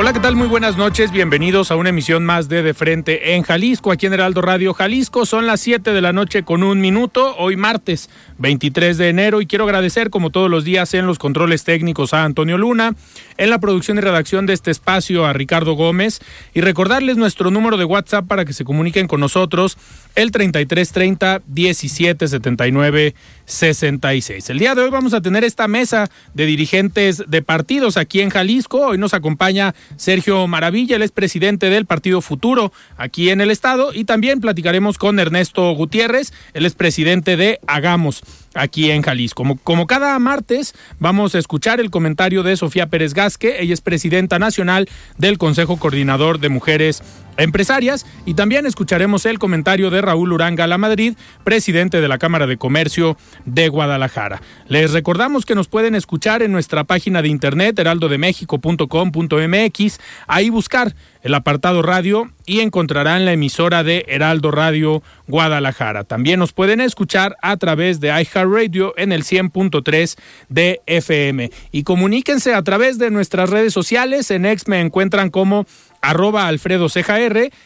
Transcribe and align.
Hola, 0.00 0.14
¿qué 0.14 0.20
tal? 0.20 0.34
Muy 0.34 0.48
buenas 0.48 0.78
noches. 0.78 1.12
Bienvenidos 1.12 1.70
a 1.70 1.76
una 1.76 1.90
emisión 1.90 2.24
más 2.24 2.48
de 2.48 2.62
De 2.62 2.72
Frente 2.72 3.34
en 3.34 3.42
Jalisco, 3.42 3.92
aquí 3.92 4.06
en 4.06 4.14
Heraldo 4.14 4.40
Radio 4.40 4.72
Jalisco. 4.72 5.26
Son 5.26 5.46
las 5.46 5.60
7 5.60 5.92
de 5.92 6.00
la 6.00 6.14
noche 6.14 6.42
con 6.42 6.62
un 6.62 6.80
minuto, 6.80 7.36
hoy 7.36 7.56
martes 7.56 8.08
23 8.38 8.96
de 8.96 9.10
enero, 9.10 9.42
y 9.42 9.46
quiero 9.46 9.64
agradecer, 9.64 10.08
como 10.08 10.30
todos 10.30 10.50
los 10.50 10.64
días, 10.64 10.94
en 10.94 11.06
los 11.06 11.18
controles 11.18 11.64
técnicos 11.64 12.14
a 12.14 12.24
Antonio 12.24 12.56
Luna, 12.56 12.94
en 13.36 13.50
la 13.50 13.58
producción 13.58 13.98
y 13.98 14.00
redacción 14.00 14.46
de 14.46 14.54
este 14.54 14.70
espacio 14.70 15.26
a 15.26 15.34
Ricardo 15.34 15.74
Gómez, 15.74 16.20
y 16.54 16.62
recordarles 16.62 17.18
nuestro 17.18 17.50
número 17.50 17.76
de 17.76 17.84
WhatsApp 17.84 18.26
para 18.26 18.46
que 18.46 18.54
se 18.54 18.64
comuniquen 18.64 19.06
con 19.06 19.20
nosotros, 19.20 19.76
el 20.14 20.30
3330 20.30 21.42
1779 21.46 23.14
66. 23.50 24.48
El 24.50 24.58
día 24.58 24.74
de 24.74 24.82
hoy 24.82 24.90
vamos 24.90 25.12
a 25.12 25.20
tener 25.20 25.44
esta 25.44 25.68
mesa 25.68 26.08
de 26.34 26.46
dirigentes 26.46 27.24
de 27.26 27.42
partidos 27.42 27.96
aquí 27.96 28.20
en 28.20 28.30
Jalisco. 28.30 28.86
Hoy 28.86 28.98
nos 28.98 29.12
acompaña 29.12 29.74
Sergio 29.96 30.46
Maravilla, 30.46 30.96
el 30.96 31.02
es 31.02 31.10
presidente 31.10 31.68
del 31.68 31.86
Partido 31.86 32.20
Futuro 32.20 32.72
aquí 32.96 33.30
en 33.30 33.40
el 33.40 33.50
estado 33.50 33.92
y 33.92 34.04
también 34.04 34.40
platicaremos 34.40 34.98
con 34.98 35.18
Ernesto 35.18 35.70
Gutiérrez, 35.72 36.32
el 36.54 36.64
es 36.64 36.74
presidente 36.74 37.36
de 37.36 37.58
Hagamos 37.66 38.22
aquí 38.54 38.90
en 38.90 39.02
Jalisco. 39.02 39.40
Como, 39.40 39.56
como, 39.56 39.86
cada 39.86 40.18
martes, 40.18 40.74
vamos 40.98 41.34
a 41.34 41.38
escuchar 41.38 41.80
el 41.80 41.90
comentario 41.90 42.42
de 42.42 42.56
Sofía 42.56 42.88
Pérez 42.88 43.14
Gasque. 43.14 43.60
Ella 43.60 43.74
es 43.74 43.80
presidenta 43.80 44.38
nacional 44.38 44.88
del 45.18 45.38
Consejo 45.38 45.78
Coordinador 45.78 46.40
de 46.40 46.48
Mujeres 46.48 47.02
Empresarias. 47.36 48.04
Y 48.26 48.34
también 48.34 48.66
escucharemos 48.66 49.24
el 49.24 49.38
comentario 49.38 49.90
de 49.90 50.02
Raúl 50.02 50.32
Uranga 50.32 50.66
La 50.66 50.78
Madrid, 50.78 51.14
presidente 51.44 52.00
de 52.00 52.08
la 52.08 52.18
Cámara 52.18 52.46
de 52.46 52.58
Comercio 52.58 53.16
de 53.44 53.68
Guadalajara. 53.68 54.42
Les 54.68 54.92
recordamos 54.92 55.46
que 55.46 55.54
nos 55.54 55.68
pueden 55.68 55.94
escuchar 55.94 56.42
en 56.42 56.52
nuestra 56.52 56.84
página 56.84 57.22
de 57.22 57.28
internet 57.28 57.78
heraldodemexico.com.mx. 57.78 60.00
Ahí 60.26 60.50
buscar 60.50 60.94
el 61.22 61.34
apartado 61.34 61.82
radio 61.82 62.30
y 62.46 62.60
encontrarán 62.60 63.24
la 63.24 63.32
emisora 63.32 63.84
de 63.84 64.04
Heraldo 64.08 64.50
Radio 64.50 65.02
Guadalajara. 65.28 66.04
También 66.04 66.38
nos 66.38 66.52
pueden 66.52 66.80
escuchar 66.80 67.36
a 67.42 67.56
través 67.56 68.00
de 68.00 68.08
iHeartRadio 68.08 68.94
en 68.96 69.12
el 69.12 69.24
100.3 69.24 70.16
de 70.48 70.80
FM. 70.86 71.50
Y 71.72 71.82
comuníquense 71.82 72.54
a 72.54 72.62
través 72.62 72.98
de 72.98 73.10
nuestras 73.10 73.50
redes 73.50 73.72
sociales. 73.72 74.30
En 74.30 74.46
X 74.46 74.68
me 74.68 74.80
encuentran 74.80 75.30
como 75.30 75.66
arroba 76.00 76.46
Alfredo 76.46 76.88
Ceja 76.88 77.18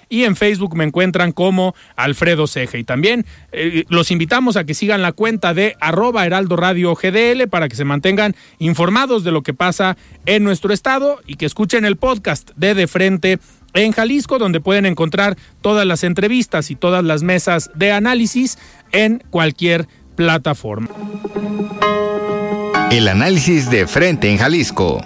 y 0.08 0.24
en 0.24 0.36
Facebook 0.36 0.76
me 0.76 0.84
encuentran 0.84 1.32
como 1.32 1.74
Alfredo 1.96 2.46
Ceja. 2.46 2.78
Y 2.78 2.84
también 2.84 3.26
eh, 3.52 3.84
los 3.88 4.10
invitamos 4.10 4.56
a 4.56 4.64
que 4.64 4.74
sigan 4.74 5.02
la 5.02 5.12
cuenta 5.12 5.54
de 5.54 5.76
arroba 5.80 6.26
Heraldo 6.26 6.56
Radio 6.56 6.94
GDL 6.94 7.48
para 7.48 7.68
que 7.68 7.76
se 7.76 7.84
mantengan 7.84 8.34
informados 8.58 9.24
de 9.24 9.32
lo 9.32 9.42
que 9.42 9.54
pasa 9.54 9.96
en 10.26 10.44
nuestro 10.44 10.72
estado 10.72 11.20
y 11.26 11.36
que 11.36 11.46
escuchen 11.46 11.84
el 11.84 11.96
podcast 11.96 12.50
de 12.56 12.74
De 12.74 12.86
Frente 12.86 13.38
en 13.74 13.92
Jalisco, 13.92 14.38
donde 14.38 14.60
pueden 14.60 14.86
encontrar 14.86 15.36
todas 15.60 15.86
las 15.86 16.04
entrevistas 16.04 16.70
y 16.70 16.76
todas 16.76 17.04
las 17.04 17.22
mesas 17.22 17.70
de 17.74 17.92
análisis 17.92 18.58
en 18.92 19.22
cualquier 19.30 19.88
plataforma. 20.16 20.88
El 22.90 23.08
análisis 23.08 23.70
de 23.70 23.86
frente 23.88 24.30
en 24.30 24.38
Jalisco. 24.38 25.00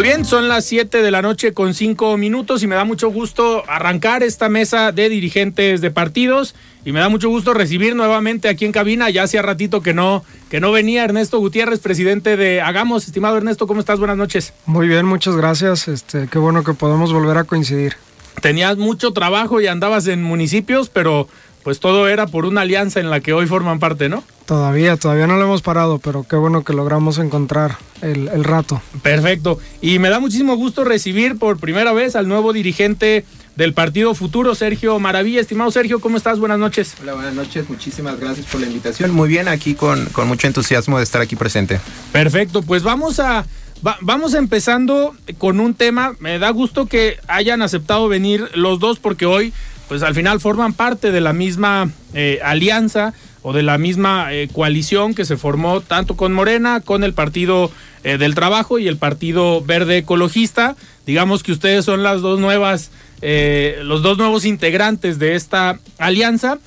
Muy 0.00 0.08
bien, 0.08 0.24
son 0.24 0.48
las 0.48 0.64
7 0.64 1.02
de 1.02 1.10
la 1.10 1.20
noche 1.20 1.52
con 1.52 1.74
5 1.74 2.16
minutos 2.16 2.62
y 2.62 2.66
me 2.66 2.74
da 2.74 2.84
mucho 2.86 3.10
gusto 3.10 3.64
arrancar 3.68 4.22
esta 4.22 4.48
mesa 4.48 4.92
de 4.92 5.10
dirigentes 5.10 5.82
de 5.82 5.90
partidos 5.90 6.54
y 6.86 6.92
me 6.92 7.00
da 7.00 7.10
mucho 7.10 7.28
gusto 7.28 7.52
recibir 7.52 7.94
nuevamente 7.94 8.48
aquí 8.48 8.64
en 8.64 8.72
cabina, 8.72 9.10
ya 9.10 9.24
hacía 9.24 9.42
ratito 9.42 9.82
que 9.82 9.92
no, 9.92 10.24
que 10.48 10.58
no 10.58 10.72
venía 10.72 11.04
Ernesto 11.04 11.38
Gutiérrez, 11.38 11.80
presidente 11.80 12.38
de 12.38 12.62
Hagamos. 12.62 13.08
Estimado 13.08 13.36
Ernesto, 13.36 13.66
¿cómo 13.66 13.80
estás? 13.80 13.98
Buenas 13.98 14.16
noches. 14.16 14.54
Muy 14.64 14.88
bien, 14.88 15.04
muchas 15.04 15.36
gracias. 15.36 15.86
Este, 15.86 16.28
qué 16.28 16.38
bueno 16.38 16.64
que 16.64 16.72
podemos 16.72 17.12
volver 17.12 17.36
a 17.36 17.44
coincidir. 17.44 17.96
Tenías 18.40 18.78
mucho 18.78 19.12
trabajo 19.12 19.60
y 19.60 19.66
andabas 19.66 20.06
en 20.06 20.22
municipios, 20.22 20.88
pero 20.88 21.28
pues 21.62 21.78
todo 21.78 22.08
era 22.08 22.26
por 22.26 22.46
una 22.46 22.62
alianza 22.62 23.00
en 23.00 23.10
la 23.10 23.20
que 23.20 23.34
hoy 23.34 23.44
forman 23.44 23.78
parte, 23.78 24.08
¿no? 24.08 24.24
Todavía, 24.50 24.96
todavía 24.96 25.28
no 25.28 25.36
lo 25.36 25.44
hemos 25.44 25.62
parado, 25.62 26.00
pero 26.00 26.24
qué 26.24 26.34
bueno 26.34 26.64
que 26.64 26.72
logramos 26.72 27.18
encontrar 27.18 27.76
el, 28.02 28.26
el, 28.26 28.42
rato. 28.42 28.82
Perfecto. 29.00 29.60
Y 29.80 30.00
me 30.00 30.10
da 30.10 30.18
muchísimo 30.18 30.56
gusto 30.56 30.82
recibir 30.82 31.38
por 31.38 31.60
primera 31.60 31.92
vez 31.92 32.16
al 32.16 32.26
nuevo 32.26 32.52
dirigente 32.52 33.24
del 33.54 33.74
Partido 33.74 34.12
Futuro, 34.12 34.56
Sergio 34.56 34.98
Maravilla. 34.98 35.40
Estimado 35.40 35.70
Sergio, 35.70 36.00
¿cómo 36.00 36.16
estás? 36.16 36.40
Buenas 36.40 36.58
noches. 36.58 36.96
Hola, 37.00 37.14
buenas 37.14 37.34
noches. 37.34 37.70
Muchísimas 37.70 38.18
gracias 38.18 38.44
por 38.46 38.60
la 38.60 38.66
invitación. 38.66 39.12
Muy 39.12 39.28
bien, 39.28 39.46
aquí 39.46 39.74
con, 39.74 40.06
con 40.06 40.26
mucho 40.26 40.48
entusiasmo 40.48 40.98
de 40.98 41.04
estar 41.04 41.20
aquí 41.20 41.36
presente. 41.36 41.78
Perfecto, 42.10 42.62
pues 42.62 42.82
vamos 42.82 43.20
a... 43.20 43.46
Va, 43.86 43.98
vamos 44.00 44.34
empezando 44.34 45.14
con 45.38 45.60
un 45.60 45.74
tema. 45.74 46.16
Me 46.18 46.40
da 46.40 46.50
gusto 46.50 46.86
que 46.86 47.20
hayan 47.28 47.62
aceptado 47.62 48.08
venir 48.08 48.50
los 48.54 48.80
dos 48.80 48.98
porque 48.98 49.26
hoy 49.26 49.52
pues 49.86 50.02
al 50.02 50.14
final 50.14 50.40
forman 50.40 50.72
parte 50.72 51.12
de 51.12 51.20
la 51.20 51.32
misma 51.32 51.90
eh, 52.14 52.40
alianza 52.44 53.14
o 53.42 53.52
de 53.52 53.62
la 53.62 53.78
misma 53.78 54.32
eh, 54.32 54.48
coalición 54.52 55.14
que 55.14 55.24
se 55.24 55.36
formó 55.36 55.80
tanto 55.80 56.16
con 56.16 56.32
Morena, 56.32 56.80
con 56.80 57.04
el 57.04 57.14
Partido 57.14 57.70
eh, 58.04 58.18
del 58.18 58.34
Trabajo 58.34 58.78
y 58.78 58.88
el 58.88 58.96
Partido 58.96 59.62
Verde 59.62 59.98
Ecologista. 59.98 60.76
Digamos 61.06 61.42
que 61.42 61.52
ustedes 61.52 61.84
son 61.84 62.02
las 62.02 62.20
dos 62.20 62.38
nuevas, 62.38 62.90
eh, 63.22 63.80
los 63.82 64.02
dos 64.02 64.18
nuevos 64.18 64.44
integrantes 64.44 65.18
de 65.18 65.34
esta 65.34 65.78
alianza. 65.98 66.58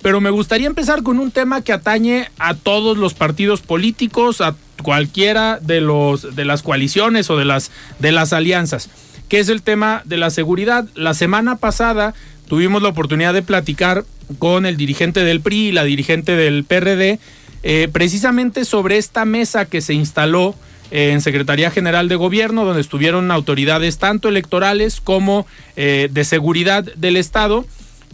Pero 0.00 0.20
me 0.20 0.30
gustaría 0.30 0.68
empezar 0.68 1.02
con 1.02 1.18
un 1.18 1.32
tema 1.32 1.62
que 1.62 1.72
atañe 1.72 2.30
a 2.38 2.54
todos 2.54 2.96
los 2.96 3.14
partidos 3.14 3.62
políticos, 3.62 4.40
a 4.40 4.54
cualquiera 4.84 5.58
de 5.60 5.80
los 5.80 6.36
de 6.36 6.44
las 6.44 6.62
coaliciones 6.62 7.30
o 7.30 7.36
de 7.36 7.44
las 7.44 7.72
de 7.98 8.12
las 8.12 8.32
alianzas, 8.32 8.90
que 9.28 9.40
es 9.40 9.48
el 9.48 9.60
tema 9.60 10.02
de 10.04 10.18
la 10.18 10.30
seguridad. 10.30 10.86
La 10.94 11.14
semana 11.14 11.56
pasada 11.56 12.14
tuvimos 12.48 12.82
la 12.82 12.88
oportunidad 12.88 13.34
de 13.34 13.42
platicar 13.42 14.04
con 14.38 14.66
el 14.66 14.76
dirigente 14.76 15.22
del 15.24 15.40
PRI 15.40 15.68
y 15.68 15.72
la 15.72 15.84
dirigente 15.84 16.36
del 16.36 16.64
PRD, 16.64 17.18
eh, 17.62 17.88
precisamente 17.92 18.64
sobre 18.64 18.98
esta 18.98 19.24
mesa 19.24 19.64
que 19.66 19.80
se 19.80 19.94
instaló 19.94 20.54
en 20.90 21.20
Secretaría 21.20 21.70
General 21.70 22.08
de 22.08 22.16
Gobierno, 22.16 22.64
donde 22.64 22.80
estuvieron 22.80 23.30
autoridades 23.30 23.98
tanto 23.98 24.28
electorales 24.28 25.00
como 25.00 25.46
eh, 25.76 26.08
de 26.10 26.24
seguridad 26.24 26.84
del 26.96 27.16
Estado. 27.16 27.66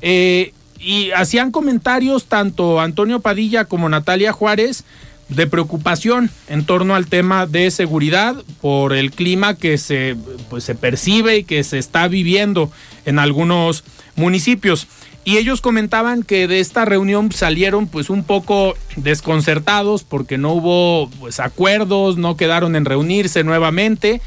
Eh, 0.03 0.53
y 0.79 1.13
hacían 1.13 1.51
comentarios 1.51 2.27
tanto 2.27 2.81
Antonio 2.81 3.21
Padilla 3.21 3.65
como 3.65 3.89
Natalia 3.89 4.33
Juárez 4.33 4.85
de 5.29 5.47
preocupación 5.47 6.31
en 6.49 6.65
torno 6.65 6.95
al 6.95 7.07
tema 7.07 7.47
de 7.47 7.71
seguridad 7.71 8.37
por 8.61 8.93
el 8.93 9.11
clima 9.11 9.57
que 9.57 9.79
se, 9.79 10.17
pues, 10.51 10.65
se 10.65 10.75
percibe 10.75 11.39
y 11.39 11.45
que 11.45 11.65
se 11.65 11.79
está 11.79 12.09
viviendo 12.09 12.71
en 13.05 13.19
algunos 13.19 13.85
municipios. 14.17 14.87
Y 15.25 15.39
ellos 15.39 15.63
comentaban 15.63 16.23
que 16.23 16.47
de 16.47 16.61
esta 16.61 16.85
reunión 16.85 17.33
salieron 17.33 17.87
pues 17.87 18.11
un 18.11 18.25
poco 18.25 18.77
desconcertados 18.97 20.05
porque 20.05 20.37
no 20.37 20.53
hubo 20.53 21.09
pues 21.19 21.41
acuerdos, 21.41 22.19
no 22.19 22.37
quedaron 22.37 22.77
en 22.77 22.85
reunirse 22.85 23.43
nuevamente. 23.43 24.21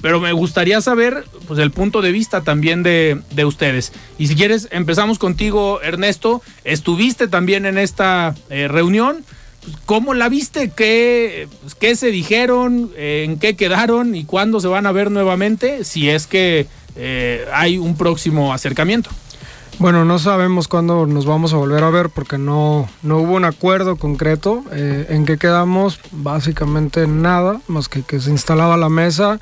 pero 0.00 0.20
me 0.20 0.32
gustaría 0.32 0.80
saber 0.80 1.24
pues, 1.46 1.58
el 1.58 1.70
punto 1.70 2.00
de 2.00 2.12
vista 2.12 2.40
también 2.40 2.82
de, 2.82 3.20
de 3.30 3.44
ustedes. 3.44 3.92
Y 4.16 4.28
si 4.28 4.36
quieres, 4.36 4.68
empezamos 4.70 5.18
contigo, 5.18 5.82
Ernesto. 5.82 6.40
Estuviste 6.64 7.28
también 7.28 7.66
en 7.66 7.76
esta 7.76 8.34
eh, 8.48 8.68
reunión. 8.68 9.24
Pues, 9.68 9.82
¿Cómo 9.84 10.14
la 10.14 10.28
viste? 10.28 10.70
¿Qué, 10.70 11.48
pues, 11.62 11.74
¿Qué 11.74 11.96
se 11.96 12.10
dijeron? 12.10 12.90
¿En 12.96 13.38
qué 13.38 13.56
quedaron? 13.56 14.14
¿Y 14.14 14.24
cuándo 14.24 14.60
se 14.60 14.68
van 14.68 14.86
a 14.86 14.92
ver 14.92 15.10
nuevamente? 15.10 15.84
Si 15.84 16.08
es 16.08 16.26
que 16.26 16.66
eh, 16.96 17.46
hay 17.52 17.78
un 17.78 17.96
próximo 17.96 18.52
acercamiento. 18.52 19.10
Bueno, 19.78 20.04
no 20.04 20.18
sabemos 20.18 20.66
cuándo 20.66 21.06
nos 21.06 21.24
vamos 21.24 21.52
a 21.52 21.56
volver 21.56 21.84
a 21.84 21.90
ver 21.90 22.10
porque 22.10 22.36
no, 22.36 22.88
no 23.02 23.18
hubo 23.18 23.34
un 23.34 23.44
acuerdo 23.44 23.96
concreto. 23.96 24.64
Eh, 24.72 25.06
¿En 25.10 25.24
qué 25.24 25.38
quedamos? 25.38 26.00
Básicamente 26.10 27.06
nada, 27.06 27.60
más 27.68 27.88
que 27.88 28.02
que 28.02 28.20
se 28.20 28.30
instalaba 28.30 28.76
la 28.76 28.88
mesa 28.88 29.38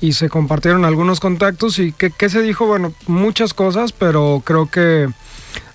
y 0.00 0.12
se 0.14 0.28
compartieron 0.28 0.84
algunos 0.84 1.20
contactos. 1.20 1.78
¿Y 1.78 1.92
qué, 1.92 2.10
qué 2.10 2.28
se 2.28 2.42
dijo? 2.42 2.66
Bueno, 2.66 2.92
muchas 3.06 3.54
cosas, 3.54 3.92
pero 3.92 4.42
creo 4.44 4.66
que 4.66 5.08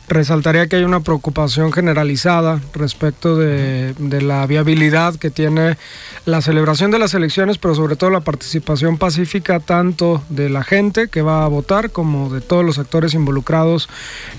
resaltaría 0.08 0.68
que 0.68 0.78
hay 0.78 0.84
una 0.84 1.00
preocupación 1.00 1.72
generalizada 1.72 2.62
respecto 2.74 3.38
de, 3.38 3.94
la 4.22 4.46
viabilidad 4.46 5.16
que 5.16 5.30
tiene 5.30 5.78
la 6.26 6.42
celebración 6.42 6.92
de 6.92 7.00
las 7.00 7.14
elecciones, 7.14 7.58
pero 7.58 7.76
sobre 7.76 7.96
todo 7.96 8.10
la 8.10 8.22
participación 8.22 8.98
pacífica 8.98 9.60
tanto 9.60 10.24
de 10.30 10.50
la 10.50 10.64
gente 10.64 11.08
que 11.08 11.22
va 11.22 11.44
a 11.44 11.48
votar 11.48 11.92
como 11.92 12.30
de 12.30 12.42
todos 12.42 12.64
los 12.64 12.80
actores 12.80 13.14
involucrados 13.14 13.90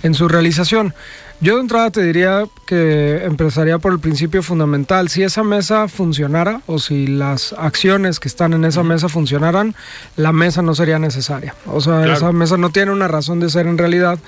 en 0.03 0.15
su 0.15 0.29
realización. 0.29 0.95
Yo 1.41 1.57
de 1.57 1.61
entrada 1.61 1.91
te 1.91 2.03
diría 2.03 2.47
que 2.67 3.25
empezaría 3.25 3.79
por 3.79 3.93
el 3.93 3.99
principio 3.99 4.43
fundamental. 4.43 5.11
Si 5.11 5.23
esa 5.23 5.45
mesa 5.45 5.87
funcionara 5.87 6.63
o 6.67 6.79
si 6.79 7.07
las 7.07 7.53
acciones 7.53 8.19
que 8.21 8.29
están 8.29 8.55
en 8.55 8.65
esa 8.65 8.83
mesa 8.83 9.11
funcionaran, 9.11 9.75
la 10.17 10.33
mesa 10.33 10.63
no 10.63 10.75
sería 10.75 10.99
necesaria. 10.99 11.55
O 11.67 11.83
sea, 11.83 11.99
claro. 11.99 12.13
esa 12.15 12.33
mesa 12.33 12.57
no 12.57 12.71
tiene 12.71 12.91
una 12.91 13.07
razón 13.07 13.39
de 13.39 13.51
ser 13.51 13.67
en 13.67 13.77
realidad, 13.77 14.19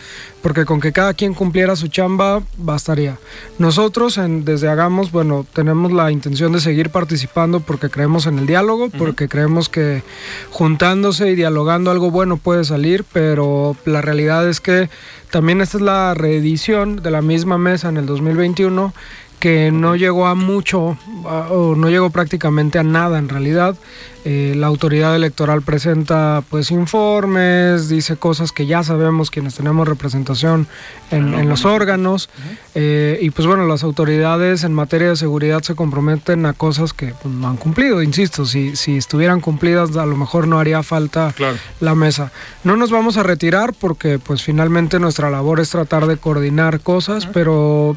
porque 0.43 0.67
con 0.67 0.81
que 0.81 0.93
cada 0.93 1.15
quien 1.15 1.33
cumpliera 1.33 1.77
su 1.77 1.89
chamba 1.89 2.43
bastaría. 2.59 3.17
Nosotros 3.59 4.19
en, 4.19 4.45
desde 4.45 4.69
Hagamos, 4.69 5.11
bueno, 5.11 5.47
tenemos 5.53 5.91
la 5.93 6.13
intención 6.13 6.53
de 6.53 6.61
seguir 6.61 6.91
participando 6.91 7.61
porque 7.61 7.89
creemos 7.89 8.27
en 8.27 8.39
el 8.39 8.47
diálogo, 8.47 8.91
porque 8.91 9.25
uh 9.25 9.27
-huh. 9.27 9.31
creemos 9.31 9.69
que 9.71 10.03
juntándose 10.51 11.31
y 11.31 11.35
dialogando 11.35 11.91
algo 11.91 12.11
bueno 12.11 12.37
puede 12.37 12.65
salir, 12.65 13.05
pero 13.13 13.77
la 13.87 14.03
realidad 14.03 14.47
es 14.47 14.61
que 14.61 14.91
también 15.31 15.61
esta 15.61 15.77
es 15.77 15.83
la 15.83 16.15
reedición 16.15 16.98
de 17.03 17.11
la 17.11 17.23
misma 17.23 17.59
mesa 17.59 17.89
en 17.89 17.97
el 17.97 18.07
2021 18.07 18.93
que 19.39 19.71
no 19.71 19.97
llegó 19.97 20.27
a 20.27 20.35
mucho 20.35 20.99
o 21.25 21.75
no 21.77 21.89
llegó 21.89 22.11
prácticamente 22.11 22.79
a 22.79 22.83
nada 22.83 23.19
en 23.19 23.29
realidad. 23.29 23.77
Eh, 24.25 24.55
la 24.57 24.67
autoridad 24.67 25.15
electoral 25.15 25.63
presenta 25.63 26.43
pues 26.51 26.71
informes, 26.71 27.89
dice 27.89 28.17
cosas 28.17 28.53
que 28.53 28.67
ya 28.67 28.83
sabemos 28.83 29.31
quienes 29.31 29.55
tenemos 29.55 29.89
representación 29.89 30.67
en, 31.11 31.33
en 31.35 31.49
los 31.49 31.65
órganos 31.65 32.29
eh, 32.75 33.19
y 33.23 33.31
pues 33.31 33.47
bueno, 33.47 33.65
las 33.67 33.85
autoridades 33.85 34.65
en 34.65 34.75
materia 34.75 35.09
de 35.09 35.17
seguridad 35.17 35.63
se 35.63 35.77
comprometen 35.77 36.45
a 36.47 36.53
cosas 36.53 36.93
que 36.93 37.15
pues, 37.23 37.33
no 37.33 37.49
han 37.49 37.57
cumplido, 37.57 38.03
insisto, 38.03 38.45
si, 38.45 38.77
si 38.77 38.97
estuvieran 38.97 39.41
cumplidas 39.41 39.97
a 39.97 40.05
lo 40.05 40.17
mejor 40.17 40.49
no 40.49 40.59
haría 40.59 40.83
falta 40.83 41.33
claro. 41.35 41.57
la 41.81 41.95
mesa. 41.95 42.33
No 42.65 42.77
nos 42.77 42.91
vamos 42.91 43.17
a 43.17 43.23
retirar 43.23 43.73
porque 43.73 44.19
pues 44.19 44.43
finalmente 44.43 44.99
nuestra 44.99 45.31
labor 45.31 45.61
es 45.61 45.71
tratar 45.71 46.07
de 46.07 46.17
coordinar 46.17 46.81
cosas, 46.81 47.27
pero 47.27 47.97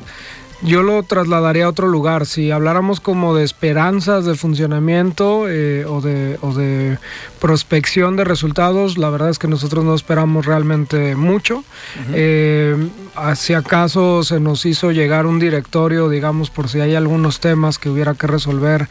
yo 0.62 0.84
lo 0.84 1.04
trasladaría 1.04 1.66
a 1.66 1.70
otro 1.70 1.88
lugar. 1.88 2.26
Si 2.26 2.52
habláramos 2.52 3.00
como 3.00 3.36
de 3.36 3.44
esperanzas 3.44 4.26
de 4.26 4.36
funcionamiento 4.36 5.50
eh, 5.50 5.86
o, 5.86 6.02
de, 6.02 6.38
o, 6.42 6.54
de, 6.54 6.98
prospección 7.40 8.16
de 8.16 8.24
resultados, 8.24 8.98
la 8.98 9.10
verdad 9.10 9.30
es 9.30 9.40
que 9.40 9.48
nosotros 9.48 9.84
no 9.84 9.96
esperamos 9.96 10.46
realmente 10.46 11.16
mucho. 11.16 11.58
Uh 11.58 11.62
-huh. 11.62 12.14
eh, 12.14 12.90
si 13.36 13.54
acaso 13.54 14.24
se 14.24 14.40
nos 14.40 14.66
hizo 14.66 14.92
llegar 14.92 15.26
un 15.26 15.40
directorio, 15.40 16.10
digamos, 16.10 16.50
por 16.50 16.70
si 16.70 16.80
hay 16.80 16.96
algunos 16.96 17.40
temas 17.40 17.78
que 17.78 17.90
hubiera 17.90 18.14
que 18.14 18.28
resolver 18.28 18.88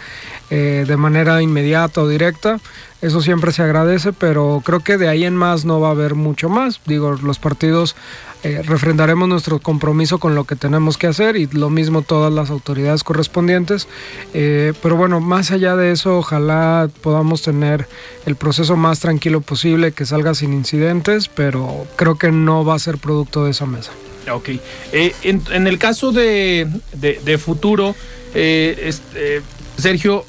eh, 0.50 0.84
de 0.86 0.96
manera 0.96 1.40
inmediata 1.42 2.02
o 2.02 2.08
directa. 2.08 2.58
Eso 3.02 3.22
siempre 3.22 3.52
se 3.52 3.62
agradece, 3.62 4.12
pero 4.12 4.62
creo 4.64 4.80
que 4.80 4.98
de 4.98 5.08
ahí 5.08 5.24
en 5.24 5.34
más 5.34 5.64
no 5.64 5.80
va 5.80 5.88
a 5.88 5.92
haber 5.92 6.14
mucho 6.14 6.48
más. 6.48 6.80
Digo, 6.84 7.12
los 7.22 7.38
partidos 7.38 7.96
eh, 8.42 8.62
refrendaremos 8.62 9.28
nuestro 9.28 9.58
compromiso 9.58 10.18
con 10.18 10.34
lo 10.34 10.44
que 10.44 10.56
tenemos 10.56 10.96
que 10.96 11.06
hacer 11.06 11.36
y 11.36 11.46
lo 11.46 11.68
mismo 11.68 12.00
todas 12.00 12.32
las 12.32 12.50
autoridades 12.50 13.04
correspondientes. 13.04 13.86
Eh, 14.32 14.72
pero 14.82 14.96
bueno, 14.96 15.20
más 15.20 15.50
allá 15.50 15.76
de 15.76 15.92
eso, 15.92 16.18
ojalá 16.18 16.88
podamos 17.02 17.42
tener 17.42 17.86
el 18.24 18.36
proceso 18.36 18.76
más 18.76 19.00
tranquilo 19.00 19.40
posible, 19.42 19.92
que 19.92 20.06
salga 20.06 20.34
sin 20.34 20.52
incidentes, 20.52 21.28
pero 21.28 21.86
creo 21.96 22.16
que 22.16 22.32
no 22.32 22.64
va 22.64 22.74
a 22.74 22.78
ser 22.78 22.98
producto 22.98 23.44
de 23.44 23.50
esa 23.50 23.66
mesa. 23.66 23.92
Ok. 24.30 24.50
Eh, 24.92 25.14
en, 25.22 25.42
en, 25.50 25.66
el 25.66 25.78
caso 25.78 26.12
de, 26.12 26.66
de, 26.92 27.20
de 27.24 27.38
futuro, 27.38 27.94
este, 28.34 29.42
Sergio, 29.76 30.24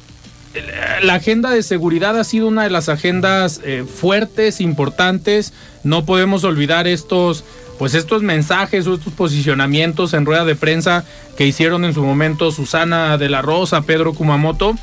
la 1.04 1.16
agenda 1.16 1.50
de 1.50 1.64
seguridad 1.64 2.18
ha 2.20 2.24
sido 2.24 2.48
una 2.48 2.64
de 2.64 2.70
las 2.70 2.90
agendas 2.90 3.62
eh, 3.64 3.84
fuertes, 3.84 4.62
importantes. 4.62 5.54
No 5.84 6.06
podemos 6.06 6.44
olvidar 6.44 6.88
estos, 6.88 7.44
pues 7.80 7.94
estos 7.94 8.22
mensajes 8.22 8.88
o 8.88 8.96
estos 8.96 9.14
posicionamientos 9.14 10.14
en 10.14 10.26
rueda 10.26 10.46
de 10.46 10.56
prensa 10.56 11.06
que 11.38 11.48
hicieron 11.48 11.86
en 11.86 11.94
su 11.94 12.04
momento 12.04 12.52
Susana 12.52 13.18
de 13.18 13.30
la 13.30 13.42
Rosa, 13.42 13.82
Pedro 13.82 14.14
Kumamoto, 14.14 14.76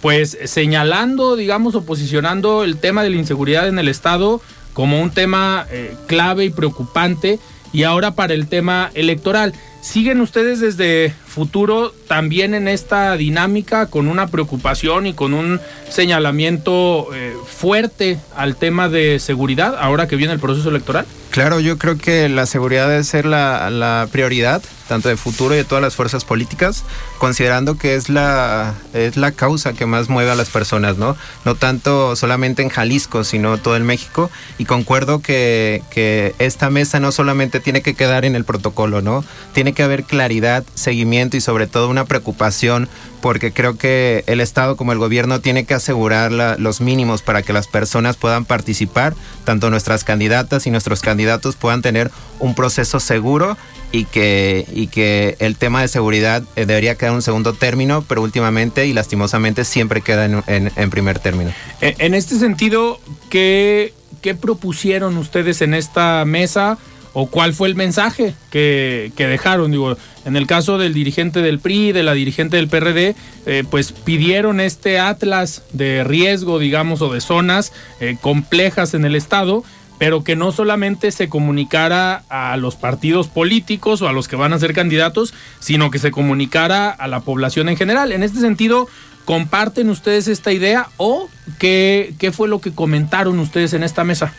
pues 0.00 0.38
señalando, 0.44 1.36
digamos, 1.36 1.74
o 1.74 1.84
posicionando 1.84 2.64
el 2.64 2.78
tema 2.78 3.02
de 3.02 3.10
la 3.10 3.16
inseguridad 3.16 3.68
en 3.68 3.78
el 3.78 3.88
Estado 3.88 4.40
como 4.72 5.02
un 5.02 5.10
tema 5.10 5.66
eh, 5.70 5.96
clave 6.06 6.44
y 6.44 6.50
preocupante. 6.50 7.40
Y 7.72 7.82
ahora 7.82 8.12
para 8.12 8.32
el 8.32 8.48
tema 8.48 8.90
electoral. 8.94 9.52
¿Siguen 9.80 10.20
ustedes 10.20 10.60
desde 10.60 11.14
futuro 11.26 11.92
también 12.08 12.54
en 12.54 12.66
esta 12.66 13.16
dinámica 13.16 13.86
con 13.86 14.08
una 14.08 14.26
preocupación 14.26 15.06
y 15.06 15.14
con 15.14 15.34
un 15.34 15.60
señalamiento 15.88 17.08
eh, 17.14 17.34
fuerte 17.46 18.18
al 18.34 18.56
tema 18.56 18.88
de 18.88 19.18
seguridad 19.20 19.76
ahora 19.78 20.08
que 20.08 20.16
viene 20.16 20.32
el 20.32 20.40
proceso 20.40 20.68
electoral? 20.68 21.06
Claro, 21.30 21.60
yo 21.60 21.78
creo 21.78 21.96
que 21.96 22.28
la 22.28 22.46
seguridad 22.46 22.88
debe 22.88 23.04
ser 23.04 23.24
la, 23.24 23.70
la, 23.70 24.08
prioridad, 24.10 24.62
tanto 24.88 25.08
de 25.08 25.16
futuro 25.16 25.54
y 25.54 25.58
de 25.58 25.64
todas 25.64 25.82
las 25.82 25.94
fuerzas 25.94 26.24
políticas, 26.24 26.84
considerando 27.18 27.76
que 27.76 27.94
es 27.94 28.08
la, 28.08 28.74
es 28.94 29.16
la 29.16 29.32
causa 29.32 29.74
que 29.74 29.86
más 29.86 30.08
mueve 30.08 30.30
a 30.30 30.34
las 30.34 30.48
personas, 30.48 30.96
¿no? 30.96 31.16
No 31.44 31.54
tanto 31.54 32.16
solamente 32.16 32.62
en 32.62 32.70
Jalisco, 32.70 33.22
sino 33.22 33.58
todo 33.58 33.76
en 33.76 33.84
México. 33.84 34.30
Y 34.56 34.64
concuerdo 34.64 35.20
que, 35.20 35.82
que 35.90 36.34
esta 36.38 36.70
mesa 36.70 36.98
no 36.98 37.12
solamente 37.12 37.60
tiene 37.60 37.82
que 37.82 37.94
quedar 37.94 38.24
en 38.24 38.34
el 38.34 38.44
protocolo, 38.44 39.02
¿no? 39.02 39.24
Tiene 39.52 39.74
que 39.74 39.82
haber 39.82 40.04
claridad, 40.04 40.64
seguimiento 40.74 41.36
y 41.36 41.40
sobre 41.40 41.66
todo 41.66 41.88
una 41.88 42.06
preocupación 42.06 42.88
porque 43.20 43.52
creo 43.52 43.76
que 43.76 44.24
el 44.26 44.40
Estado 44.40 44.76
como 44.76 44.92
el 44.92 44.98
gobierno 44.98 45.40
tiene 45.40 45.64
que 45.64 45.74
asegurar 45.74 46.32
la, 46.32 46.56
los 46.56 46.80
mínimos 46.80 47.22
para 47.22 47.42
que 47.42 47.52
las 47.52 47.66
personas 47.66 48.16
puedan 48.16 48.44
participar, 48.44 49.14
tanto 49.44 49.70
nuestras 49.70 50.04
candidatas 50.04 50.66
y 50.66 50.70
nuestros 50.70 51.00
candidatos 51.00 51.56
puedan 51.56 51.82
tener 51.82 52.10
un 52.38 52.54
proceso 52.54 53.00
seguro 53.00 53.56
y 53.90 54.04
que, 54.04 54.66
y 54.78 54.86
que 54.86 55.36
el 55.40 55.56
tema 55.56 55.82
de 55.82 55.88
seguridad 55.88 56.44
eh, 56.54 56.64
debería 56.64 56.94
quedar 56.94 57.10
en 57.10 57.16
un 57.16 57.22
segundo 57.22 57.52
término, 57.52 58.04
pero 58.06 58.22
últimamente 58.22 58.86
y 58.86 58.92
lastimosamente 58.92 59.64
siempre 59.64 60.02
queda 60.02 60.26
en, 60.26 60.70
en, 60.74 60.90
primer 60.90 61.18
término. 61.18 61.52
En, 61.80 61.94
en 61.98 62.14
este 62.14 62.38
sentido, 62.38 63.00
¿qué, 63.28 63.92
¿qué 64.22 64.36
propusieron 64.36 65.16
ustedes 65.16 65.62
en 65.62 65.74
esta 65.74 66.24
mesa? 66.24 66.78
o 67.14 67.26
cuál 67.26 67.52
fue 67.52 67.66
el 67.66 67.74
mensaje 67.74 68.34
que, 68.50 69.10
que, 69.16 69.26
dejaron. 69.26 69.72
Digo, 69.72 69.96
en 70.24 70.36
el 70.36 70.46
caso 70.46 70.78
del 70.78 70.94
dirigente 70.94 71.42
del 71.42 71.58
PRI, 71.58 71.90
de 71.90 72.02
la 72.04 72.12
dirigente 72.12 72.56
del 72.56 72.68
PRD, 72.68 73.16
eh, 73.46 73.64
pues 73.68 73.90
pidieron 73.92 74.60
este 74.60 75.00
atlas 75.00 75.62
de 75.72 76.04
riesgo, 76.04 76.58
digamos, 76.58 77.02
o 77.02 77.12
de 77.12 77.20
zonas 77.20 77.72
eh, 78.00 78.16
complejas 78.20 78.94
en 78.94 79.04
el 79.04 79.16
Estado, 79.16 79.64
pero 79.98 80.24
que 80.24 80.36
no 80.36 80.52
solamente 80.52 81.10
se 81.10 81.28
comunicara 81.28 82.22
a 82.28 82.56
los 82.56 82.76
partidos 82.76 83.28
políticos 83.28 84.00
o 84.00 84.08
a 84.08 84.12
los 84.12 84.28
que 84.28 84.36
van 84.36 84.52
a 84.52 84.58
ser 84.58 84.72
candidatos, 84.72 85.34
sino 85.58 85.90
que 85.90 85.98
se 85.98 86.10
comunicara 86.10 86.90
a 86.90 87.08
la 87.08 87.20
población 87.20 87.68
en 87.68 87.76
general. 87.76 88.12
En 88.12 88.22
este 88.22 88.40
sentido, 88.40 88.88
¿comparten 89.28 89.90
ustedes 89.90 90.26
esta 90.26 90.52
idea 90.52 90.88
o 90.96 91.28
qué, 91.58 92.14
qué 92.18 92.32
fue 92.32 92.48
lo 92.48 92.62
que 92.62 92.72
comentaron 92.72 93.38
ustedes 93.40 93.74
en 93.74 93.82
esta 93.82 94.02
mesa? 94.02 94.32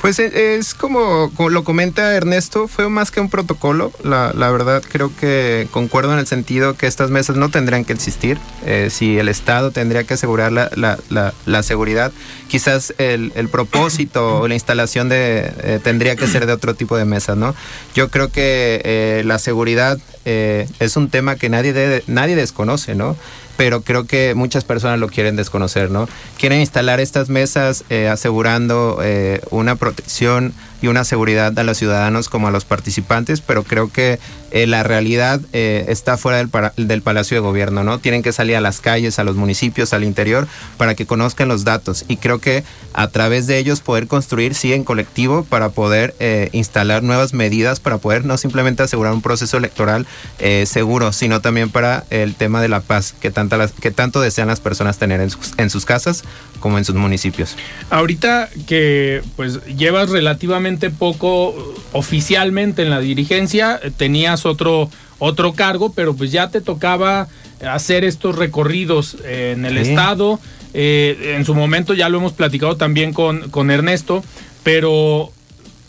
Pues 0.00 0.20
es 0.20 0.74
como, 0.74 1.32
lo 1.50 1.64
comenta 1.64 2.14
Ernesto, 2.14 2.68
fue 2.68 2.88
más 2.88 3.10
que 3.10 3.20
un 3.20 3.30
protocolo. 3.30 3.90
La, 4.04 4.32
la, 4.32 4.48
verdad 4.52 4.80
creo 4.88 5.10
que 5.16 5.66
concuerdo 5.72 6.12
en 6.12 6.20
el 6.20 6.28
sentido 6.28 6.76
que 6.76 6.86
estas 6.86 7.10
mesas 7.10 7.34
no 7.34 7.48
tendrían 7.48 7.84
que 7.84 7.92
existir. 7.92 8.38
Eh, 8.64 8.90
si 8.92 9.18
el 9.18 9.28
Estado 9.28 9.72
tendría 9.72 10.04
que 10.04 10.14
asegurar 10.14 10.52
la, 10.52 10.70
la, 10.76 11.34
la 11.44 11.62
seguridad, 11.64 12.12
quizás 12.46 12.94
el, 12.98 13.32
el, 13.34 13.48
propósito 13.48 14.42
o 14.42 14.46
la 14.46 14.54
instalación 14.54 15.08
de 15.08 15.52
eh, 15.64 15.80
tendría 15.82 16.14
que 16.14 16.28
ser 16.28 16.46
de 16.46 16.52
otro 16.52 16.74
tipo 16.74 16.96
de 16.96 17.04
mesas, 17.04 17.36
¿no? 17.36 17.56
Yo 17.92 18.08
creo 18.08 18.30
que 18.30 18.80
eh, 18.84 19.22
la 19.24 19.40
seguridad 19.40 19.98
eh, 20.24 20.68
es 20.78 20.96
un 20.96 21.08
tema 21.08 21.36
que 21.36 21.48
nadie, 21.48 22.04
nadie 22.06 22.36
desconoce, 22.36 22.94
¿no? 22.94 23.16
Pero 23.58 23.82
creo 23.82 24.04
que 24.04 24.34
muchas 24.36 24.62
personas 24.62 25.00
lo 25.00 25.08
quieren 25.08 25.34
desconocer, 25.34 25.90
¿no? 25.90 26.08
quieren 26.38 26.60
instalar 26.60 27.00
estas 27.00 27.28
mesas 27.28 27.84
eh, 27.90 28.06
asegurando 28.08 29.00
eh, 29.02 29.40
una 29.50 29.74
protección 29.74 30.54
y 30.80 30.86
una 30.88 31.04
seguridad 31.04 31.58
a 31.58 31.64
los 31.64 31.78
ciudadanos 31.78 32.28
como 32.28 32.48
a 32.48 32.50
los 32.50 32.64
participantes, 32.64 33.40
pero 33.40 33.64
creo 33.64 33.90
que 33.90 34.18
eh, 34.50 34.66
la 34.66 34.82
realidad 34.82 35.40
eh, 35.52 35.84
está 35.88 36.16
fuera 36.16 36.38
del, 36.38 36.50
del, 36.76 37.02
Palacio 37.02 37.36
de 37.36 37.40
Gobierno, 37.40 37.84
¿no? 37.84 37.98
Tienen 37.98 38.22
que 38.22 38.32
salir 38.32 38.56
a 38.56 38.60
las 38.60 38.80
calles, 38.80 39.18
a 39.18 39.24
los 39.24 39.36
municipios, 39.36 39.92
al 39.92 40.04
interior, 40.04 40.48
para 40.78 40.94
que 40.94 41.04
conozcan 41.04 41.48
los 41.48 41.64
datos. 41.64 42.04
Y 42.08 42.16
creo 42.16 42.38
que 42.38 42.64
a 42.94 43.08
través 43.08 43.46
de 43.46 43.58
ellos 43.58 43.80
poder 43.80 44.06
construir, 44.06 44.54
sí, 44.54 44.72
en 44.72 44.84
colectivo, 44.84 45.44
para 45.44 45.68
poder 45.68 46.14
eh, 46.18 46.48
instalar 46.52 47.02
nuevas 47.02 47.34
medidas, 47.34 47.80
para 47.80 47.98
poder 47.98 48.24
no 48.24 48.38
simplemente 48.38 48.82
asegurar 48.82 49.12
un 49.12 49.22
proceso 49.22 49.56
electoral 49.58 50.06
seguro, 50.64 51.12
sino 51.12 51.40
también 51.40 51.70
para 51.70 52.04
el 52.10 52.34
tema 52.34 52.62
de 52.62 52.68
la 52.68 52.80
paz 52.80 53.14
que, 53.20 53.30
tanta 53.30 53.68
que 53.80 53.90
tanto 53.90 54.20
desean 54.20 54.48
las 54.48 54.60
personas 54.60 54.98
tener 54.98 55.20
en 55.20 55.30
sus, 55.30 55.52
en 55.56 55.68
sus 55.68 55.84
casas 55.84 56.24
como 56.58 56.78
en 56.78 56.84
sus 56.84 56.94
municipios. 56.94 57.56
Ahorita 57.90 58.48
que 58.66 59.22
pues 59.36 59.64
llevas 59.66 60.10
relativamente 60.10 60.90
poco 60.90 61.74
oficialmente 61.92 62.82
en 62.82 62.90
la 62.90 63.00
dirigencia, 63.00 63.80
tenías 63.96 64.46
otro 64.46 64.90
otro 65.18 65.52
cargo, 65.52 65.92
pero 65.92 66.14
pues 66.14 66.30
ya 66.30 66.50
te 66.50 66.60
tocaba 66.60 67.28
hacer 67.66 68.04
estos 68.04 68.36
recorridos 68.36 69.16
en 69.24 69.64
el 69.64 69.78
estado. 69.78 70.38
Eh, 70.74 71.34
en 71.36 71.44
su 71.44 71.54
momento 71.54 71.94
ya 71.94 72.08
lo 72.08 72.18
hemos 72.18 72.32
platicado 72.32 72.76
también 72.76 73.12
con, 73.12 73.50
con 73.50 73.70
Ernesto, 73.70 74.22
pero 74.62 75.32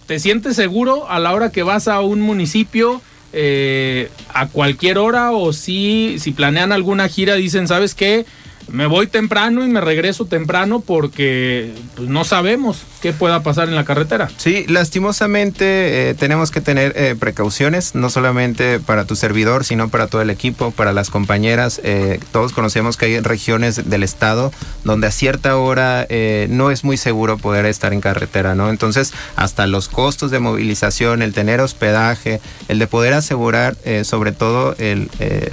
¿te 0.07 0.19
sientes 0.19 0.55
seguro 0.55 1.09
a 1.09 1.19
la 1.19 1.33
hora 1.33 1.51
que 1.51 1.63
vas 1.63 1.87
a 1.87 2.01
un 2.01 2.21
municipio? 2.21 3.01
Eh, 3.31 4.09
a 4.33 4.47
cualquier 4.47 4.97
hora 4.97 5.33
o 5.33 5.53
si, 5.53 6.15
si 6.17 6.31
planean 6.31 6.71
alguna 6.71 7.07
gira 7.07 7.35
dicen, 7.35 7.67
¿sabes 7.67 7.93
qué? 7.93 8.25
Me 8.71 8.85
voy 8.85 9.07
temprano 9.07 9.65
y 9.65 9.69
me 9.69 9.81
regreso 9.81 10.25
temprano 10.25 10.79
porque 10.79 11.71
pues, 11.95 12.09
no 12.09 12.23
sabemos 12.23 12.83
qué 13.01 13.13
pueda 13.13 13.41
pasar 13.43 13.69
en 13.69 13.75
la 13.75 13.85
carretera. 13.85 14.29
Sí, 14.37 14.65
lastimosamente 14.67 16.09
eh, 16.09 16.13
tenemos 16.15 16.51
que 16.51 16.61
tener 16.61 16.93
eh, 16.95 17.15
precauciones, 17.17 17.95
no 17.95 18.09
solamente 18.09 18.79
para 18.79 19.05
tu 19.05 19.15
servidor, 19.15 19.63
sino 19.63 19.89
para 19.89 20.07
todo 20.07 20.21
el 20.21 20.29
equipo, 20.29 20.71
para 20.71 20.93
las 20.93 21.09
compañeras. 21.09 21.79
Eh, 21.83 22.19
todos 22.31 22.53
conocemos 22.53 22.97
que 22.97 23.05
hay 23.05 23.19
regiones 23.19 23.89
del 23.89 24.03
estado 24.03 24.51
donde 24.83 25.07
a 25.07 25.11
cierta 25.11 25.57
hora 25.57 26.07
no 26.49 26.71
es 26.71 26.83
muy 26.83 26.97
seguro 26.97 27.37
poder 27.37 27.65
estar 27.65 27.93
en 27.93 28.01
carretera, 28.01 28.55
¿no? 28.55 28.69
Entonces, 28.69 29.13
hasta 29.35 29.67
los 29.67 29.87
costos 29.89 30.31
de 30.31 30.39
movilización, 30.39 31.21
el 31.21 31.33
tener 31.33 31.61
hospedaje, 31.61 32.41
el 32.67 32.79
de 32.79 32.87
poder 32.87 33.13
asegurar 33.13 33.75
sobre 34.03 34.31
todo 34.31 34.75
el, 34.77 35.09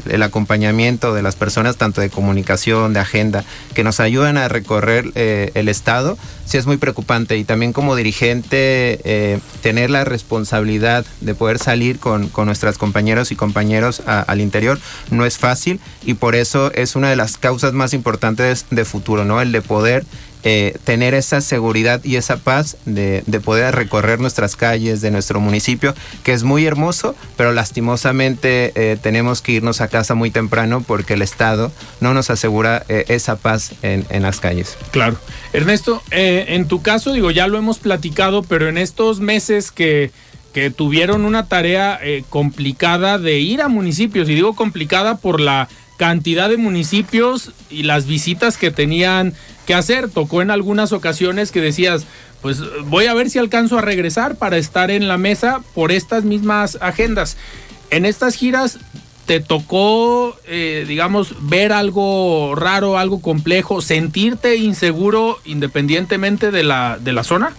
el 0.09 0.23
acompañamiento 0.23 1.15
de 1.15 1.23
las 1.23 1.37
personas, 1.37 1.77
tanto 1.77 2.01
de 2.01 2.11
comunicación, 2.11 2.93
de 2.93 3.01
agenda 3.01 3.45
que 3.75 3.85
nos 3.85 4.01
ayudan 4.01 4.37
a 4.37 4.49
recorrer 4.49 5.13
el 5.15 5.69
Estado, 5.69 6.17
sí 6.45 6.59
es 6.59 6.67
muy 6.67 6.77
preocupante. 6.77 7.36
Y 7.37 7.45
también 7.45 7.73
como 7.73 7.97
dirigente, 7.97 9.01
eh, 9.05 9.39
tener 9.63 9.91
la 9.91 10.05
responsabilidad 10.05 11.05
de 11.21 11.35
poder 11.35 11.59
salir 11.59 11.99
con, 11.99 12.29
con 12.29 12.47
nuestras 12.47 12.79
compañeros 12.79 13.33
y 13.33 13.37
compañeros 13.37 14.03
al 14.07 14.41
interior 14.41 14.79
no 15.11 15.25
es 15.25 15.39
fácil 15.39 15.81
y 16.05 16.15
por 16.15 16.35
eso 16.35 16.73
es 16.73 16.97
una 16.97 17.11
de 17.11 17.17
las 17.17 17.37
causas 17.37 17.73
más 17.73 17.95
importantes 17.95 18.67
de 18.71 18.85
futuro, 18.85 19.25
¿no? 19.25 19.41
El 19.41 19.53
de 19.53 19.63
poder 19.63 20.05
eh, 20.43 20.77
tener 20.85 21.15
esa 21.15 21.41
seguridad 21.41 22.05
y 22.05 22.17
esa 22.17 22.37
paz 22.37 22.77
de, 22.85 23.23
poder 23.45 23.75
recorrer 23.75 24.21
nuestras 24.21 24.57
calles 24.57 25.01
de 25.01 25.11
nuestro 25.11 25.41
municipio, 25.41 25.95
que 26.25 26.33
es 26.33 26.45
muy 26.45 26.65
hermoso, 26.67 27.15
pero 27.37 27.53
lastimosamente 27.53 28.73
eh, 28.75 28.97
tenemos 29.01 29.43
que 29.43 29.53
irnos 29.53 29.81
a 29.81 29.89
casa 29.89 30.15
muy 30.15 30.31
temprano 30.31 30.85
porque 30.87 31.15
el 31.15 31.23
Estado 31.23 31.73
no 32.01 32.15
nos 32.15 32.31
asegura 32.31 32.85
eh, 32.89 33.05
esa 33.09 33.37
paz 33.37 33.73
en, 33.83 34.07
las 34.23 34.41
calles. 34.41 34.77
Claro. 34.93 35.17
Ernesto, 35.53 36.03
en 36.11 36.69
tu 36.69 36.81
caso, 36.81 37.13
digo, 37.13 37.31
ya 37.31 37.47
lo 37.49 37.59
hemos 37.59 37.79
platicado, 37.79 38.43
pero 38.43 38.69
en 38.69 38.79
estos 38.79 39.21
meses 39.21 39.71
que 39.71 40.11
que 40.53 40.71
tuvieron 40.71 41.27
una 41.27 41.49
tarea 41.49 42.01
complicada 42.31 43.19
de 43.19 43.41
ir 43.41 43.61
a 43.61 43.69
municipios, 43.69 44.27
y 44.31 44.35
digo 44.35 44.57
complicada 44.57 45.19
por 45.19 45.39
la 45.39 45.69
cantidad 45.97 46.49
de 46.49 46.57
municipios 46.57 47.53
y 47.71 47.83
las 47.83 48.07
visitas 48.07 48.57
que 48.57 48.71
tenían 48.71 49.35
que 49.67 49.75
hacer. 49.75 50.09
Tocó 50.09 50.43
en 50.43 50.51
algunas 50.51 50.93
ocasiones 50.93 51.53
que 51.53 51.61
decías, 51.61 52.07
pues 52.43 52.61
voy 52.85 53.07
a 53.07 53.15
ver 53.15 53.31
si 53.31 53.39
alcanzo 53.39 53.79
a 53.79 53.83
regresar 53.83 54.37
para 54.37 54.57
estar 54.57 54.91
en 54.91 55.09
la 55.09 55.19
mesa 55.19 55.63
por 55.75 55.93
estas 55.93 56.25
mismas 56.25 56.79
agendas. 56.81 57.37
En 57.91 58.05
estas 58.05 58.35
giras 58.35 58.79
te 59.27 59.41
tocó, 59.41 60.37
eh, 60.47 60.85
digamos, 60.87 61.35
ver 61.49 61.73
algo 61.73 62.55
raro, 62.55 62.97
algo 62.97 63.21
complejo, 63.21 63.81
sentirte 63.81 64.57
inseguro 64.57 65.39
independientemente 65.45 66.53
de 66.53 66.63
la, 66.63 66.99
de 67.01 67.13
la 67.13 67.25
zona? 67.25 67.53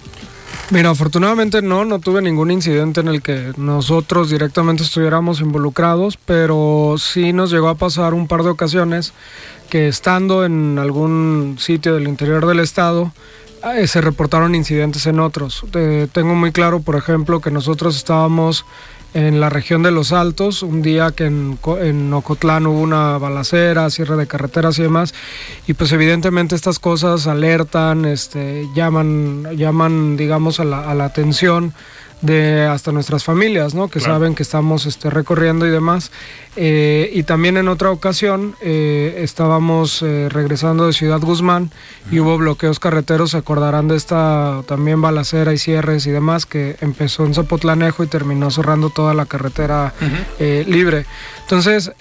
Mira, 0.70 0.90
afortunadamente 0.90 1.62
no, 1.62 1.86
no 1.86 2.00
tuve 2.00 2.22
ningún 2.22 2.52
incidente 2.52 3.00
en 3.00 3.08
el 3.08 3.22
que 3.22 3.54
nosotros 3.56 4.30
directamente 4.30 4.84
estuviéramos 4.84 5.40
involucrados, 5.40 6.18
pero 6.18 6.96
sí 6.98 7.32
nos 7.32 7.52
llegó 7.52 7.70
a 7.70 7.76
pasar 7.76 8.14
un 8.14 8.28
par 8.28 8.44
de 8.44 8.50
ocasiones 8.50 9.14
que 9.70 9.88
estando 9.88 10.44
en 10.44 10.78
algún 10.78 11.56
sitio 11.58 11.96
del 11.96 12.10
interior 12.10 12.46
del 12.46 12.60
estado, 12.60 13.14
eh, 13.76 13.88
se 13.88 14.02
reportaron 14.02 14.56
incidentes 14.56 15.06
en 15.08 15.22
otros. 15.22 15.64
Eh, 15.74 16.08
tengo 16.12 16.36
muy 16.36 16.52
claro, 16.52 16.82
por 16.82 16.98
ejemplo, 16.98 17.40
que 17.40 17.50
nosotros 17.50 17.96
estábamos 17.96 18.66
en 19.14 19.40
la 19.40 19.50
región 19.50 19.84
de 19.84 19.92
los 19.92 20.12
Altos, 20.12 20.64
un 20.64 20.82
día 20.82 21.12
que 21.12 21.26
en, 21.26 21.58
en 21.82 22.14
Ocotlán 22.14 22.68
hubo 22.68 22.80
una 22.80 23.18
balacera, 23.18 23.90
cierre 23.90 24.16
de 24.16 24.28
carreteras 24.28 24.78
y 24.80 24.84
demás, 24.84 25.14
y 25.66 25.74
pues 25.74 25.92
evidentemente 25.92 26.56
estas 26.56 26.80
cosas 26.80 27.28
alertan, 27.28 28.06
este, 28.06 28.66
llaman, 28.76 29.56
llaman 29.56 30.18
digamos 30.18 30.60
a 30.60 30.66
la, 30.66 30.90
a 30.90 30.94
la 30.94 31.06
atención 31.06 31.74
de 32.22 32.66
hasta 32.66 32.92
nuestras 32.92 33.24
familias, 33.24 33.74
¿no? 33.74 33.90
Que 33.90 34.00
saben 34.00 34.34
que 34.34 34.44
estamos 34.44 34.86
este, 34.86 35.10
recorriendo 35.10 35.68
y 35.68 35.70
demás. 35.70 36.12
Eh, 36.60 37.12
y 37.14 37.22
también 37.22 37.56
en 37.58 37.68
otra 37.68 37.92
ocasión 37.92 38.56
eh, 38.62 39.20
estábamos 39.20 40.02
eh, 40.02 40.28
regresando 40.28 40.88
de 40.88 40.94
Ciudad 40.94 41.20
Guzmán 41.20 41.70
y 42.10 42.20
hubo 42.20 42.36
bloqueos 42.40 42.80
carreteros, 42.80 43.32
se 43.32 43.38
acordarán 43.38 43.88
de 43.88 43.96
esta 43.96 44.64
también 44.68 45.00
balacera 45.00 45.54
y 45.54 45.60
cierres 45.60 46.08
y 46.08 46.12
demás 46.12 46.48
que 46.48 46.76
empezó 46.82 47.26
en 47.26 47.36
Zapotlanejo 47.36 48.04
y 48.04 48.08
terminó 48.08 48.50
cerrando 48.50 48.90
toda 48.90 49.14
la 49.14 49.28
carretera 49.28 49.94
libre. 50.40 51.06
Entonces, 51.42 51.92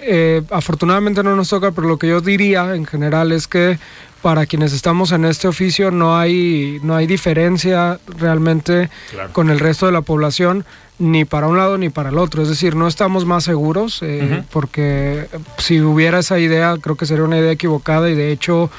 afortunadamente 0.51 1.23
no 1.23 1.37
nos 1.37 1.51
toca, 1.51 1.73
pero 1.73 1.87
lo 1.87 1.99
que 1.99 2.09
yo 2.09 2.23
diría 2.23 2.75
en 2.75 2.87
general 2.87 3.33
es 3.33 3.47
que 3.49 3.79
para 4.27 4.45
quienes 4.47 4.73
estamos 4.73 5.13
en 5.13 5.25
este 5.25 5.47
oficio 5.47 5.93
no 5.93 6.19
hay, 6.19 6.81
no 6.83 6.97
hay 6.97 7.07
diferencia 7.07 8.01
realmente 8.19 8.91
con 9.31 9.51
el 9.51 9.61
resto 9.61 9.87
de 9.87 9.93
la 9.93 10.01
población 10.01 10.65
ni 10.99 11.25
para 11.25 11.49
un 11.49 11.57
lado 11.57 11.79
ni 11.79 11.89
para 11.89 12.11
el 12.11 12.19
otro. 12.19 12.43
Es 12.43 12.49
decir, 12.49 12.75
no 12.75 12.89
estamos 12.89 13.27
más 13.27 13.45
seguros 13.45 14.01
eh, 14.03 14.43
porque 14.51 15.27
si 15.59 15.81
hubiera 15.81 16.21
esa 16.21 16.39
idea 16.39 16.77
creo 16.81 16.97
que 16.97 17.07
sería 17.07 17.25
una 17.25 17.39
idea 17.39 17.53
equivocada 17.53 18.09
y 18.11 18.15
de 18.15 18.33
hecho 18.33 18.71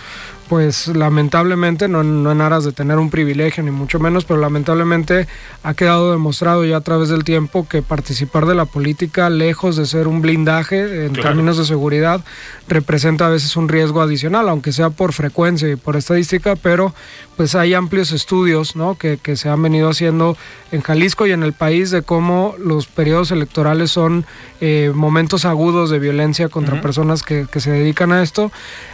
pues 0.47 0.88
lamentablemente, 0.88 1.88
no, 1.88 2.01
en 2.01 2.41
aras 2.41 2.63
de 2.63 2.71
tener 2.71 2.97
un 2.97 3.09
privilegio 3.09 3.63
ni 3.63 3.71
mucho 3.71 4.00
menos, 4.00 4.24
pero 4.25 4.39
lamentablemente 4.39 5.27
ha 5.63 5.74
quedado 5.74 6.12
demostrado 6.12 6.63
ya 6.65 6.77
a 6.77 6.81
través 6.81 7.09
del 7.09 7.24
tiempo 7.24 7.67
que 7.67 7.81
participar 7.81 8.45
de 8.45 8.55
la 8.55 8.65
política, 8.65 9.29
lejos 9.29 9.75
de 9.75 9.86
ser 9.86 10.07
un 10.07 10.21
blindaje 10.21 11.05
en 11.05 11.13
términos 11.13 11.57
de 11.57 11.65
seguridad, 11.65 12.21
representa 12.67 13.27
a 13.27 13.29
veces 13.29 13.55
un 13.57 13.67
riesgo 13.67 14.01
adicional, 14.01 14.47
aunque 14.47 14.71
sea 14.71 14.89
por 14.89 15.12
frecuencia 15.12 15.69
y 15.69 15.75
por 15.75 15.97
estadística, 15.97 16.55
pero 16.55 16.93
pues 17.36 17.53
hay 17.55 17.74
amplios 17.74 18.12
estudios 18.12 18.75
¿no? 18.75 18.95
que, 18.95 19.17
que 19.17 19.36
se 19.36 19.50
han 19.50 19.62
venido 19.62 19.89
haciendo 19.89 20.38
en 20.71 20.81
Jalisco 20.81 21.27
y 21.27 21.31
en 21.31 21.43
el 21.43 21.53
país 21.53 21.91
de 21.91 22.01
cómo 22.01 22.55
los 22.59 22.88
periodos 22.88 23.31
electorales 23.31 23.91
son 23.91 24.25
eh, 24.59 24.91
momentos 24.93 25.45
agudos 25.45 25.89
de 25.89 26.00
violencia 26.00 26.50
contra 26.50 26.81
personas 26.81 27.24
que, 27.24 27.45
que, 27.50 27.59
se 27.59 27.71
dedican 27.71 28.12
a 28.12 28.24
esto, 28.24 28.51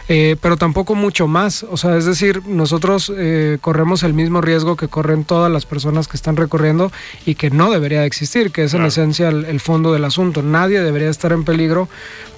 eh, 0.08 0.36
pero 0.40 0.56
tampoco 0.56 0.94
mucho 0.94 1.26
más. 1.26 1.64
O 1.64 1.76
sea, 1.76 1.96
es 1.96 2.04
decir, 2.04 2.42
nosotros 2.46 3.12
eh, 3.16 3.58
corremos 3.60 4.02
el 4.02 4.14
mismo 4.14 4.40
riesgo 4.40 4.76
que 4.76 4.88
corren 4.88 5.24
todas 5.24 5.50
las 5.50 5.66
personas 5.66 6.06
que 6.06 6.16
están 6.16 6.36
recorriendo 6.36 6.92
y 7.26 7.34
que 7.34 7.50
no 7.50 7.70
debería 7.70 8.00
de 8.00 8.06
existir, 8.06 8.50
que 8.50 8.64
es 8.64 8.74
en 8.74 8.84
esencia 8.84 9.28
el, 9.28 9.60
fondo 9.60 9.92
del 9.92 10.04
asunto. 10.04 10.42
Nadie 10.42 10.80
debería 10.80 11.08
estar 11.08 11.32
en 11.32 11.44
peligro 11.44 11.88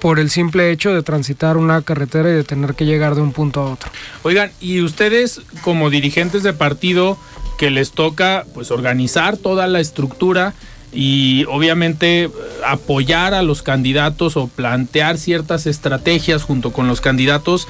por 0.00 0.18
el 0.18 0.30
simple 0.30 0.70
hecho 0.70 0.94
de 0.94 1.02
transitar 1.02 1.56
una 1.56 1.82
carretera 1.82 2.30
y 2.30 2.34
de 2.34 2.44
tener 2.44 2.74
que 2.74 2.84
llegar 2.84 3.14
de 3.14 3.22
un 3.22 3.32
punto 3.32 3.60
a 3.60 3.72
otro. 3.72 3.90
Oigan, 4.22 4.50
y 4.60 4.80
ustedes 4.82 5.40
como 5.62 5.90
dirigentes 5.90 6.42
de 6.42 6.52
partido 6.52 7.18
que 7.58 7.70
les 7.70 7.92
toca 7.92 8.44
pues 8.54 8.70
organizar 8.70 9.36
toda 9.36 9.66
la 9.66 9.80
estructura, 9.80 10.54
y 10.96 11.44
obviamente 11.50 12.30
apoyar 12.66 13.34
a 13.34 13.42
los 13.42 13.62
candidatos 13.62 14.36
o 14.36 14.48
plantear 14.48 15.18
ciertas 15.18 15.66
estrategias 15.66 16.42
junto 16.42 16.72
con 16.72 16.88
los 16.88 17.02
candidatos, 17.02 17.68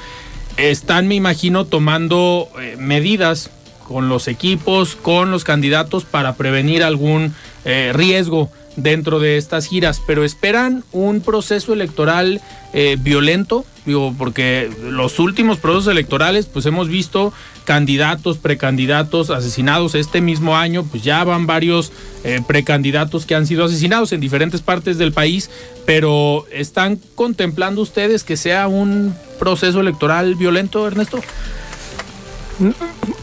están, 0.55 1.07
me 1.07 1.15
imagino, 1.15 1.65
tomando 1.65 2.47
eh, 2.59 2.77
medidas 2.79 3.49
con 3.85 4.07
los 4.07 4.27
equipos, 4.27 4.95
con 4.95 5.29
los 5.29 5.43
candidatos 5.43 6.05
para 6.05 6.35
prevenir 6.35 6.83
algún 6.83 7.33
eh, 7.65 7.91
riesgo 7.93 8.49
dentro 8.77 9.19
de 9.19 9.37
estas 9.37 9.67
giras, 9.67 10.01
pero 10.05 10.23
esperan 10.23 10.85
un 10.93 11.19
proceso 11.19 11.73
electoral 11.73 12.41
eh, 12.73 12.95
violento, 12.99 13.65
digo, 13.85 14.13
porque 14.17 14.69
los 14.89 15.19
últimos 15.19 15.57
procesos 15.57 15.91
electorales, 15.91 16.45
pues 16.45 16.65
hemos 16.67 16.87
visto 16.87 17.33
candidatos, 17.65 18.37
precandidatos 18.37 19.29
asesinados 19.31 19.95
este 19.95 20.21
mismo 20.21 20.55
año, 20.55 20.85
pues 20.85 21.03
ya 21.03 21.23
van 21.23 21.47
varios 21.47 21.91
eh, 22.23 22.39
precandidatos 22.47 23.25
que 23.25 23.35
han 23.35 23.47
sido 23.47 23.65
asesinados 23.65 24.13
en 24.13 24.21
diferentes 24.21 24.61
partes 24.61 24.97
del 24.97 25.11
país, 25.11 25.49
pero 25.85 26.45
¿están 26.51 26.99
contemplando 27.15 27.81
ustedes 27.81 28.23
que 28.23 28.37
sea 28.37 28.67
un 28.67 29.15
proceso 29.39 29.79
electoral 29.79 30.35
violento, 30.35 30.85
Ernesto? 30.85 31.19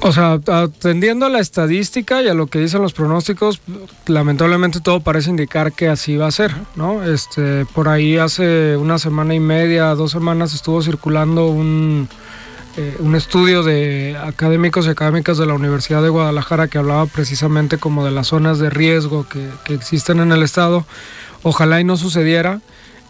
O 0.01 0.13
sea, 0.13 0.39
atendiendo 0.47 1.27
a 1.27 1.29
la 1.29 1.41
estadística 1.41 2.23
y 2.23 2.29
a 2.29 2.35
lo 2.35 2.47
que 2.47 2.61
dicen 2.61 2.83
los 2.83 2.93
pronósticos, 2.93 3.61
lamentablemente 4.07 4.81
todo 4.81 5.01
parece 5.01 5.31
indicar 5.31 5.73
que 5.73 5.89
así 5.89 6.17
va 6.17 6.27
a 6.27 6.31
ser, 6.31 6.55
¿no? 6.77 7.03
Este, 7.05 7.65
por 7.67 7.89
ahí 7.89 8.17
hace 8.19 8.77
una 8.77 8.99
semana 8.99 9.35
y 9.35 9.41
media, 9.41 9.95
dos 9.95 10.13
semanas 10.13 10.55
estuvo 10.55 10.83
circulando 10.83 11.49
un, 11.49 12.09
eh, 12.77 12.97
un 13.01 13.15
estudio 13.15 13.63
de 13.63 14.17
académicos 14.23 14.87
y 14.87 14.91
académicas 14.91 15.39
de 15.39 15.47
la 15.47 15.55
Universidad 15.55 16.03
de 16.03 16.11
Guadalajara 16.11 16.69
que 16.69 16.79
hablaba 16.79 17.07
precisamente 17.07 17.79
como 17.79 18.05
de 18.05 18.11
las 18.11 18.29
zonas 18.29 18.59
de 18.59 18.71
riesgo 18.71 19.27
que, 19.29 19.49
que 19.65 19.75
existen 19.75 20.21
en 20.21 20.33
el 20.33 20.43
estado. 20.43 20.85
Ojalá 21.43 21.81
y 21.81 21.85
no 21.85 21.97
sucediera. 21.97 22.61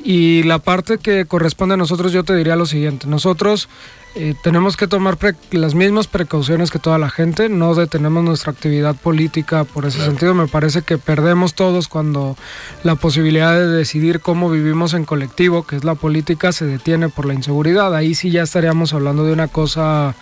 Y 0.02 0.43
la 0.43 0.59
parte 0.59 0.99
que 0.99 1.25
corresponde 1.25 1.75
a 1.75 1.78
nosotros, 1.78 2.12
yo 2.12 2.25
te 2.25 2.37
diría 2.37 2.57
lo 2.57 2.66
siguiente. 2.66 3.07
Nosotros 3.07 3.69
eh, 4.16 4.35
tenemos 4.42 4.76
que 4.76 4.87
tomar 4.87 5.18
las 5.50 5.75
mismas 5.75 6.06
precauciones 6.06 6.71
que 6.71 6.78
toda 6.78 6.99
la 6.99 7.11
gente, 7.11 7.49
no 7.49 7.75
detenemos 7.75 8.23
nuestra 8.23 8.52
actividad 8.52 8.94
política 8.94 9.64
por 9.64 9.87
ese 9.87 10.04
sentido. 10.04 10.35
Me 10.35 10.47
parece 10.47 10.83
que 10.83 10.99
perdemos 10.99 11.54
todos 11.54 11.88
cuando 11.88 12.37
la 12.85 12.94
posibilidad 12.94 13.54
de 13.54 13.66
decidir 13.66 14.21
cómo 14.21 14.50
vivimos 14.50 14.94
en 14.94 15.04
colectivo, 15.04 15.64
que 15.64 15.76
es 15.76 15.85
la 15.85 15.97
política, 15.97 16.52
se 16.52 16.64
detiene 16.64 17.09
por 17.09 17.26
la 17.26 17.35
inseguridad. 17.35 17.94
Ahí 17.94 18.14
sí 18.14 18.30
ya 18.30 18.42
estaríamos 18.42 18.94
hablando 18.94 19.25
de 19.25 19.33
una 19.33 19.49
cosa 19.49 20.14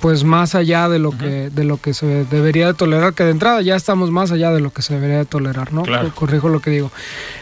pues 0.00 0.24
más 0.24 0.54
allá 0.54 0.88
de 0.88 0.98
lo 0.98 1.10
que 1.10 1.50
de 1.50 1.64
lo 1.64 1.78
que 1.78 1.94
se 1.94 2.24
debería 2.24 2.66
de 2.66 2.74
tolerar, 2.74 3.14
que 3.14 3.24
de 3.24 3.30
entrada 3.30 3.62
ya 3.62 3.76
estamos 3.76 4.10
más 4.10 4.32
allá 4.32 4.50
de 4.50 4.60
lo 4.60 4.70
que 4.72 4.82
se 4.82 4.94
debería 4.94 5.18
de 5.18 5.24
tolerar, 5.24 5.72
¿no? 5.72 5.84
Corrijo 6.14 6.48
lo 6.48 6.60
que 6.60 6.70
digo. 6.70 6.90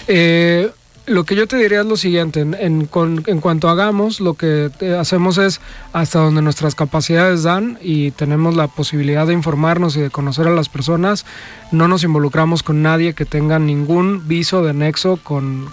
Eh, 0.06 0.70
lo 1.08 1.24
que 1.24 1.34
yo 1.34 1.46
te 1.46 1.56
diría 1.56 1.80
es 1.80 1.86
lo 1.86 1.96
siguiente, 1.96 2.40
en, 2.40 2.54
en, 2.54 3.40
cuanto 3.40 3.68
hagamos, 3.68 4.20
lo 4.20 4.34
que 4.34 4.70
hacemos 4.98 5.38
es 5.38 5.60
hasta 5.92 6.18
donde 6.20 6.42
nuestras 6.42 6.74
capacidades 6.74 7.42
dan 7.42 7.78
y 7.82 8.10
tenemos 8.12 8.56
la 8.56 8.68
posibilidad 8.68 9.26
de 9.26 9.32
informarnos 9.32 9.96
y 9.96 10.00
de 10.00 10.10
conocer 10.10 10.46
a 10.46 10.50
las 10.50 10.68
personas, 10.68 11.24
no 11.70 11.88
nos 11.88 12.04
involucramos 12.04 12.62
con 12.62 12.82
nadie 12.82 13.14
que 13.14 13.24
tenga 13.24 13.58
ningún 13.58 14.26
viso 14.26 14.62
de 14.62 14.72
nexo 14.72 15.18
con, 15.22 15.68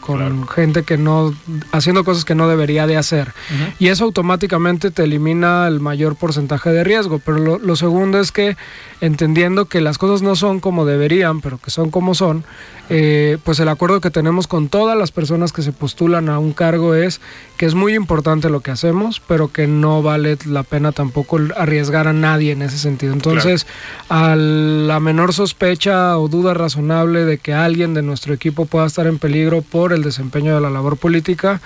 gente 0.48 0.84
que 0.84 0.98
no, 0.98 1.34
haciendo 1.72 2.04
cosas 2.04 2.26
que 2.26 2.36
no 2.36 2.48
debería 2.48 2.88
de 2.88 2.98
hacer. 2.98 3.34
Y 3.80 3.88
eso 3.88 4.04
automáticamente 4.06 4.92
te 4.92 5.04
elimina 5.04 5.68
el 5.68 5.80
mayor 5.80 6.16
porcentaje 6.16 6.70
de 6.72 6.84
riesgo. 6.84 7.20
Pero 7.20 7.38
lo, 7.38 7.60
lo 7.60 7.76
segundo 7.76 8.20
es 8.20 8.32
que 8.32 8.58
entendiendo 9.02 9.66
que 9.66 9.82
las 9.82 9.98
cosas 9.98 10.22
no 10.22 10.36
son 10.36 10.60
como 10.60 10.86
deberían, 10.86 11.42
pero 11.42 11.58
que 11.58 11.72
son 11.72 11.92
como 11.92 12.14
son, 12.14 12.44
eh, 12.90 13.38
pues 13.44 13.60
el 13.60 13.68
acuerdo 13.70 14.00
que 14.00 14.12
tenemos 14.12 14.48
con 14.48 14.70
todas 14.70 14.98
las 14.98 15.12
personas 15.12 15.52
que 15.52 15.62
se 15.62 15.72
postulan 15.72 16.30
a 16.30 16.40
un 16.40 16.54
cargo 16.54 16.94
es 16.94 17.20
que 17.58 17.66
es 17.66 17.74
muy 17.74 17.96
importante 17.96 18.50
lo 18.50 18.62
que 18.62 18.72
hacemos, 18.72 19.22
pero 19.28 19.52
que 19.52 19.66
no 19.68 20.04
vale 20.04 20.38
la 20.46 20.64
pena 20.64 20.92
tampoco 20.92 21.40
arriesgar 21.56 22.08
a 22.08 22.14
nadie 22.14 22.52
en 22.52 22.62
ese 22.62 22.78
sentido. 22.78 23.14
Entonces, 23.14 23.66
a 24.10 24.36
la 24.36 25.00
menor 25.00 25.34
sospecha 25.34 26.18
o 26.18 26.28
duda 26.28 26.54
razonable 26.54 27.26
de 27.26 27.38
que 27.38 27.54
alguien 27.54 27.94
de 27.94 28.02
nuestro 28.02 28.34
equipo 28.34 28.66
pueda 28.66 28.86
estar 28.86 29.08
en 29.08 29.20
peligro 29.20 29.62
por 29.62 29.94
el 29.94 30.04
desempeño 30.04 30.54
de 30.54 30.62
la 30.62 30.70
labor 30.70 30.98
política, 30.98 31.62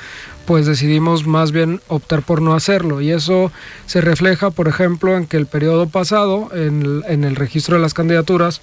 pues 0.46 0.66
decidimos 0.66 1.28
más 1.28 1.52
bien 1.52 1.82
optar 1.88 2.24
por 2.24 2.42
no 2.42 2.56
hacerlo. 2.56 3.02
Y 3.02 3.12
eso 3.12 3.52
se 3.86 4.02
refleja, 4.02 4.52
por 4.52 4.68
ejemplo, 4.68 5.16
en 5.18 5.28
que 5.28 5.38
el 5.38 5.46
periodo 5.46 5.88
pasado, 5.90 6.50
en 6.54 7.24
el, 7.24 7.36
registro 7.36 7.76
de 7.76 7.82
las 7.82 7.94
candidaturas, 7.94 8.62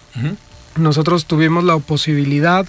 nosotros 0.76 1.26
tuvimos 1.26 1.64
la 1.64 1.78
posibilidad 1.78 2.66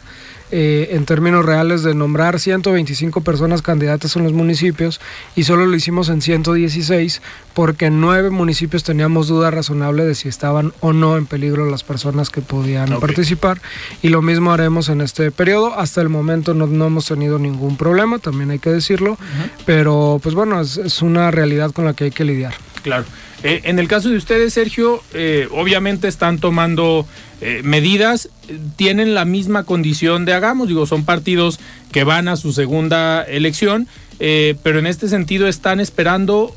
eh, 0.49 0.89
en 0.91 1.05
términos 1.05 1.45
reales 1.45 1.83
de 1.83 1.93
nombrar 1.93 2.39
125 2.39 3.19
personas 3.21 3.61
candidatas 3.61 4.15
en 4.15 4.23
los 4.23 4.31
municipios 4.31 5.01
y 5.35 5.43
solo 5.43 5.65
lo 5.65 5.75
hicimos 5.75 6.07
en 6.07 6.21
116 6.21 7.21
porque 7.57 7.87
en 7.87 7.99
nueve 7.99 8.29
municipios 8.29 8.83
teníamos 8.83 9.29
duda 9.29 9.49
razonable 9.49 10.05
de 10.05 10.13
si 10.13 10.29
estaban 10.29 10.73
o 10.79 10.93
no 10.93 11.17
en 11.17 11.25
peligro 11.25 11.67
las 11.67 11.83
personas 11.83 12.29
que 12.29 12.41
podían 12.41 12.99
participar 12.99 13.59
y 14.03 14.09
lo 14.09 14.21
mismo 14.21 14.53
haremos 14.53 14.89
en 14.89 15.01
este 15.01 15.31
periodo. 15.31 15.73
Hasta 15.73 16.01
el 16.01 16.09
momento 16.09 16.53
no, 16.53 16.65
hemos 16.85 17.07
tenido 17.07 17.39
ningún 17.39 17.75
problema, 17.75 18.19
también 18.19 18.51
hay 18.51 18.59
que 18.59 18.69
decirlo, 18.69 19.17
pero 19.65 20.19
pues 20.21 20.35
bueno, 20.35 20.61
es 20.61 21.01
una 21.01 21.31
realidad 21.31 21.71
con 21.71 21.85
la 21.85 21.95
que 21.95 22.03
hay 22.03 22.11
que 22.11 22.25
lidiar. 22.25 22.53
Claro. 22.83 23.05
Eh, 23.43 23.61
en 23.65 23.79
el 23.79 23.87
caso 23.87 24.09
de 24.09 24.17
ustedes, 24.17 24.53
Sergio, 24.53 25.03
eh, 25.13 25.47
obviamente 25.51 26.07
están 26.07 26.39
tomando 26.39 27.05
eh, 27.39 27.61
medidas, 27.63 28.29
tienen 28.75 29.13
la 29.13 29.25
misma 29.25 29.63
condición 29.63 30.25
de 30.25 30.33
Hagamos, 30.33 30.67
digo, 30.67 30.85
son 30.87 31.05
partidos 31.05 31.59
que 31.91 32.03
van 32.03 32.27
a 32.27 32.35
su 32.35 32.51
segunda 32.51 33.23
elección, 33.23 33.87
pero 34.19 34.79
en 34.79 34.87
este 34.87 35.07
sentido 35.07 35.47
están 35.47 35.79
esperando 35.79 36.51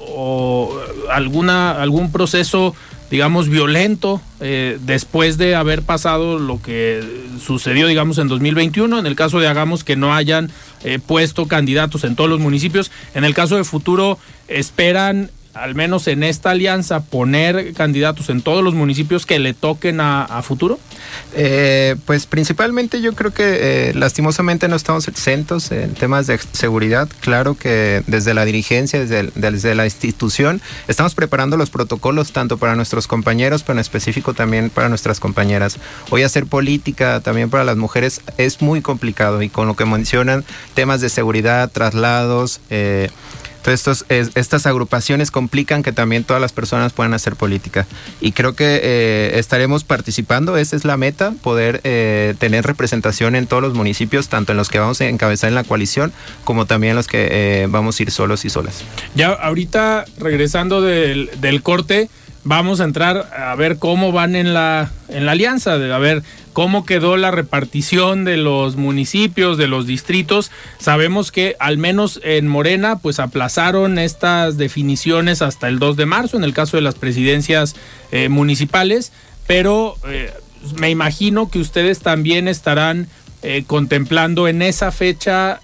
alguna, 1.11 1.73
algún 1.73 2.13
proceso 2.13 2.75
digamos, 3.11 3.49
violento 3.49 4.21
después 4.39 5.37
de 5.37 5.57
haber 5.57 5.83
pasado 5.83 6.39
lo 6.39 6.63
que 6.63 7.03
sucedió, 7.45 7.89
digamos, 7.89 8.19
en 8.19 8.29
2021. 8.29 9.01
En 9.01 9.07
el 9.07 9.17
caso 9.17 9.41
de 9.41 9.49
Hagamos 9.49 9.83
que 9.83 9.97
no 9.97 10.15
hayan 10.15 10.53
puesto 11.09 11.49
candidatos 11.49 12.05
en 12.05 12.15
todos 12.15 12.31
los 12.31 12.39
municipios. 12.39 12.93
En 13.15 13.25
el 13.25 13.35
caso 13.35 13.57
de 13.57 13.65
Futuro, 13.65 14.17
esperan 14.47 15.33
al 15.55 15.75
menos 15.75 16.07
en 16.07 16.23
esta 16.23 16.51
alianza, 16.51 17.01
poner 17.01 17.73
candidatos 17.75 18.29
en 18.31 18.43
todos 18.43 18.63
los 18.63 18.75
municipios 18.75 19.27
que 19.27 19.39
le 19.39 19.55
toquen 19.55 20.01
a, 20.01 20.43
futuro? 20.43 20.79
Eh, 21.35 21.97
pues 22.07 22.27
principalmente 22.27 23.01
yo 23.01 23.15
creo 23.15 23.33
que 23.33 23.91
eh, 23.91 23.95
lastimosamente 23.95 24.69
no 24.69 24.77
estamos 24.77 25.09
exentos 25.09 25.71
en 25.73 25.95
temas 25.95 26.27
de 26.27 26.39
seguridad. 26.53 27.09
Claro 27.21 27.57
que 27.57 28.03
desde 28.07 28.35
la 28.35 28.45
dirigencia, 28.45 29.01
desde, 29.01 29.31
desde 29.35 29.75
la 29.75 29.85
institución, 29.85 30.61
estamos 30.89 31.15
preparando 31.15 31.57
los 31.57 31.71
protocolos 31.71 32.33
tanto 32.33 32.57
para 32.59 32.77
nuestros 32.77 33.07
compañeros, 33.07 33.63
pero 33.63 33.75
en 33.75 33.81
específico 33.81 34.35
también 34.35 34.71
para 34.71 34.89
nuestras 34.89 35.21
compañeras. 35.21 35.79
Hoy 36.11 36.23
hacer 36.23 36.47
política 36.47 37.21
también 37.21 37.51
para 37.51 37.65
las 37.65 37.77
mujeres 37.77 38.23
es 38.39 38.63
muy 38.63 38.81
complicado 38.81 39.43
y 39.43 39.49
con 39.49 39.67
lo 39.67 39.75
que 39.75 39.85
mencionan 39.85 40.45
temas 40.75 41.01
de 41.01 41.09
seguridad, 41.09 41.71
traslados, 41.71 42.61
eh, 42.71 43.11
entonces, 43.65 44.05
estas 44.35 44.67
agrupaciones 44.67 45.31
complican 45.31 45.83
que 45.83 45.93
también 45.93 46.25
todas 46.25 46.41
las 46.41 46.53
personas 46.53 46.93
puedan 46.93 47.15
hacer 47.15 47.37
política. 47.37 47.87
Y 48.21 48.33
creo 48.33 48.55
que 48.55 48.81
eh, 48.83 49.39
estaremos 49.39 49.85
participando, 49.85 50.57
esa 50.57 50.77
es 50.77 50.85
la 50.85 50.97
meta, 50.97 51.35
poder 51.43 51.81
eh, 51.85 52.35
tener 52.39 52.65
representación 52.65 53.37
en 53.37 53.47
todos 53.47 53.63
los 53.63 53.75
municipios, 53.75 54.29
tanto 54.29 54.53
en 54.53 54.59
los 54.59 54.71
que 54.71 54.79
vamos 54.79 55.01
a 55.01 55.09
encabezar 55.09 55.49
en 55.49 55.55
la 55.55 55.65
coalición, 55.65 56.13
como 56.45 56.67
también 56.67 56.93
en 56.93 56.97
los 56.97 57.07
que 57.07 57.29
eh, 57.31 57.67
vamos 57.69 58.01
a 58.01 58.03
ir 58.03 58.11
solos 58.11 58.45
y 58.45 58.51
solas. 58.51 58.83
Ya 59.15 59.29
ahorita, 59.29 60.05
regresando 60.19 60.81
del, 60.81 61.29
corte, 61.63 62.09
vamos 62.45 62.81
a 62.81 62.85
entrar 62.85 63.31
a 63.37 63.55
ver 63.57 63.79
cómo 63.79 64.13
van 64.13 64.37
en 64.37 64.55
la, 64.55 64.91
en 65.09 65.27
la 65.27 65.33
alianza, 65.33 65.79
de 65.79 65.93
a 65.93 65.99
ver 65.99 66.23
cómo 66.53 66.85
quedó 66.85 67.17
la 67.17 67.31
repartición 67.31 68.25
de 68.25 68.37
los 68.37 68.77
municipios, 68.77 69.59
de 69.59 69.69
los 69.69 69.87
distritos. 69.87 70.51
Sabemos 70.79 71.33
que 71.33 71.57
al 71.61 71.79
menos 71.79 72.21
en 72.25 72.49
Morena, 72.49 72.99
pues 72.99 73.21
aplazaron 73.21 73.99
estas 73.99 74.57
definiciones 74.57 75.43
hasta 75.43 75.69
el 75.69 75.79
2 75.79 75.97
de 75.97 76.07
marzo, 76.07 76.37
en 76.37 76.45
el 76.45 76.55
caso 76.55 76.77
de 76.77 76.83
las 76.83 76.95
presidencias 76.95 77.77
eh, 78.13 78.29
municipales, 78.29 79.13
pero 79.47 79.97
eh, 80.09 80.33
me 80.77 80.91
imagino 80.91 81.51
que 81.51 81.59
ustedes 81.59 82.01
también 82.01 82.49
estarán 82.49 83.09
eh, 83.43 83.65
contemplando 83.67 84.49
en 84.49 84.61
esa 84.61 84.93
fecha 84.93 85.61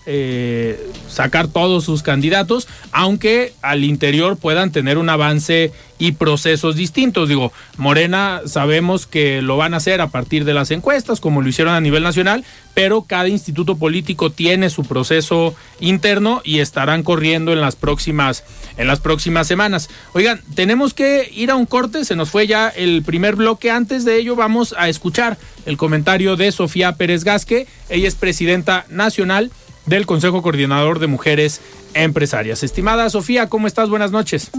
sacar 1.09 1.49
todos 1.49 1.85
sus 1.85 2.03
candidatos, 2.03 2.69
aunque 2.91 3.53
al 3.61 3.85
interior 3.85 4.39
puedan 4.39 4.73
tener 4.73 4.97
un 4.97 5.11
avance 5.11 5.73
y 5.99 6.13
procesos 6.13 6.77
distintos. 6.77 7.29
Digo, 7.29 7.53
Morena 7.77 8.43
sabemos 8.47 9.07
que 9.07 9.43
lo 9.43 9.57
van 9.57 9.75
a 9.75 9.79
hacer 9.79 10.01
a 10.01 10.09
partir 10.09 10.45
de 10.45 10.55
las 10.55 10.71
encuestas, 10.71 11.21
como 11.21 11.43
lo 11.43 11.49
hicieron 11.49 11.75
a 11.75 11.81
nivel 11.81 12.03
nacional, 12.03 12.45
pero 12.75 13.03
cada 13.03 13.29
instituto 13.29 13.77
político 13.77 14.31
tiene 14.31 14.71
su 14.71 14.85
proceso 14.85 15.55
interno 15.81 16.43
y 16.45 16.59
estarán 16.59 17.03
corriendo 17.03 17.53
en 17.53 17.61
las 17.61 17.77
próximas, 17.77 18.45
en 18.77 18.87
las 18.87 19.01
próximas 19.01 19.47
semanas. 19.47 19.89
Oigan, 20.13 20.41
tenemos 20.55 20.95
que 20.95 21.31
ir 21.35 21.51
a 21.51 21.57
un 21.57 21.67
corte, 21.67 22.05
se 22.05 22.17
nos 22.17 22.31
fue 22.31 22.47
ya 22.47 22.69
el 22.69 23.03
primer 23.03 23.37
bloque. 23.37 23.71
Antes 23.71 24.05
de 24.05 24.19
ello, 24.19 24.37
vamos 24.37 24.75
a 24.79 24.89
escuchar 24.89 25.39
el 25.65 25.77
comentario 25.77 26.37
de 26.37 26.53
Sofía 26.53 26.93
Pérez 26.97 27.25
Gasque. 27.25 27.67
Ella 27.89 28.09
es 28.09 28.15
presidenta 28.15 28.85
nacional 28.91 29.51
del 29.87 30.05
Consejo 30.05 30.43
Coordinador 30.43 30.99
de 30.99 31.07
Mujeres 31.07 31.61
Empresarias. 31.95 32.63
Estimada 32.63 33.09
Sofía, 33.09 33.49
¿cómo 33.49 33.67
estás? 33.67 33.89
Buenas 33.89 34.11
noches. 34.11 34.51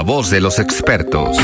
La 0.00 0.04
voz 0.04 0.30
de 0.30 0.40
los 0.40 0.58
expertos. 0.58 1.36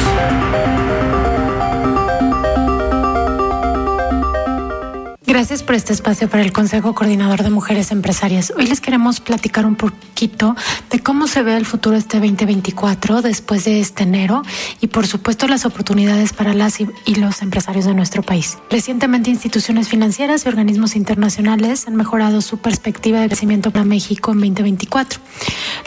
Gracias 5.36 5.62
por 5.62 5.74
este 5.74 5.92
espacio 5.92 6.30
para 6.30 6.42
el 6.42 6.50
Consejo 6.50 6.94
Coordinador 6.94 7.42
de 7.42 7.50
Mujeres 7.50 7.90
Empresarias. 7.90 8.54
Hoy 8.56 8.66
les 8.68 8.80
queremos 8.80 9.20
platicar 9.20 9.66
un 9.66 9.74
poquito 9.76 10.56
de 10.90 11.00
cómo 11.00 11.26
se 11.26 11.42
ve 11.42 11.54
el 11.58 11.66
futuro 11.66 11.94
este 11.94 12.18
2024 12.20 13.20
después 13.20 13.66
de 13.66 13.80
este 13.80 14.04
enero 14.04 14.40
y 14.80 14.86
por 14.86 15.06
supuesto 15.06 15.46
las 15.46 15.66
oportunidades 15.66 16.32
para 16.32 16.54
las 16.54 16.80
y 16.80 17.14
los 17.16 17.42
empresarios 17.42 17.84
de 17.84 17.92
nuestro 17.92 18.22
país. 18.22 18.56
Recientemente 18.70 19.28
instituciones 19.28 19.90
financieras 19.90 20.46
y 20.46 20.48
organismos 20.48 20.96
internacionales 20.96 21.86
han 21.86 21.96
mejorado 21.96 22.40
su 22.40 22.56
perspectiva 22.56 23.20
de 23.20 23.26
crecimiento 23.26 23.70
para 23.70 23.84
México 23.84 24.32
en 24.32 24.38
2024. 24.38 25.20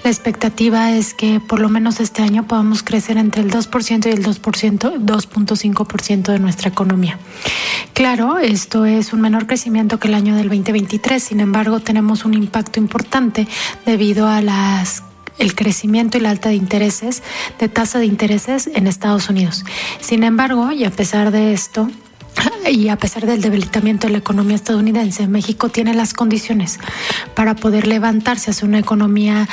La 0.03 0.11
expectativa 0.11 0.91
es 0.91 1.15
que 1.15 1.39
por 1.39 1.59
lo 1.59 1.69
menos 1.69 1.99
este 1.99 2.21
año 2.21 2.45
podamos 2.45 2.83
crecer 2.83 3.17
entre 3.17 3.41
el 3.41 3.49
2% 3.51 4.05
y 4.05 4.11
el 4.11 4.23
2%, 4.23 4.99
2.5% 4.99 6.31
de 6.31 6.37
nuestra 6.37 6.69
economía. 6.69 7.17
Claro, 7.95 8.37
esto 8.37 8.85
es 8.85 9.11
un 9.11 9.21
menor 9.21 9.38
crecimiento 9.47 9.99
que 9.99 10.07
el 10.07 10.13
año 10.13 10.35
del 10.35 10.49
2023, 10.49 11.21
sin 11.21 11.39
embargo 11.39 11.79
tenemos 11.79 12.25
un 12.25 12.33
impacto 12.33 12.79
importante 12.79 13.47
debido 13.85 14.27
a 14.27 14.41
las 14.41 15.03
el 15.37 15.55
crecimiento 15.55 16.17
y 16.17 16.21
la 16.21 16.31
alta 16.31 16.49
de 16.49 16.55
intereses, 16.55 17.23
de 17.59 17.69
tasa 17.69 17.99
de 17.99 18.05
intereses 18.05 18.69
en 18.73 18.87
Estados 18.87 19.29
Unidos. 19.29 19.63
Sin 20.01 20.23
embargo, 20.23 20.71
y 20.71 20.83
a 20.83 20.91
pesar 20.91 21.31
de 21.31 21.53
esto, 21.53 21.89
y 22.69 22.89
a 22.89 22.97
pesar 22.97 23.25
del 23.25 23.41
debilitamiento 23.41 24.07
de 24.07 24.13
la 24.13 24.19
economía 24.19 24.55
estadounidense, 24.55 25.27
México 25.27 25.69
tiene 25.69 25.93
las 25.93 26.13
condiciones 26.13 26.79
para 27.35 27.55
poder 27.55 27.87
levantarse 27.87 28.51
hacia 28.51 28.67
una 28.67 28.79
economía, 28.79 29.47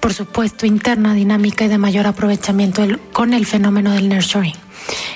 por 0.00 0.14
supuesto, 0.14 0.66
interna, 0.66 1.14
dinámica 1.14 1.64
y 1.64 1.68
de 1.68 1.78
mayor 1.78 2.06
aprovechamiento 2.06 2.86
con 3.12 3.34
el 3.34 3.46
fenómeno 3.46 3.92
del 3.92 4.08
nearshoring 4.08 4.54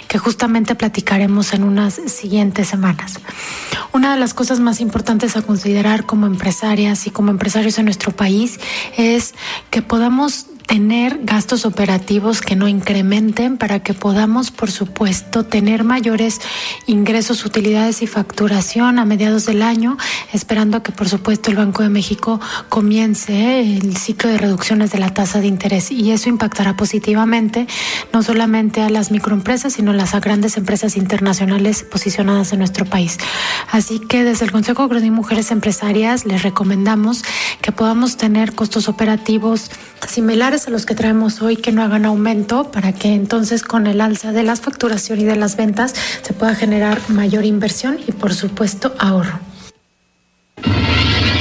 que 0.08 0.18
justamente 0.18 0.74
platicaremos 0.74 1.52
en 1.52 1.64
unas 1.64 1.94
siguientes 1.94 2.68
semanas. 2.68 3.20
Una 3.92 4.14
de 4.14 4.20
las 4.20 4.34
cosas 4.34 4.60
más 4.60 4.80
importantes 4.80 5.36
a 5.36 5.42
considerar 5.42 6.06
como 6.06 6.26
empresarias 6.26 7.06
y 7.06 7.10
como 7.10 7.30
empresarios 7.30 7.78
en 7.78 7.86
nuestro 7.86 8.12
país 8.12 8.60
es 8.96 9.34
que 9.70 9.82
podamos 9.82 10.46
tener 10.66 11.20
gastos 11.22 11.64
operativos 11.64 12.40
que 12.40 12.56
no 12.56 12.68
incrementen 12.68 13.56
para 13.56 13.80
que 13.80 13.94
podamos, 13.94 14.50
por 14.50 14.70
supuesto, 14.70 15.44
tener 15.44 15.84
mayores 15.84 16.40
ingresos, 16.86 17.44
utilidades 17.44 18.02
y 18.02 18.06
facturación 18.06 18.98
a 18.98 19.04
mediados 19.04 19.46
del 19.46 19.62
año, 19.62 19.96
esperando 20.32 20.82
que, 20.82 20.92
por 20.92 21.08
supuesto, 21.08 21.50
el 21.50 21.56
Banco 21.56 21.82
de 21.82 21.88
México 21.88 22.40
comience 22.68 23.60
el 23.60 23.96
ciclo 23.96 24.30
de 24.30 24.38
reducciones 24.38 24.90
de 24.90 24.98
la 24.98 25.14
tasa 25.14 25.40
de 25.40 25.46
interés 25.46 25.90
y 25.90 26.10
eso 26.10 26.28
impactará 26.28 26.76
positivamente 26.76 27.66
no 28.12 28.22
solamente 28.22 28.82
a 28.82 28.90
las 28.90 29.10
microempresas, 29.10 29.74
sino 29.74 29.92
a 29.92 29.94
las 29.94 30.12
grandes 30.20 30.56
empresas 30.56 30.96
internacionales 30.96 31.84
posicionadas 31.84 32.52
en 32.52 32.58
nuestro 32.58 32.84
país. 32.84 33.18
Así 33.70 34.00
que 34.00 34.24
desde 34.24 34.44
el 34.44 34.52
Consejo 34.52 34.88
de 34.88 35.10
Mujeres 35.10 35.50
Empresarias 35.50 36.24
les 36.24 36.42
recomendamos 36.42 37.22
que 37.60 37.72
podamos 37.72 38.16
tener 38.16 38.54
costos 38.54 38.88
operativos 38.88 39.70
similares 40.06 40.55
a 40.56 40.70
los 40.70 40.86
que 40.86 40.94
traemos 40.94 41.42
hoy 41.42 41.56
que 41.56 41.70
no 41.70 41.82
hagan 41.82 42.06
aumento 42.06 42.70
para 42.70 42.94
que 42.94 43.12
entonces 43.12 43.62
con 43.62 43.86
el 43.86 44.00
alza 44.00 44.32
de 44.32 44.42
las 44.42 44.62
facturación 44.62 45.20
y 45.20 45.24
de 45.24 45.36
las 45.36 45.54
ventas 45.56 45.94
se 46.22 46.32
pueda 46.32 46.54
generar 46.54 46.98
mayor 47.10 47.44
inversión 47.44 47.98
y 48.06 48.12
por 48.12 48.32
supuesto 48.32 48.94
ahorro. 48.98 49.38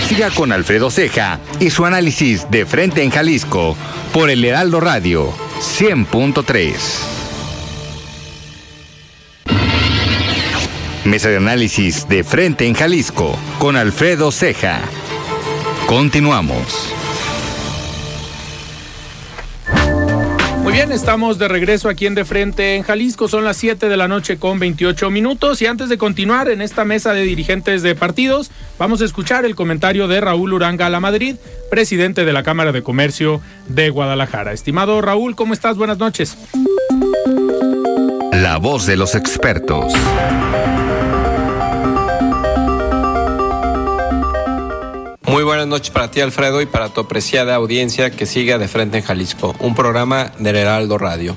Siga 0.10 0.32
con 0.32 0.52
Alfredo 0.52 0.92
Ceja 0.92 1.40
y 1.62 1.70
su 1.70 1.86
análisis 1.86 2.52
de 2.52 2.66
frente 2.66 3.04
en 3.04 3.10
Jalisco 3.10 3.78
por 4.14 4.30
el 4.30 4.44
Heraldo 4.44 4.82
Radio 4.82 5.32
100.3. 5.62 6.74
Mesa 11.06 11.30
de 11.30 11.38
análisis 11.38 12.10
de 12.10 12.26
frente 12.26 12.68
en 12.68 12.74
Jalisco 12.74 13.38
con 13.60 13.78
Alfredo 13.78 14.30
Ceja. 14.32 14.82
Continuamos. 15.88 16.94
Bien, 20.76 20.92
estamos 20.92 21.38
de 21.40 21.48
regreso 21.48 21.88
aquí 21.88 22.06
en 22.06 22.16
De 22.16 22.26
Frente 22.26 22.76
en 22.76 22.84
Jalisco. 22.84 23.30
Son 23.30 23.46
las 23.46 23.56
7 23.56 23.88
de 23.88 23.96
la 23.96 24.10
noche 24.10 24.38
con 24.38 24.60
28 24.60 25.10
minutos. 25.10 25.62
Y 25.62 25.68
antes 25.68 25.88
de 25.88 25.98
continuar 25.98 26.50
en 26.50 26.62
esta 26.62 26.84
mesa 26.84 27.14
de 27.14 27.22
dirigentes 27.22 27.82
de 27.82 27.96
partidos, 27.96 28.52
vamos 28.78 29.02
a 29.02 29.06
escuchar 29.06 29.46
el 29.46 29.56
comentario 29.56 30.10
de 30.10 30.20
Raúl 30.20 30.52
Uranga 30.52 30.90
La 30.90 31.00
Madrid, 31.00 31.38
presidente 31.72 32.26
de 32.26 32.34
la 32.34 32.44
Cámara 32.44 32.74
de 32.74 32.84
Comercio 32.84 33.40
de 33.70 33.90
Guadalajara. 33.90 34.52
Estimado 34.52 35.00
Raúl, 35.02 35.38
¿cómo 35.38 35.54
estás? 35.54 35.78
Buenas 35.78 35.98
noches. 35.98 36.38
La 38.34 38.58
voz 38.58 38.86
de 38.86 38.98
los 38.98 39.16
expertos. 39.16 39.94
Muy 45.28 45.44
buenas 45.44 45.66
noches 45.66 45.90
para 45.90 46.12
ti, 46.12 46.22
Alfredo, 46.22 46.62
y 46.62 46.68
para 46.68 46.90
tu 46.90 47.02
apreciada 47.02 47.56
audiencia 47.56 48.12
que 48.12 48.28
sigue 48.28 48.56
de 48.60 48.68
frente 48.68 49.00
en 49.00 49.04
Jalisco, 49.04 49.56
un 49.60 49.74
programa 49.74 50.32
del 50.38 50.56
Heraldo 50.56 51.00
Radio. 51.00 51.36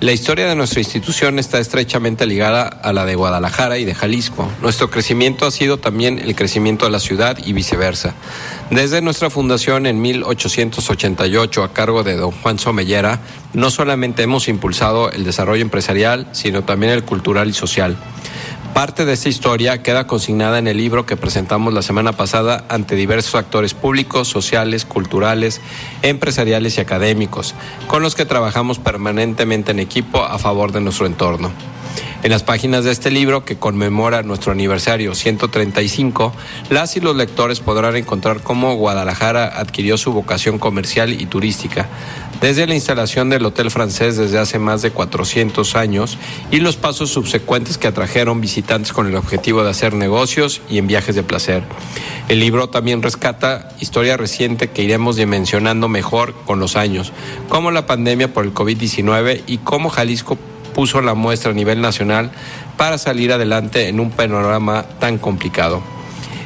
La 0.00 0.12
historia 0.12 0.46
de 0.46 0.54
nuestra 0.54 0.80
institución 0.80 1.38
está 1.38 1.58
estrechamente 1.58 2.24
ligada 2.24 2.66
a 2.66 2.94
la 2.94 3.04
de 3.04 3.14
Guadalajara 3.14 3.76
y 3.76 3.84
de 3.84 3.94
Jalisco. 3.94 4.50
Nuestro 4.62 4.90
crecimiento 4.90 5.44
ha 5.44 5.50
sido 5.50 5.78
también 5.78 6.18
el 6.18 6.34
crecimiento 6.34 6.86
de 6.86 6.92
la 6.92 7.00
ciudad 7.00 7.38
y 7.44 7.52
viceversa. 7.52 8.14
Desde 8.70 9.02
nuestra 9.02 9.28
fundación 9.28 9.86
en 9.86 10.00
1888 10.00 11.62
a 11.62 11.72
cargo 11.74 12.02
de 12.04 12.16
don 12.16 12.30
Juan 12.30 12.58
Somellera, 12.58 13.20
no 13.52 13.70
solamente 13.70 14.22
hemos 14.22 14.48
impulsado 14.48 15.10
el 15.10 15.24
desarrollo 15.24 15.62
empresarial, 15.62 16.26
sino 16.32 16.64
también 16.64 16.92
el 16.92 17.04
cultural 17.04 17.48
y 17.50 17.52
social. 17.52 17.96
Parte 18.76 19.06
de 19.06 19.14
esta 19.14 19.30
historia 19.30 19.82
queda 19.82 20.06
consignada 20.06 20.58
en 20.58 20.66
el 20.66 20.76
libro 20.76 21.06
que 21.06 21.16
presentamos 21.16 21.72
la 21.72 21.80
semana 21.80 22.12
pasada 22.12 22.66
ante 22.68 22.94
diversos 22.94 23.34
actores 23.34 23.72
públicos, 23.72 24.28
sociales, 24.28 24.84
culturales, 24.84 25.62
empresariales 26.02 26.76
y 26.76 26.82
académicos, 26.82 27.54
con 27.86 28.02
los 28.02 28.14
que 28.14 28.26
trabajamos 28.26 28.78
permanentemente 28.78 29.70
en 29.70 29.78
equipo 29.78 30.22
a 30.22 30.38
favor 30.38 30.72
de 30.72 30.82
nuestro 30.82 31.06
entorno. 31.06 31.52
En 32.22 32.30
las 32.30 32.42
páginas 32.42 32.84
de 32.84 32.90
este 32.90 33.10
libro, 33.10 33.44
que 33.44 33.56
conmemora 33.56 34.22
nuestro 34.22 34.52
aniversario 34.52 35.14
135, 35.14 36.32
las 36.70 36.96
y 36.96 37.00
los 37.00 37.14
lectores 37.14 37.60
podrán 37.60 37.96
encontrar 37.96 38.42
cómo 38.42 38.74
Guadalajara 38.74 39.46
adquirió 39.46 39.96
su 39.96 40.12
vocación 40.12 40.58
comercial 40.58 41.12
y 41.20 41.26
turística, 41.26 41.88
desde 42.40 42.66
la 42.66 42.74
instalación 42.74 43.30
del 43.30 43.46
Hotel 43.46 43.70
Francés 43.70 44.16
desde 44.16 44.38
hace 44.38 44.58
más 44.58 44.82
de 44.82 44.90
400 44.90 45.74
años 45.74 46.18
y 46.50 46.60
los 46.60 46.76
pasos 46.76 47.10
subsecuentes 47.10 47.78
que 47.78 47.88
atrajeron 47.88 48.40
visitantes 48.40 48.92
con 48.92 49.06
el 49.06 49.16
objetivo 49.16 49.62
de 49.62 49.70
hacer 49.70 49.94
negocios 49.94 50.60
y 50.68 50.78
en 50.78 50.86
viajes 50.86 51.14
de 51.14 51.22
placer. 51.22 51.62
El 52.28 52.40
libro 52.40 52.68
también 52.68 53.02
rescata 53.02 53.70
historia 53.80 54.16
reciente 54.16 54.68
que 54.68 54.82
iremos 54.82 55.16
dimensionando 55.16 55.88
mejor 55.88 56.34
con 56.44 56.58
los 56.58 56.76
años, 56.76 57.12
como 57.48 57.70
la 57.70 57.86
pandemia 57.86 58.32
por 58.32 58.44
el 58.44 58.52
COVID-19 58.52 59.42
y 59.46 59.58
cómo 59.58 59.88
Jalisco 59.88 60.36
puso 60.76 61.00
la 61.00 61.14
muestra 61.14 61.52
a 61.52 61.54
nivel 61.54 61.80
nacional 61.80 62.30
para 62.76 62.98
salir 62.98 63.32
adelante 63.32 63.88
en 63.88 63.98
un 63.98 64.10
panorama 64.10 64.84
tan 65.00 65.16
complicado. 65.16 65.80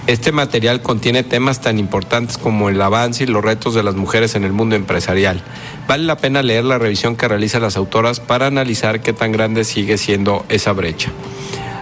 Este 0.07 0.31
material 0.31 0.83
contiene 0.83 1.25
temas 1.25 1.61
tan 1.61 1.81
importantes 1.81 2.39
como 2.39 2.69
el 2.69 2.81
avance 2.81 3.25
y 3.25 3.27
los 3.27 3.45
retos 3.45 3.75
de 3.75 3.83
las 3.83 3.97
mujeres 3.97 4.37
en 4.37 4.45
el 4.45 4.53
mundo 4.53 4.77
empresarial. 4.77 5.43
Vale 5.89 6.05
la 6.05 6.17
pena 6.19 6.45
leer 6.45 6.65
la 6.65 6.79
revisión 6.79 7.17
que 7.17 7.27
realizan 7.27 7.63
las 7.63 7.77
autoras 7.77 8.21
para 8.21 8.47
analizar 8.47 9.03
qué 9.03 9.13
tan 9.13 9.33
grande 9.33 9.65
sigue 9.65 9.99
siendo 9.99 10.47
esa 10.49 10.73
brecha. 10.75 11.11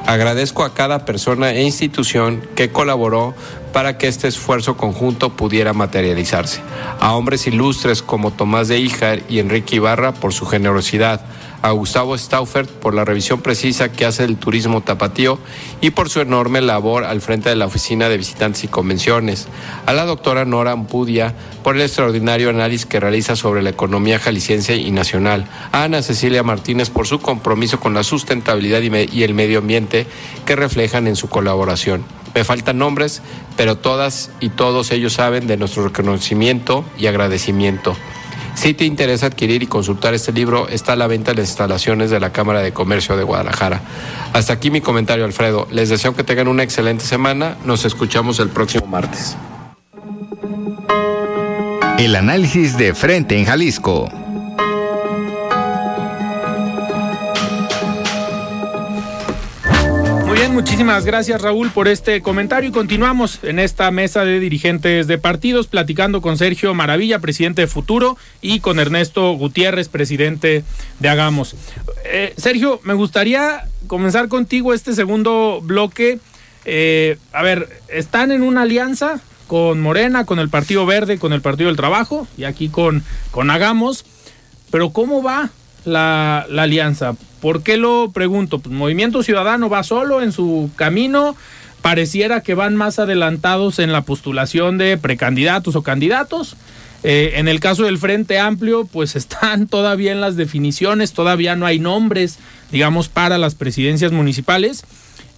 Agradezco 0.06 0.64
a 0.64 0.72
cada 0.72 1.04
persona 1.04 1.52
e 1.52 1.62
institución 1.62 2.40
que 2.54 2.72
colaboró 2.72 3.34
para 3.74 3.98
que 3.98 4.08
este 4.08 4.26
esfuerzo 4.26 4.78
conjunto 4.78 5.36
pudiera 5.36 5.74
materializarse. 5.74 6.62
A 6.98 7.14
hombres 7.14 7.46
ilustres 7.46 8.00
como 8.00 8.30
Tomás 8.30 8.68
de 8.68 8.78
Híjar 8.78 9.20
y 9.28 9.38
Enrique 9.38 9.76
Ibarra 9.76 10.14
por 10.14 10.32
su 10.32 10.46
generosidad, 10.46 11.20
a 11.62 11.70
Gustavo 11.72 12.16
Staufert 12.16 12.70
por 12.70 12.94
la 12.94 13.04
revisión 13.04 13.40
precisa 13.40 13.90
que 13.90 14.04
hace 14.04 14.26
del 14.26 14.36
turismo 14.36 14.80
tapatío 14.80 15.38
y 15.80 15.90
por 15.90 16.08
su 16.08 16.20
enorme 16.20 16.60
labor 16.60 17.04
al 17.04 17.20
frente 17.20 17.48
de 17.48 17.56
la 17.56 17.66
Oficina 17.66 18.08
de 18.08 18.16
Visitantes 18.16 18.64
y 18.64 18.68
Convenciones, 18.68 19.48
a 19.86 19.92
la 19.92 20.04
doctora 20.04 20.44
Nora 20.44 20.72
Ampudia 20.72 21.34
por 21.62 21.76
el 21.76 21.82
extraordinario 21.82 22.50
análisis 22.50 22.86
que 22.86 23.00
realiza 23.00 23.36
sobre 23.36 23.62
la 23.62 23.70
economía 23.70 24.18
jalisciense 24.18 24.76
y 24.76 24.90
nacional, 24.90 25.46
a 25.72 25.84
Ana 25.84 26.02
Cecilia 26.02 26.42
Martínez 26.42 26.90
por 26.90 27.06
su 27.06 27.20
compromiso 27.20 27.80
con 27.80 27.94
la 27.94 28.04
sustentabilidad 28.04 28.82
y 28.82 29.22
el 29.22 29.34
medio 29.34 29.58
ambiente 29.58 30.06
que 30.46 30.56
reflejan 30.56 31.06
en 31.06 31.16
su 31.16 31.28
colaboración. 31.28 32.04
Me 32.34 32.44
faltan 32.44 32.78
nombres, 32.78 33.22
pero 33.56 33.76
todas 33.76 34.30
y 34.40 34.50
todos 34.50 34.92
ellos 34.92 35.14
saben 35.14 35.46
de 35.46 35.56
nuestro 35.56 35.84
reconocimiento 35.84 36.84
y 36.96 37.06
agradecimiento. 37.06 37.96
Si 38.58 38.74
te 38.74 38.84
interesa 38.84 39.26
adquirir 39.26 39.62
y 39.62 39.68
consultar 39.68 40.14
este 40.14 40.32
libro, 40.32 40.68
está 40.68 40.94
a 40.94 40.96
la 40.96 41.06
venta 41.06 41.30
en 41.30 41.36
las 41.36 41.48
instalaciones 41.48 42.10
de 42.10 42.18
la 42.18 42.32
Cámara 42.32 42.60
de 42.60 42.72
Comercio 42.72 43.16
de 43.16 43.22
Guadalajara. 43.22 43.82
Hasta 44.32 44.52
aquí 44.52 44.72
mi 44.72 44.80
comentario, 44.80 45.24
Alfredo. 45.24 45.68
Les 45.70 45.90
deseo 45.90 46.16
que 46.16 46.24
tengan 46.24 46.48
una 46.48 46.64
excelente 46.64 47.04
semana. 47.04 47.56
Nos 47.64 47.84
escuchamos 47.84 48.40
el 48.40 48.48
próximo 48.48 48.84
martes. 48.88 49.36
El 52.00 52.16
análisis 52.16 52.76
de 52.76 52.94
frente 52.94 53.38
en 53.38 53.44
Jalisco. 53.44 54.10
Bien, 60.38 60.54
muchísimas 60.54 61.04
gracias 61.04 61.42
Raúl 61.42 61.70
por 61.70 61.88
este 61.88 62.22
comentario 62.22 62.70
y 62.70 62.72
continuamos 62.72 63.40
en 63.42 63.58
esta 63.58 63.90
mesa 63.90 64.24
de 64.24 64.38
dirigentes 64.38 65.08
de 65.08 65.18
partidos 65.18 65.66
platicando 65.66 66.20
con 66.22 66.38
Sergio 66.38 66.74
Maravilla, 66.74 67.18
presidente 67.18 67.62
de 67.62 67.66
Futuro, 67.66 68.16
y 68.40 68.60
con 68.60 68.78
Ernesto 68.78 69.32
Gutiérrez, 69.32 69.88
presidente 69.88 70.62
de 71.00 71.08
Hagamos. 71.08 71.56
Eh, 72.04 72.34
Sergio, 72.36 72.80
me 72.84 72.94
gustaría 72.94 73.64
comenzar 73.88 74.28
contigo 74.28 74.72
este 74.72 74.92
segundo 74.92 75.60
bloque. 75.60 76.20
Eh, 76.64 77.18
a 77.32 77.42
ver, 77.42 77.68
están 77.88 78.30
en 78.30 78.44
una 78.44 78.62
alianza 78.62 79.20
con 79.48 79.80
Morena, 79.80 80.24
con 80.24 80.38
el 80.38 80.50
Partido 80.50 80.86
Verde, 80.86 81.18
con 81.18 81.32
el 81.32 81.40
Partido 81.40 81.66
del 81.66 81.76
Trabajo 81.76 82.28
y 82.36 82.44
aquí 82.44 82.68
con, 82.68 83.02
con 83.32 83.50
Hagamos, 83.50 84.04
pero 84.70 84.90
¿cómo 84.90 85.20
va 85.20 85.50
la, 85.84 86.46
alianza? 86.56 87.14
¿Por 87.40 87.62
qué 87.62 87.76
lo 87.76 88.10
pregunto? 88.12 88.58
Pues 88.58 88.74
Movimiento 88.74 89.22
Ciudadano 89.22 89.68
va 89.68 89.82
solo 89.82 90.22
en 90.22 90.32
su 90.32 90.70
camino. 90.76 91.36
Pareciera 91.82 92.42
que 92.42 92.54
van 92.54 92.74
más 92.76 92.98
adelantados 92.98 93.78
en 93.78 93.92
la 93.92 94.02
postulación 94.02 94.78
de 94.78 94.98
precandidatos 94.98 95.76
o 95.76 95.82
candidatos. 95.82 96.56
Eh, 97.04 97.34
en 97.36 97.46
el 97.46 97.60
caso 97.60 97.84
del 97.84 97.98
Frente 97.98 98.38
Amplio, 98.38 98.84
pues 98.84 99.16
están 99.16 99.68
todavía 99.68 100.12
en 100.12 100.20
las 100.20 100.36
definiciones, 100.36 101.12
todavía 101.12 101.54
no 101.56 101.66
hay 101.66 101.78
nombres, 101.78 102.38
digamos, 102.72 103.08
para 103.08 103.38
las 103.38 103.54
presidencias 103.54 104.12
municipales. 104.12 104.84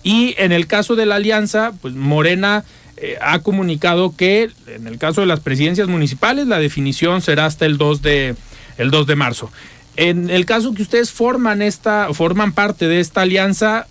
Y 0.03 0.35
en 0.39 0.53
el 0.53 0.67
caso 0.67 0.97
de 0.97 1.05
la 1.05 1.17
alianza, 1.17 1.73
pues 1.83 1.95
Morena 1.95 2.65
eh, 2.97 3.17
ha 3.23 3.39
comunicado 3.39 4.15
que 4.15 4.51
en 4.67 4.87
el 4.87 4.99
caso 4.99 5.23
de 5.23 5.27
las 5.27 5.41
presidencias 5.41 5.89
municipales, 5.89 6.47
la 6.47 6.59
definición 6.59 7.23
será 7.23 7.47
hasta 7.47 7.65
el 7.65 7.79
2 7.79 8.03
de, 8.03 8.35
el 8.77 8.91
2 8.91 9.07
de 9.07 9.17
marzo. 9.17 9.51
En 9.97 10.31
el 10.31 10.47
caso 10.47 10.73
que 10.73 10.83
ustedes 10.83 11.11
forman 11.11 11.63
esta, 11.63 12.13
forman 12.15 12.53
parte 12.53 12.87
de 12.87 13.01
esta 13.01 13.23
alianza, 13.23 13.87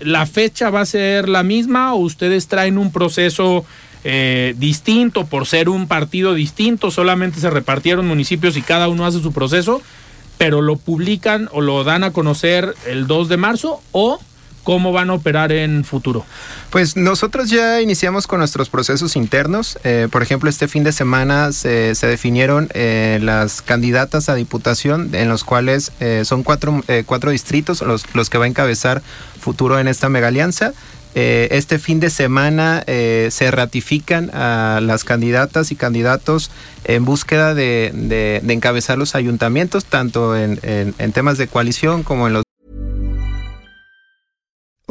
¿la 0.00 0.26
fecha 0.26 0.70
va 0.70 0.80
a 0.80 0.86
ser 0.86 1.28
la 1.28 1.42
misma 1.42 1.94
o 1.94 1.98
ustedes 1.98 2.48
traen 2.48 2.78
un 2.78 2.90
proceso 2.90 3.64
eh, 4.04 4.54
distinto 4.58 5.26
por 5.26 5.46
ser 5.46 5.68
un 5.68 5.86
partido 5.86 6.34
distinto? 6.34 6.90
Solamente 6.90 7.40
se 7.40 7.50
repartieron 7.50 8.06
municipios 8.06 8.56
y 8.56 8.62
cada 8.62 8.88
uno 8.88 9.06
hace 9.06 9.20
su 9.20 9.32
proceso, 9.32 9.82
pero 10.38 10.62
lo 10.62 10.76
publican 10.76 11.48
o 11.52 11.60
lo 11.60 11.84
dan 11.84 12.02
a 12.02 12.12
conocer 12.12 12.74
el 12.86 13.06
2 13.06 13.28
de 13.28 13.36
marzo 13.36 13.82
o 13.92 14.18
cómo 14.62 14.92
van 14.92 15.10
a 15.10 15.14
operar 15.14 15.52
en 15.52 15.84
futuro? 15.84 16.24
Pues 16.70 16.96
nosotros 16.96 17.50
ya 17.50 17.80
iniciamos 17.80 18.26
con 18.26 18.38
nuestros 18.38 18.68
procesos 18.68 19.16
internos. 19.16 19.78
Eh, 19.84 20.08
por 20.10 20.22
ejemplo, 20.22 20.48
este 20.48 20.68
fin 20.68 20.84
de 20.84 20.92
semana 20.92 21.52
se, 21.52 21.94
definieron 21.94 22.68
eh, 22.74 23.18
las 23.22 23.62
candidatas 23.62 24.28
a 24.28 24.34
diputación, 24.34 25.14
en 25.14 25.28
los 25.28 25.44
cuales 25.44 25.92
eh, 26.00 26.22
son 26.24 26.42
cuatro, 26.42 26.82
cuatro 27.06 27.30
distritos 27.30 27.82
los, 27.82 28.04
los 28.14 28.30
que 28.30 28.38
va 28.38 28.44
a 28.44 28.48
encabezar 28.48 29.02
futuro 29.40 29.78
en 29.78 29.88
esta 29.88 30.08
mega 30.08 30.28
alianza. 30.28 30.72
este 31.14 31.78
fin 31.78 32.00
de 32.00 32.08
semana 32.08 32.84
se 32.86 33.50
ratifican 33.50 34.30
a 34.32 34.80
las 34.80 35.04
candidatas 35.04 35.70
y 35.70 35.76
candidatos 35.76 36.50
en 36.84 37.04
búsqueda 37.04 37.54
de, 37.54 38.40
encabezar 38.48 38.96
los 38.96 39.14
ayuntamientos, 39.14 39.84
tanto 39.84 40.36
en, 40.36 40.58
en 40.62 41.12
temas 41.12 41.36
de 41.36 41.48
coalición 41.48 42.02
como 42.02 42.28
en 42.28 42.34
los 42.34 42.44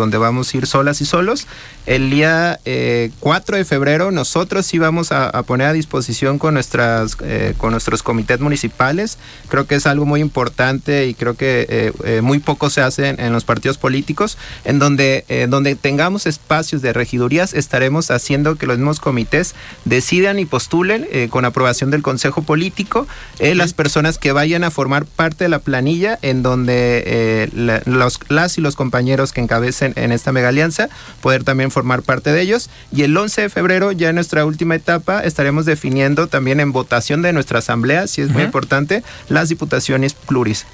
Donde 0.00 0.18
vamos 0.18 0.52
a 0.52 0.56
ir 0.56 0.66
solas 0.66 1.00
y 1.00 1.04
solos. 1.04 1.46
El 1.86 2.10
día 2.10 2.58
4 2.64 2.64
eh, 2.64 3.58
de 3.58 3.64
febrero 3.64 4.10
nosotros 4.10 4.72
íbamos 4.74 5.12
a, 5.12 5.28
a 5.28 5.42
poner 5.42 5.68
a 5.68 5.72
disposición 5.72 6.38
con, 6.38 6.54
nuestras, 6.54 7.16
eh, 7.22 7.54
con 7.56 7.72
nuestros 7.72 8.02
comités 8.02 8.40
municipales. 8.40 9.18
Creo 9.48 9.66
que 9.66 9.76
es 9.76 9.86
algo 9.86 10.06
muy 10.06 10.20
importante 10.20 11.06
y 11.06 11.14
creo 11.14 11.34
que 11.36 11.92
eh, 12.04 12.20
muy 12.22 12.38
poco 12.38 12.70
se 12.70 12.80
hace 12.80 13.08
en, 13.08 13.32
los 13.32 13.44
partidos 13.44 13.78
políticos, 13.78 14.38
en 14.64 14.78
donde, 14.78 15.46
donde 15.48 15.76
tengamos 15.76 16.26
espacios 16.26 16.82
de 16.82 16.92
regidurías, 16.92 17.54
estaremos 17.54 18.10
haciendo 18.10 18.56
que 18.56 18.66
los 18.66 18.78
mismos 18.78 18.98
comités 18.98 19.54
decidan 19.84 20.38
y 20.38 20.46
postulen 20.46 21.06
con 21.30 21.44
aprobación 21.44 21.90
del 21.90 22.02
Consejo 22.02 22.42
Político 22.42 23.06
las 23.38 23.74
personas 23.74 24.18
que 24.18 24.32
vayan 24.32 24.64
a 24.64 24.70
formar 24.70 25.04
parte 25.04 25.44
de 25.44 25.48
la 25.48 25.58
planilla 25.58 26.18
en 26.22 26.42
donde 26.42 27.50
los, 27.84 28.18
las 28.28 28.58
y 28.58 28.60
los 28.60 28.76
compañeros 28.76 29.32
que 29.32 29.40
encabezan 29.40 29.89
en, 29.96 30.12
esta 30.12 30.32
mega 30.32 30.48
alianza, 30.48 30.88
poder 31.20 31.44
también 31.44 31.70
formar 31.70 32.02
parte 32.02 32.32
de 32.32 32.40
ellos. 32.40 32.70
Y 32.92 33.02
el 33.02 33.16
11 33.16 33.42
de 33.42 33.48
febrero, 33.48 33.92
ya 33.92 34.08
en 34.08 34.14
nuestra 34.16 34.44
última 34.44 34.74
etapa, 34.74 35.20
estaremos 35.20 35.66
definiendo 35.66 36.26
también 36.26 36.60
en 36.60 36.72
votación 36.72 37.22
de 37.22 37.32
nuestra 37.32 37.60
asamblea, 37.60 38.06
si 38.06 38.22
es 38.22 38.30
muy 38.30 38.42
importante, 38.42 39.02
las 39.28 39.48
diputaciones 39.48 40.14
pluris. 40.14 40.66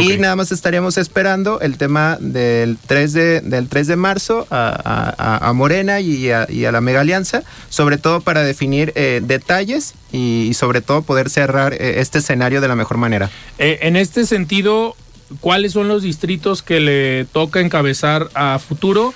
Y 0.00 0.16
nada 0.18 0.36
más 0.36 0.52
estaríamos 0.52 0.96
esperando 0.96 1.60
el 1.60 1.76
tema 1.76 2.16
del 2.20 2.78
3 2.86 3.12
de, 3.12 3.40
del 3.42 3.68
3 3.68 3.86
de 3.88 3.96
marzo 3.96 4.46
a, 4.50 5.52
Morena 5.54 6.00
y 6.00 6.30
a, 6.30 6.46
la 6.48 6.80
Mega 6.80 7.00
Alianza, 7.00 7.42
sobre 7.68 7.98
todo 7.98 8.20
para 8.20 8.42
definir 8.42 8.92
eh, 8.94 9.20
detalles 9.22 9.94
y, 10.12 10.52
sobre 10.54 10.80
todo 10.80 11.02
poder 11.02 11.30
cerrar 11.30 11.74
eh, 11.74 12.00
este 12.00 12.18
escenario 12.18 12.60
de 12.60 12.68
la 12.68 12.76
mejor 12.76 12.96
manera. 12.96 13.30
Eh, 13.58 13.80
en 13.82 13.96
este 13.96 14.26
sentido, 14.26 14.96
cuáles 15.40 15.72
son 15.72 15.88
los 15.88 16.02
distritos 16.02 16.62
que 16.62 16.80
le 16.80 17.24
toca 17.26 17.60
encabezar 17.60 18.28
a 18.34 18.58
futuro 18.58 19.14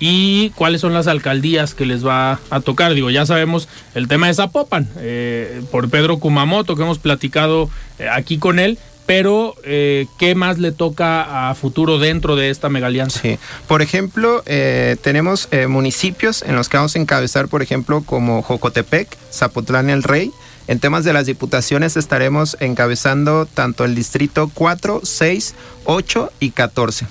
y 0.00 0.50
cuáles 0.50 0.80
son 0.80 0.94
las 0.94 1.06
alcaldías 1.06 1.74
que 1.74 1.86
les 1.86 2.06
va 2.06 2.40
a 2.50 2.60
tocar. 2.60 2.94
Digo, 2.94 3.10
ya 3.10 3.26
sabemos 3.26 3.68
el 3.94 4.08
tema 4.08 4.28
de 4.28 4.34
Zapopan, 4.34 4.88
eh, 4.98 5.62
por 5.70 5.88
Pedro 5.90 6.18
Kumamoto, 6.18 6.76
que 6.76 6.82
hemos 6.82 6.98
platicado 6.98 7.68
eh, 7.98 8.08
aquí 8.08 8.38
con 8.38 8.58
él, 8.58 8.78
pero 9.06 9.54
eh, 9.64 10.06
¿qué 10.18 10.34
más 10.34 10.58
le 10.58 10.70
toca 10.70 11.50
a 11.50 11.54
futuro 11.54 11.98
dentro 11.98 12.36
de 12.36 12.50
esta 12.50 12.68
megalianza? 12.68 13.20
Sí, 13.20 13.38
por 13.66 13.82
ejemplo, 13.82 14.44
tenemos 15.02 15.48
municipios 15.68 16.42
en 16.42 16.56
los 16.56 16.68
que 16.68 16.76
vamos 16.76 16.94
a 16.94 16.98
encabezar, 16.98 17.48
por 17.48 17.62
ejemplo, 17.62 18.02
como 18.04 18.42
Jocotepec, 18.42 19.08
Zapotlán 19.32 19.88
el 19.88 20.02
Rey, 20.02 20.30
en 20.68 20.80
temas 20.80 21.02
de 21.02 21.14
las 21.14 21.24
diputaciones 21.24 21.96
estaremos 21.96 22.56
encabezando 22.60 23.46
tanto 23.46 23.86
el 23.86 23.94
distrito 23.94 24.50
4, 24.52 25.00
6, 25.02 25.54
8 25.84 26.32
y 26.40 26.50
14. 26.50 27.06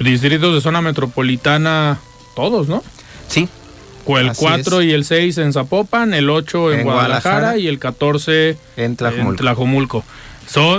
Distritos 0.00 0.54
de 0.54 0.60
zona 0.62 0.80
metropolitana, 0.80 2.00
todos, 2.34 2.68
¿no? 2.68 2.82
Sí. 3.28 3.48
El 4.06 4.32
4 4.34 4.82
y 4.82 4.92
el 4.92 5.04
6 5.04 5.38
en 5.38 5.52
Zapopan, 5.52 6.14
el 6.14 6.28
8 6.30 6.72
en, 6.72 6.84
Guadalajara, 6.84 7.58
y 7.58 7.68
el 7.68 7.78
14 7.78 8.56
en 8.76 8.96
Tlajomulco. 8.96 10.04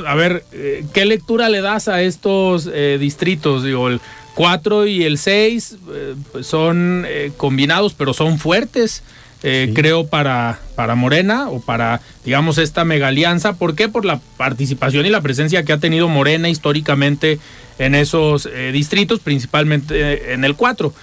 a 0.06 0.16
ver, 0.16 0.44
eh, 0.52 0.86
¿qué 0.94 1.06
lectura 1.06 1.50
le 1.50 1.62
das 1.62 1.88
a 1.88 2.02
estos 2.02 2.70
eh, 2.72 2.98
distritos? 3.00 3.64
Digo, 3.64 3.90
el 3.90 4.02
4 4.36 4.88
y 4.88 5.04
el 5.04 5.18
6 5.20 5.78
eh, 5.92 6.16
pues 6.32 6.48
son 6.48 7.06
combinados, 7.38 7.94
pero 7.94 8.14
son 8.14 8.40
fuertes. 8.40 9.04
Eh, 9.44 9.72
creo, 9.76 10.08
para, 10.08 10.60
para 10.76 10.96
Morena 10.96 11.50
o 11.50 11.60
para, 11.60 12.02
digamos, 12.24 12.58
esta 12.58 12.84
mega 12.84 13.10
alianza. 13.10 13.54
¿Por 13.54 13.76
qué? 13.76 13.90
Por 13.90 14.06
la 14.06 14.20
participación 14.38 15.06
y 15.06 15.10
la 15.10 15.22
presencia 15.22 15.64
que 15.64 15.74
ha 15.74 15.78
tenido 15.78 16.08
Morena 16.08 16.50
históricamente 16.50 17.40
en 17.78 17.94
esos 17.94 18.48
eh, 18.48 18.72
distritos, 18.72 19.20
principalmente 19.20 20.14
eh, 20.14 20.34
en 20.34 20.46
el 20.46 20.56
4. 20.56 20.94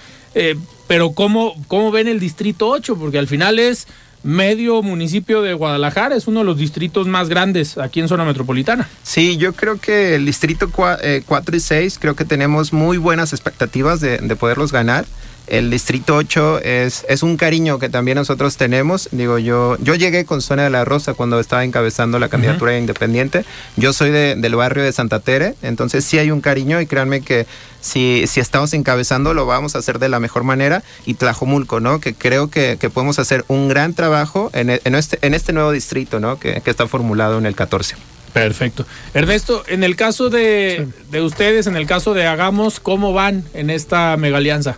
pero 0.87 1.11
¿cómo, 1.11 1.55
¿cómo 1.67 1.91
ven 1.91 2.07
el 2.07 2.19
distrito 2.19 2.67
8? 2.67 2.97
Porque 2.97 3.19
al 3.19 3.27
final 3.27 3.59
es 3.59 3.87
medio 4.23 4.81
municipio 4.81 5.41
de 5.41 5.53
Guadalajara, 5.53 6.15
es 6.15 6.27
uno 6.27 6.39
de 6.39 6.45
los 6.45 6.57
distritos 6.57 7.07
más 7.07 7.29
grandes 7.29 7.77
aquí 7.77 7.99
en 7.99 8.07
zona 8.07 8.23
metropolitana. 8.23 8.89
Sí, 9.03 9.37
yo 9.37 9.53
creo 9.53 9.79
que 9.79 10.15
el 10.15 10.25
distrito 10.25 10.71
4 10.71 10.99
eh, 11.03 11.23
y 11.51 11.59
6, 11.59 11.99
creo 11.99 12.15
que 12.15 12.25
tenemos 12.25 12.73
muy 12.73 12.97
buenas 12.97 13.33
expectativas 13.33 13.99
de, 13.99 14.17
de 14.17 14.35
poderlos 14.35 14.71
ganar 14.71 15.05
el 15.47 15.69
Distrito 15.69 16.15
8 16.15 16.59
es, 16.59 17.05
es 17.09 17.21
un 17.21 17.37
cariño 17.37 17.77
que 17.77 17.89
también 17.89 18.15
nosotros 18.15 18.55
tenemos. 18.57 19.09
Digo, 19.11 19.37
yo, 19.39 19.77
yo 19.79 19.95
llegué 19.95 20.25
con 20.25 20.41
Sonia 20.41 20.63
de 20.63 20.69
la 20.69 20.85
Rosa 20.85 21.13
cuando 21.13 21.39
estaba 21.39 21.63
encabezando 21.63 22.17
la 22.17 22.29
candidatura 22.29 22.77
independiente. 22.77 23.45
Yo 23.75 23.93
soy 23.93 24.11
del 24.11 24.55
barrio 24.55 24.83
de 24.83 24.91
Santa 24.91 25.19
Tere, 25.19 25.55
entonces 25.61 26.05
sí 26.05 26.17
hay 26.17 26.31
un 26.31 26.41
cariño 26.41 26.79
y 26.79 26.85
créanme 26.85 27.21
que 27.21 27.45
si, 27.81 28.25
si 28.27 28.39
estamos 28.39 28.73
encabezando 28.73 29.33
lo 29.33 29.45
vamos 29.45 29.75
a 29.75 29.79
hacer 29.79 29.99
de 29.99 30.09
la 30.09 30.19
mejor 30.19 30.43
manera. 30.43 30.83
Y 31.05 31.15
Tlajomulco, 31.15 31.79
¿no? 31.79 31.99
Que 31.99 32.13
creo 32.13 32.49
que, 32.49 32.77
podemos 32.93 33.19
hacer 33.19 33.43
un 33.47 33.67
gran 33.67 33.93
trabajo 33.93 34.49
en, 34.53 34.69
en, 34.69 34.95
este, 34.95 35.19
en 35.21 35.33
este 35.33 35.51
nuevo 35.51 35.71
distrito, 35.71 36.19
¿no? 36.19 36.39
Que, 36.39 36.61
está 36.65 36.87
formulado 36.87 37.37
en 37.37 37.45
el 37.45 37.55
14. 37.55 37.95
Perfecto. 38.33 38.87
Ernesto, 39.13 39.63
en 39.67 39.83
el 39.83 39.95
caso 39.95 40.29
de, 40.29 40.87
de 41.11 41.21
ustedes, 41.21 41.67
en 41.67 41.75
el 41.75 41.85
caso 41.85 42.15
de 42.15 42.25
Hagamos, 42.25 42.79
¿cómo 42.79 43.13
van 43.13 43.43
en 43.53 43.69
esta 43.69 44.17
mega 44.17 44.37
alianza? 44.37 44.77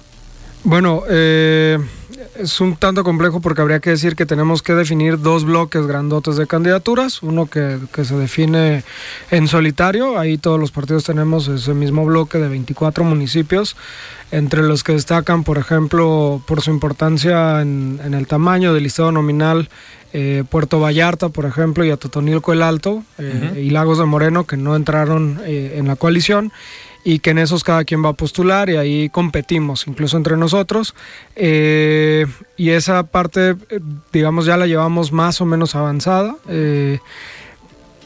Bueno, 0.66 1.04
eh, 1.08 1.78
es 2.40 2.60
un 2.60 2.76
tanto 2.76 3.04
complejo 3.04 3.40
porque 3.40 3.62
habría 3.62 3.80
que 3.80 3.92
decir 3.92 4.16
que 4.16 4.26
tenemos 4.26 4.64
que 4.64 4.74
definir 4.74 5.22
dos 5.22 5.46
bloques 5.46 5.86
grandotes 5.86 6.38
de 6.38 6.48
candidaturas, 6.48 7.22
uno 7.22 7.46
que, 7.46 7.78
se 8.04 8.16
define 8.16 8.84
en 9.30 9.48
solitario, 9.48 10.18
ahí 10.18 10.40
todos 10.40 10.60
los 10.60 10.72
partidos 10.72 11.04
tenemos 11.04 11.48
ese 11.50 11.76
mismo 11.76 12.04
bloque 12.04 12.40
de 12.40 12.50
24 12.50 13.04
municipios, 13.04 13.76
entre 14.32 14.64
los 14.64 14.84
que 14.84 14.94
destacan, 14.94 15.44
por 15.44 15.60
ejemplo, 15.60 16.42
por 16.48 16.62
su 16.62 16.72
importancia 16.72 17.62
en, 17.62 18.00
el 18.04 18.26
tamaño 18.26 18.74
del 18.74 18.84
listado 18.84 19.12
nominal, 19.12 19.70
eh, 20.14 20.44
Puerto 20.50 20.80
Vallarta, 20.80 21.30
por 21.30 21.46
ejemplo, 21.46 21.86
y 21.86 21.92
Atotonilco 21.92 22.54
el 22.54 22.64
Alto, 22.64 23.04
eh, 23.20 23.62
y 23.64 23.70
Lagos 23.70 24.00
de 24.00 24.06
Moreno, 24.06 24.48
que 24.48 24.58
no 24.58 24.76
entraron 24.76 25.42
en 25.46 25.88
la 25.88 25.96
coalición 25.96 26.52
y 27.06 27.20
que 27.20 27.30
en 27.30 27.38
esos 27.38 27.64
cada 27.64 27.86
quien 27.86 28.04
va 28.04 28.10
a 28.10 28.14
postular 28.14 28.68
y 28.70 28.78
ahí 28.78 29.10
competimos, 29.10 29.88
incluso 29.88 30.18
entre 30.18 30.38
nosotros. 30.38 30.96
Eh, 31.36 32.26
y 32.58 32.72
esa 32.72 33.04
parte, 33.04 33.56
digamos, 34.12 34.48
ya 34.48 34.58
la 34.58 34.66
llevamos 34.66 35.12
más 35.12 35.40
o 35.40 35.46
menos 35.46 35.76
avanzada. 35.76 36.36
Eh, 36.50 36.98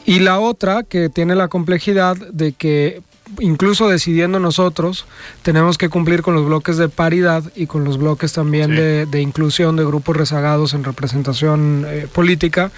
y 0.04 0.18
la 0.18 0.38
otra 0.38 0.82
que 0.82 1.08
tiene 1.08 1.34
la 1.34 1.48
complejidad 1.48 2.14
de 2.14 2.52
que 2.52 3.00
incluso 3.38 3.88
decidiendo 3.88 4.40
nosotros, 4.40 5.06
tenemos 5.42 5.78
que 5.78 5.88
cumplir 5.88 6.22
con 6.22 6.34
los 6.34 6.46
bloques 6.46 6.76
de 6.76 6.88
paridad 6.88 7.44
y 7.54 7.66
con 7.66 7.84
los 7.84 7.98
bloques 7.98 8.32
también 8.32 8.74
de, 8.74 9.20
inclusión 9.20 9.76
de 9.76 9.84
grupos 9.84 10.16
rezagados 10.16 10.74
en 10.74 10.84
representación 10.84 11.84
eh, 11.86 12.06
política. 12.12 12.70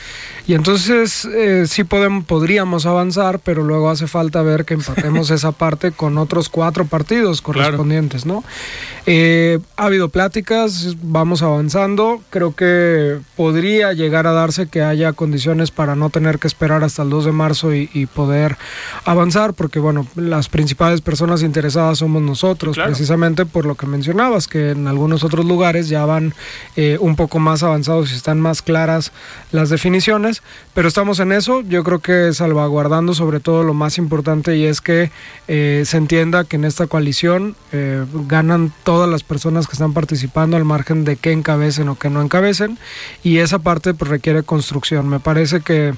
Y 0.46 0.54
entonces 0.54 1.24
eh, 1.24 1.64
sí 1.66 1.84
podemos, 1.84 2.24
podríamos 2.24 2.86
avanzar, 2.86 3.38
pero 3.38 3.62
luego 3.62 3.90
hace 3.90 4.06
falta 4.06 4.42
ver 4.42 4.64
que 4.64 4.74
empatemos 4.74 5.30
esa 5.30 5.52
parte 5.52 5.92
con 5.92 6.18
otros 6.18 6.48
cuatro 6.48 6.84
partidos 6.84 7.42
correspondientes, 7.42 8.26
¿no? 8.26 8.44
Eh, 9.06 9.58
ha 9.76 9.86
habido 9.86 10.08
pláticas, 10.08 10.96
vamos 11.02 11.42
avanzando. 11.42 12.22
Creo 12.30 12.54
que 12.54 13.18
podría 13.36 13.92
llegar 13.92 14.26
a 14.26 14.32
darse 14.32 14.68
que 14.68 14.82
haya 14.82 15.12
condiciones 15.12 15.70
para 15.70 15.94
no 15.96 16.10
tener 16.10 16.38
que 16.38 16.48
esperar 16.48 16.84
hasta 16.84 17.02
el 17.02 17.10
2 17.10 17.26
de 17.26 17.32
marzo 17.32 17.74
y, 17.74 17.90
y 17.92 18.06
poder 18.06 18.56
avanzar, 19.04 19.54
porque 19.54 19.78
bueno, 19.78 20.06
la 20.16 20.41
las 20.42 20.48
principales 20.48 21.00
personas 21.00 21.44
interesadas 21.44 21.98
somos 21.98 22.20
nosotros, 22.20 22.76
precisamente 22.76 23.46
por 23.46 23.64
lo 23.64 23.76
que 23.76 23.86
mencionabas, 23.86 24.48
que 24.48 24.70
en 24.70 24.88
algunos 24.88 25.22
otros 25.22 25.46
lugares 25.46 25.88
ya 25.88 26.04
van 26.04 26.34
eh, 26.74 26.98
un 27.00 27.14
poco 27.14 27.38
más 27.38 27.62
avanzados 27.62 28.10
y 28.10 28.16
están 28.16 28.40
más 28.40 28.60
claras 28.60 29.12
las 29.52 29.70
definiciones, 29.70 30.42
pero 30.74 30.88
estamos 30.88 31.20
en 31.20 31.30
eso, 31.30 31.60
yo 31.60 31.84
creo 31.84 32.00
que 32.00 32.32
salvaguardando 32.32 33.14
sobre 33.14 33.38
todo 33.38 33.62
lo 33.62 33.72
más 33.72 33.98
importante 33.98 34.56
y 34.56 34.64
es 34.64 34.80
que 34.80 35.12
eh, 35.46 35.84
se 35.86 35.96
entienda 35.96 36.42
que 36.42 36.56
en 36.56 36.64
esta 36.64 36.88
coalición 36.88 37.54
eh, 37.70 38.04
ganan 38.26 38.72
todas 38.82 39.08
las 39.08 39.22
personas 39.22 39.68
que 39.68 39.74
están 39.74 39.92
participando 39.92 40.56
al 40.56 40.64
margen 40.64 41.04
de 41.04 41.14
que 41.14 41.30
encabecen 41.30 41.88
o 41.88 41.96
que 41.96 42.10
no 42.10 42.20
encabecen 42.20 42.78
y 43.22 43.36
esa 43.36 43.60
parte 43.60 43.94
pues, 43.94 44.10
requiere 44.10 44.42
construcción. 44.42 45.08
Me 45.08 45.20
parece 45.20 45.60
que 45.60 45.94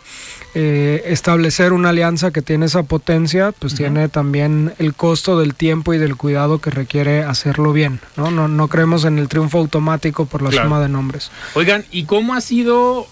establecer 0.54 1.72
una 1.72 1.88
alianza 1.88 2.30
que 2.30 2.40
tiene 2.40 2.66
esa 2.66 2.84
potencia, 2.84 3.50
pues 3.58 3.74
tiene 3.74 4.08
también 4.08 4.33
el 4.34 4.94
costo 4.94 5.38
del 5.38 5.54
tiempo 5.54 5.94
y 5.94 5.98
del 5.98 6.16
cuidado 6.16 6.58
que 6.58 6.70
requiere 6.70 7.22
hacerlo 7.22 7.72
bien. 7.72 8.00
No, 8.16 8.30
no, 8.30 8.48
no 8.48 8.68
creemos 8.68 9.04
en 9.04 9.18
el 9.18 9.28
triunfo 9.28 9.58
automático 9.58 10.26
por 10.26 10.42
la 10.42 10.50
suma 10.50 10.80
de 10.80 10.88
nombres. 10.88 11.30
Oigan, 11.54 11.84
¿y 11.90 12.04
cómo 12.04 12.34
ha 12.34 12.40
sido? 12.40 13.06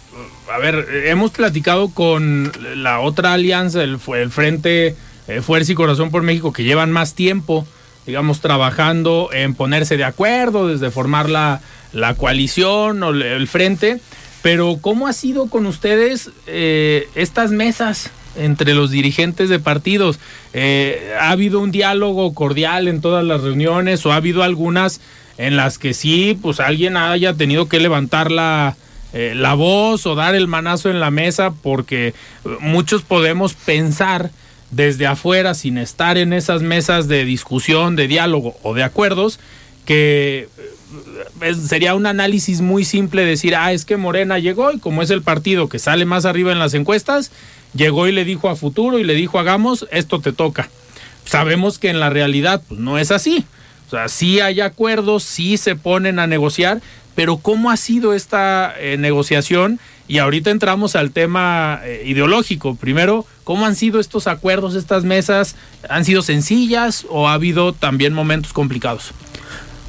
A 0.53 0.59
ver, 0.59 0.87
hemos 1.07 1.31
platicado 1.31 1.89
con 1.89 2.53
la 2.77 3.01
otra 3.01 3.33
alianza, 3.33 3.83
el, 3.83 3.99
el 4.15 4.31
Frente 4.31 4.97
eh, 5.29 5.41
Fuerza 5.41 5.73
y 5.73 5.75
Corazón 5.75 6.11
por 6.11 6.23
México, 6.23 6.53
que 6.53 6.65
llevan 6.65 6.91
más 6.91 7.15
tiempo, 7.15 7.67
digamos, 8.07 8.41
trabajando 8.41 9.31
en 9.33 9.55
ponerse 9.55 9.97
de 9.97 10.05
acuerdo, 10.05 10.69
desde 10.69 10.91
formar 10.91 11.31
la, 11.31 11.61
la 11.93 12.15
coalición 12.15 13.03
o 13.03 13.11
el 13.11 13.49
frente. 13.49 14.01
Pero 14.43 14.79
¿cómo 14.81 15.07
ha 15.07 15.13
sido 15.13 15.49
con 15.49 15.67
ustedes 15.67 16.31
eh, 16.49 17.09
estas 17.15 17.53
mesas? 17.53 18.11
Entre 18.37 18.75
los 18.75 18.91
dirigentes 18.91 19.49
de 19.49 19.59
partidos. 19.59 20.19
Eh, 20.53 21.13
¿Ha 21.21 21.31
habido 21.31 21.61
un 21.61 21.71
diálogo 21.71 22.35
cordial 22.35 22.89
en 22.89 23.01
todas 23.01 23.25
las 23.25 23.43
reuniones 23.43 24.05
o 24.07 24.13
ha 24.13 24.17
habido 24.17 24.43
algunas 24.43 25.01
en 25.39 25.57
las 25.57 25.79
que 25.79 25.95
sí, 25.95 26.39
pues 26.41 26.61
alguien 26.61 26.97
haya 26.97 27.35
tenido 27.35 27.69
que 27.69 27.81
levantar 27.81 28.31
la, 28.31 28.77
eh, 29.13 29.33
la 29.35 29.55
voz 29.55 30.07
o 30.07 30.15
dar 30.15 30.35
el 30.35 30.49
manazo 30.49 30.91
en 30.91 31.01
la 31.01 31.11
mesa? 31.11 31.53
Porque 31.63 32.15
muchos 32.61 33.03
podemos 33.03 33.55
pensar 33.55 34.31
desde 34.73 35.07
afuera, 35.07 35.55
sin 35.55 35.79
estar 35.79 36.17
en 36.17 36.33
esas 36.33 36.63
mesas 36.63 37.07
de 37.07 37.25
discusión, 37.25 37.95
de 37.95 38.09
diálogo 38.09 38.57
o 38.63 38.75
de 38.75 38.83
acuerdos, 38.83 39.39
que 39.85 40.49
eh, 41.43 41.55
sería 41.55 41.95
un 41.95 42.07
análisis 42.07 42.61
muy 42.61 42.85
simple 42.85 43.25
decir, 43.25 43.55
ah, 43.55 43.73
es 43.73 43.85
que 43.85 43.97
Morena 43.97 44.39
llegó 44.39 44.73
y 44.73 44.79
como 44.79 45.03
es 45.03 45.11
el 45.11 45.23
partido 45.23 45.69
que 45.69 45.79
sale 45.79 46.05
más 46.05 46.25
arriba 46.25 46.53
en 46.53 46.59
las 46.59 46.75
encuestas, 46.75 47.31
llegó 47.75 48.09
y 48.09 48.13
le 48.13 48.25
dijo 48.25 48.49
a 48.49 48.57
futuro 48.57 48.99
y 48.99 49.05
le 49.05 49.15
dijo 49.15 49.39
hagamos, 49.39 49.87
esto 49.91 50.21
te 50.21 50.33
toca. 50.33 50.69
Sabemos 51.25 51.79
que 51.79 51.91
en 51.91 52.01
la 52.01 52.11
realidad 52.11 52.63
pues, 52.67 52.81
no 52.81 52.99
es 52.99 53.11
así. 53.11 53.45
O 53.87 53.91
sea, 53.91 54.09
sí 54.09 54.41
hay 54.41 54.61
acuerdos, 54.61 55.23
sí 55.23 55.57
se 55.57 55.77
ponen 55.77 56.19
a 56.19 56.27
negociar, 56.27 56.81
pero 57.15 57.37
¿cómo 57.37 57.71
ha 57.71 57.77
sido 57.77 58.15
esta 58.15 58.75
eh, 58.79 58.97
negociación? 58.97 59.79
Y 60.09 60.19
ahorita 60.19 60.51
entramos 60.51 60.97
al 60.97 61.13
tema 61.13 61.81
eh, 61.85 62.03
ideológico. 62.07 62.75
Primero, 62.75 63.27
¿cómo 63.45 63.67
han 63.67 63.77
sido 63.77 64.01
estos 64.01 64.27
acuerdos, 64.27 64.75
estas 64.75 65.05
mesas? 65.05 65.57
¿Han 65.89 66.05
sido 66.05 66.23
sencillas 66.23 67.07
o 67.09 67.29
ha 67.29 67.35
habido 67.35 67.73
también 67.73 68.13
momentos 68.13 68.53
complicados? 68.53 69.13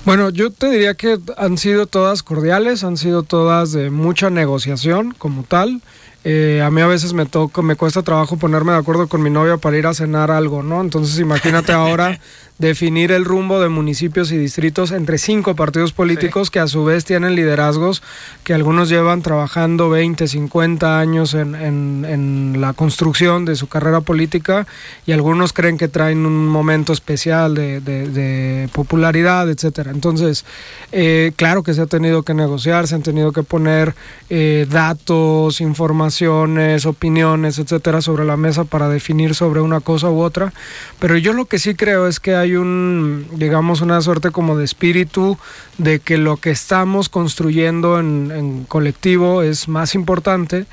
Bueno, 0.06 0.30
yo 0.30 0.52
te 0.52 0.70
diría 0.70 0.96
que 0.96 1.18
han 1.38 1.58
sido 1.58 1.88
todas 1.88 2.24
cordiales, 2.24 2.84
han 2.84 2.98
sido 2.98 3.24
todas 3.24 3.72
de 3.72 3.90
mucha 3.90 4.30
negociación 4.30 5.16
como 5.18 5.44
tal. 5.44 5.82
Eh, 6.26 6.62
a 6.64 6.72
mí 6.72 6.80
a 6.80 6.88
veces 6.88 7.14
me 7.14 7.26
toca, 7.26 7.62
me 7.62 7.76
cuesta 7.76 8.02
trabajo 8.02 8.38
ponerme 8.38 8.72
de 8.72 8.78
acuerdo 8.78 9.08
con 9.08 9.22
mi 9.22 9.30
novia 9.30 9.58
para 9.58 9.78
ir 9.78 9.86
a 9.88 9.94
cenar 9.94 10.32
algo, 10.32 10.64
¿no? 10.64 10.80
Entonces 10.80 11.20
imagínate 11.20 11.74
ahora 11.74 12.20
definir 12.60 13.12
el 13.12 13.26
rumbo 13.26 13.60
de 13.60 13.70
municipios 13.70 14.32
y 14.32 14.38
distritos 14.38 14.92
entre 14.92 15.18
cinco 15.18 15.56
partidos 15.56 15.92
políticos 15.92 16.52
que 16.52 16.60
a 16.60 16.68
su 16.68 16.86
vez 16.86 17.04
tienen 17.04 17.36
liderazgos 17.36 18.04
que 18.44 18.54
algunos 18.54 18.90
llevan 18.90 19.22
trabajando 19.22 19.90
20, 19.90 20.28
50 20.28 21.00
años 21.00 21.34
en, 21.34 21.56
en, 21.56 22.62
la 22.62 22.74
construcción 22.74 23.46
de 23.46 23.56
su 23.56 23.68
carrera 23.68 24.02
política 24.02 24.68
y 25.06 25.12
algunos 25.12 25.54
creen 25.54 25.78
que 25.78 25.88
traen 25.88 26.26
un 26.26 26.48
momento 26.48 26.94
especial 26.94 27.56
de, 27.56 27.82
de, 27.82 28.70
popularidad, 28.72 29.50
etcétera. 29.50 29.92
Entonces, 29.92 30.46
eh, 30.92 31.32
claro 31.36 31.64
que 31.64 31.74
se 31.74 31.82
ha 31.82 31.88
tenido 31.88 32.24
que 32.24 32.34
negociar, 32.34 32.88
se 32.88 32.96
han 32.96 33.04
tenido 33.04 33.32
que 33.32 33.44
poner 33.44 33.96
eh, 34.30 34.68
datos, 34.70 35.62
informaciones, 35.62 36.86
opiniones, 36.86 37.60
etcétera, 37.60 38.02
sobre 38.02 38.26
la 38.26 38.38
mesa 38.38 38.64
para 38.64 38.90
definir 38.90 39.36
sobre 39.36 39.62
una 39.62 39.80
cosa 39.80 40.10
u 40.10 40.22
otra. 40.22 40.54
Pero 41.00 41.18
yo 41.18 41.34
lo 41.34 41.46
que 41.46 41.60
sí 41.60 41.76
creo 41.76 42.08
es 42.08 42.20
que 42.20 42.36
hay 42.36 42.43
hay 42.44 42.56
un, 42.56 43.28
digamos, 43.34 43.82
una 43.82 44.00
suerte 44.02 44.32
como 44.32 44.58
de 44.58 44.66
espíritu 44.66 45.38
de 45.78 46.00
que 46.00 46.18
lo 46.18 46.38
que 46.38 46.52
estamos 46.52 47.10
construyendo 47.10 48.00
en, 48.00 48.66
colectivo 48.68 49.42
es 49.42 49.68
más 49.68 49.96
importante 49.96 50.66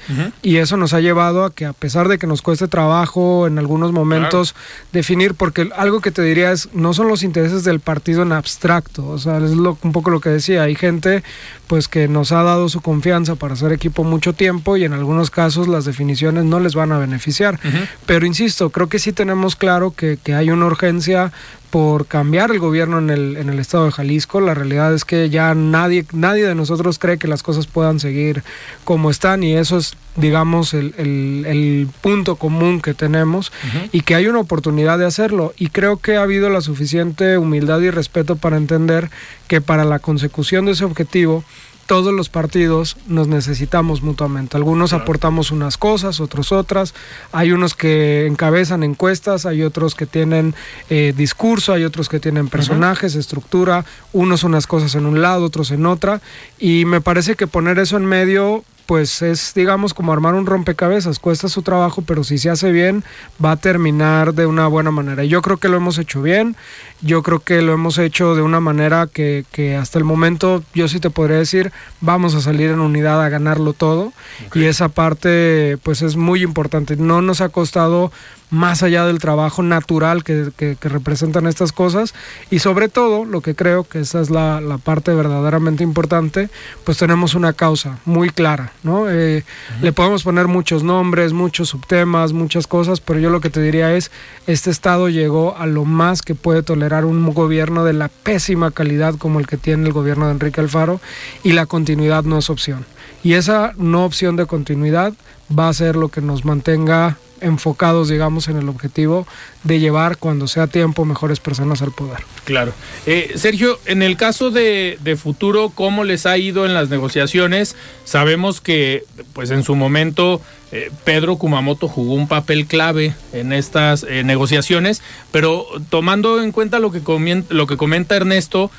y 0.43 0.57
eso 0.57 0.77
nos 0.77 0.93
ha 0.93 1.01
llevado 1.01 1.45
a 1.45 1.55
que 1.55 1.65
a 1.65 1.73
pesar 1.73 2.09
de 2.09 2.19
que 2.19 2.27
nos 2.27 2.43
cueste 2.43 2.69
trabajo 2.69 3.47
en 3.47 3.59
algunos 3.59 3.93
momentos 3.93 4.55
definir, 4.93 5.35
porque 5.35 5.71
algo 5.77 6.01
que 6.01 6.11
te 6.11 6.23
diría 6.23 6.53
es, 6.53 6.69
no 6.73 6.93
son 6.93 7.09
los 7.09 7.23
intereses 7.23 7.65
del 7.65 7.81
partido 7.81 8.23
en 8.23 8.33
abstracto, 8.33 9.07
o 9.09 9.19
sea, 9.19 9.39
es 9.39 9.53
un 9.53 9.93
poco 9.93 10.11
lo 10.11 10.21
que 10.21 10.31
decía, 10.31 10.63
hay 10.63 10.75
gente 10.75 11.23
pues 11.67 11.87
que 11.87 12.09
nos 12.09 12.33
ha 12.33 12.43
dado 12.43 12.69
su 12.69 12.81
confianza 12.81 13.37
para 13.37 13.55
hacer 13.55 13.73
equipo 13.73 14.03
mucho 14.03 14.33
tiempo 14.33 14.77
y 14.77 14.85
en 14.85 14.93
algunos 14.93 15.31
casos 15.31 15.69
las 15.69 15.85
definiciones 15.85 16.45
no 16.45 16.59
les 16.59 16.75
van 16.75 16.91
a 16.93 16.99
beneficiar. 16.99 17.61
Pero 18.07 18.27
insisto, 18.27 18.71
creo 18.71 18.89
que 18.89 18.99
sí 18.99 19.13
tenemos 19.13 19.55
claro 19.55 19.93
que, 19.93 20.19
que 20.23 20.35
hay 20.35 20.51
una 20.51 20.67
urgencia 20.67 21.33
por 21.71 22.07
cambiar 22.07 22.51
el 22.51 22.59
gobierno 22.59 22.99
en 22.99 23.11
el, 23.11 23.37
en 23.37 23.49
el 23.49 23.59
estado 23.59 23.85
de 23.85 23.93
Jalisco. 23.93 24.41
La 24.41 24.55
realidad 24.55 24.93
es 24.93 25.05
que 25.05 25.31
ya 25.31 25.55
nadie, 25.55 26.05
nadie 26.13 26.47
de 26.47 26.55
nosotros 26.55 26.99
cree 26.99 27.19
que 27.19 27.29
las 27.29 27.43
cosas 27.43 27.67
puedan 27.67 28.01
seguir 28.01 28.43
como 28.85 29.11
están 29.11 29.43
y 29.45 29.55
eso 29.55 29.79
es, 29.79 29.95
digamos, 30.17 30.75
el, 30.75 30.95
el, 30.99 31.45
el 31.47 31.89
punto 32.01 32.37
común 32.37 32.81
que 32.81 32.93
tenemos 32.93 33.53
y 33.93 34.01
que 34.01 34.17
hay 34.17 34.27
una 34.27 34.41
oportunidad 34.41 34.99
de 34.99 35.07
hacerlo. 35.07 35.55
Y 35.57 35.69
creo 35.69 35.99
que 35.99 36.17
ha 36.17 36.23
habido 36.23 36.51
la 36.51 36.61
suficiente 36.61 37.39
humildad 37.39 37.81
y 37.81 37.91
respeto 37.91 38.37
para 38.37 38.57
entender 38.57 39.11
que 39.47 39.61
para 39.61 39.85
la 39.85 40.01
consecución 40.01 40.67
de 40.67 40.73
ese 40.73 40.85
objetivo, 40.85 41.45
todos 41.91 42.15
los 42.15 42.29
partidos 42.29 42.97
nos 43.09 43.27
necesitamos 43.27 44.01
mutuamente. 44.01 44.57
Algunos 44.57 44.93
aportamos 44.93 45.51
unas 45.51 45.77
cosas, 45.77 46.21
otros 46.21 46.53
otras. 46.53 46.95
Hay 47.33 47.51
unos 47.51 47.75
que 47.75 48.29
encabezan 48.29 48.85
encuestas, 48.85 49.45
hay 49.45 49.65
otros 49.65 49.97
que 49.97 50.07
tienen 50.07 50.55
eh, 50.89 51.13
discurso, 51.17 51.73
hay 51.73 51.83
otros 51.83 52.09
que 52.09 52.21
tienen 52.21 52.47
personajes, 52.47 53.17
estructura, 53.17 53.85
unos 54.13 54.45
unas 54.45 54.69
cosas 54.69 54.95
en 54.95 55.05
un 55.05 55.21
lado, 55.21 55.45
otros 55.45 55.73
en 55.73 55.85
otra. 55.85 56.21
Y 56.61 56.85
me 56.85 57.01
parece 57.01 57.35
que 57.35 57.49
poner 57.49 57.81
eso 57.81 57.97
en 57.97 58.07
medio 58.07 58.63
pues 58.91 59.23
es, 59.23 59.55
digamos, 59.55 59.95
como 59.95 60.13
armar 60.13 60.35
un 60.35 60.47
rompecabezas. 60.47 61.21
Cuesta 61.21 61.49
su 61.49 61.63
trabajo, 61.63 62.03
pero 62.03 62.25
si 62.25 62.39
se 62.39 62.51
hace 62.51 62.73
bien, 62.73 63.05
va 63.45 63.53
a 63.53 63.57
terminar 63.57 64.35
de 64.35 64.47
una 64.47 64.67
buena 64.67 64.91
manera. 64.91 65.23
Y 65.23 65.29
yo 65.29 65.43
creo 65.43 65.59
que 65.59 65.69
lo 65.69 65.77
hemos 65.77 65.97
hecho 65.99 66.23
bien. 66.23 66.57
Yo 67.03 67.23
creo 67.23 67.41
que 67.41 67.63
lo 67.63 67.73
hemos 67.73 67.99
hecho 67.99 68.35
de 68.35 68.43
una 68.43 68.61
manera 68.61 69.07
que, 69.07 69.45
que 69.53 69.77
hasta 69.77 69.99
el 69.99 70.05
momento, 70.05 70.63
yo 70.75 70.89
sí 70.89 71.01
te 71.01 71.11
podría 71.11 71.39
decir, 71.39 71.73
vamos 72.01 72.35
a 72.35 72.41
salir 72.41 72.71
en 72.71 72.81
unidad 72.81 73.23
a 73.23 73.29
ganarlo 73.29 73.73
todo. 73.73 74.13
Y 74.55 74.65
esa 74.65 74.89
parte, 74.89 75.79
pues 75.83 76.03
es 76.03 76.17
muy 76.17 76.43
importante. 76.43 76.97
No 76.97 77.23
nos 77.23 77.41
ha 77.41 77.49
costado 77.49 78.11
más 78.51 78.83
allá 78.83 79.07
del 79.07 79.21
trabajo 79.21 79.63
natural 79.63 80.25
que, 80.25 80.51
que, 80.57 80.77
que, 80.79 80.89
representan 80.89 81.47
estas 81.47 81.73
cosas 81.73 82.15
y 82.51 82.59
sobre 82.59 82.89
todo 82.89 83.25
lo 83.25 83.43
que 83.43 83.55
creo 83.55 83.85
que 83.85 84.01
esa 84.01 84.21
es 84.21 84.29
la, 84.29 84.61
la 84.61 84.79
parte 84.79 85.15
verdaderamente 85.15 85.85
importante 85.85 86.51
pues 86.85 86.99
tenemos 86.99 87.35
una 87.35 87.53
causa 87.53 87.99
muy 88.05 88.31
clara 88.31 88.73
no 88.83 89.09
eh, 89.09 89.45
uh 89.45 89.79
-huh. 89.79 89.83
le 89.83 89.93
podemos 89.93 90.25
poner 90.25 90.49
muchos 90.49 90.83
nombres 90.83 91.33
muchos 91.33 91.69
subtemas 91.69 92.33
muchas 92.33 92.67
cosas 92.67 93.01
pero 93.01 93.21
yo 93.21 93.31
lo 93.31 93.41
que 93.41 93.51
te 93.51 93.63
diría 93.63 93.95
es 93.95 94.11
este 94.49 94.71
estado 94.71 95.09
llegó 95.09 95.57
a 95.57 95.67
lo 95.67 95.85
más 95.85 96.23
que 96.23 96.35
puede 96.35 96.65
tolerar 96.65 96.90
un 97.05 97.33
gobierno 97.33 97.85
de 97.85 97.93
la 97.93 98.09
pésima 98.09 98.71
calidad 98.71 99.15
como 99.17 99.41
el 99.41 99.47
que 99.47 99.57
tiene 99.57 99.87
el 99.87 99.93
gobierno 99.93 100.27
de 100.27 100.33
Enrique 100.33 100.61
Alfaro 100.61 101.01
y 101.43 101.53
la 101.53 101.67
continuidad 101.67 102.25
no 102.25 102.39
es 102.39 102.51
opción. 102.51 102.85
Y 103.23 103.35
esa 103.35 103.73
no 103.77 104.05
opción 104.05 104.37
de 104.37 104.47
continuidad 104.47 105.13
va 105.57 105.69
a 105.69 105.75
ser 105.75 105.97
lo 105.97 106.09
que 106.09 106.21
nos 106.21 106.45
mantenga 106.45 107.17
enfocados, 107.41 108.09
digamos, 108.09 108.49
en 108.49 108.57
el 108.57 108.69
objetivo 108.69 109.27
de 109.65 109.79
llevar, 109.79 110.17
cuando 110.17 110.49
sea 110.49 110.67
tiempo, 110.67 111.05
mejores 111.05 111.41
personas 111.41 111.83
al 111.83 111.93
poder. 111.93 112.21
Claro. 112.45 112.73
Eh, 113.07 113.33
Sergio, 113.37 113.79
en 113.85 114.03
el 114.03 114.17
caso 114.17 114.51
de, 114.51 114.99
de, 115.03 115.17
futuro, 115.17 115.71
¿cómo 115.75 116.05
les 116.05 116.27
ha 116.27 116.39
ido 116.39 116.65
en 116.65 116.73
las 116.73 116.89
negociaciones? 116.89 117.77
Sabemos 118.05 118.61
que, 118.61 119.05
pues 119.33 119.51
en 119.51 119.63
su 119.63 119.75
momento, 119.75 120.41
eh, 120.73 120.91
Pedro 121.05 121.37
Kumamoto 121.37 121.89
jugó 121.89 122.15
un 122.15 122.29
papel 122.29 122.67
clave 122.67 123.15
en 123.33 123.53
estas 123.53 124.05
eh, 124.09 124.25
negociaciones, 124.25 125.03
pero 125.31 125.67
tomando 125.91 126.43
en 126.43 126.53
cuenta 126.53 126.79
lo 126.79 126.91
que, 126.91 127.03
comenta, 127.03 127.53
lo 127.53 127.67
que 127.67 127.77
comenta 127.77 128.17
Ernesto, 128.17 128.71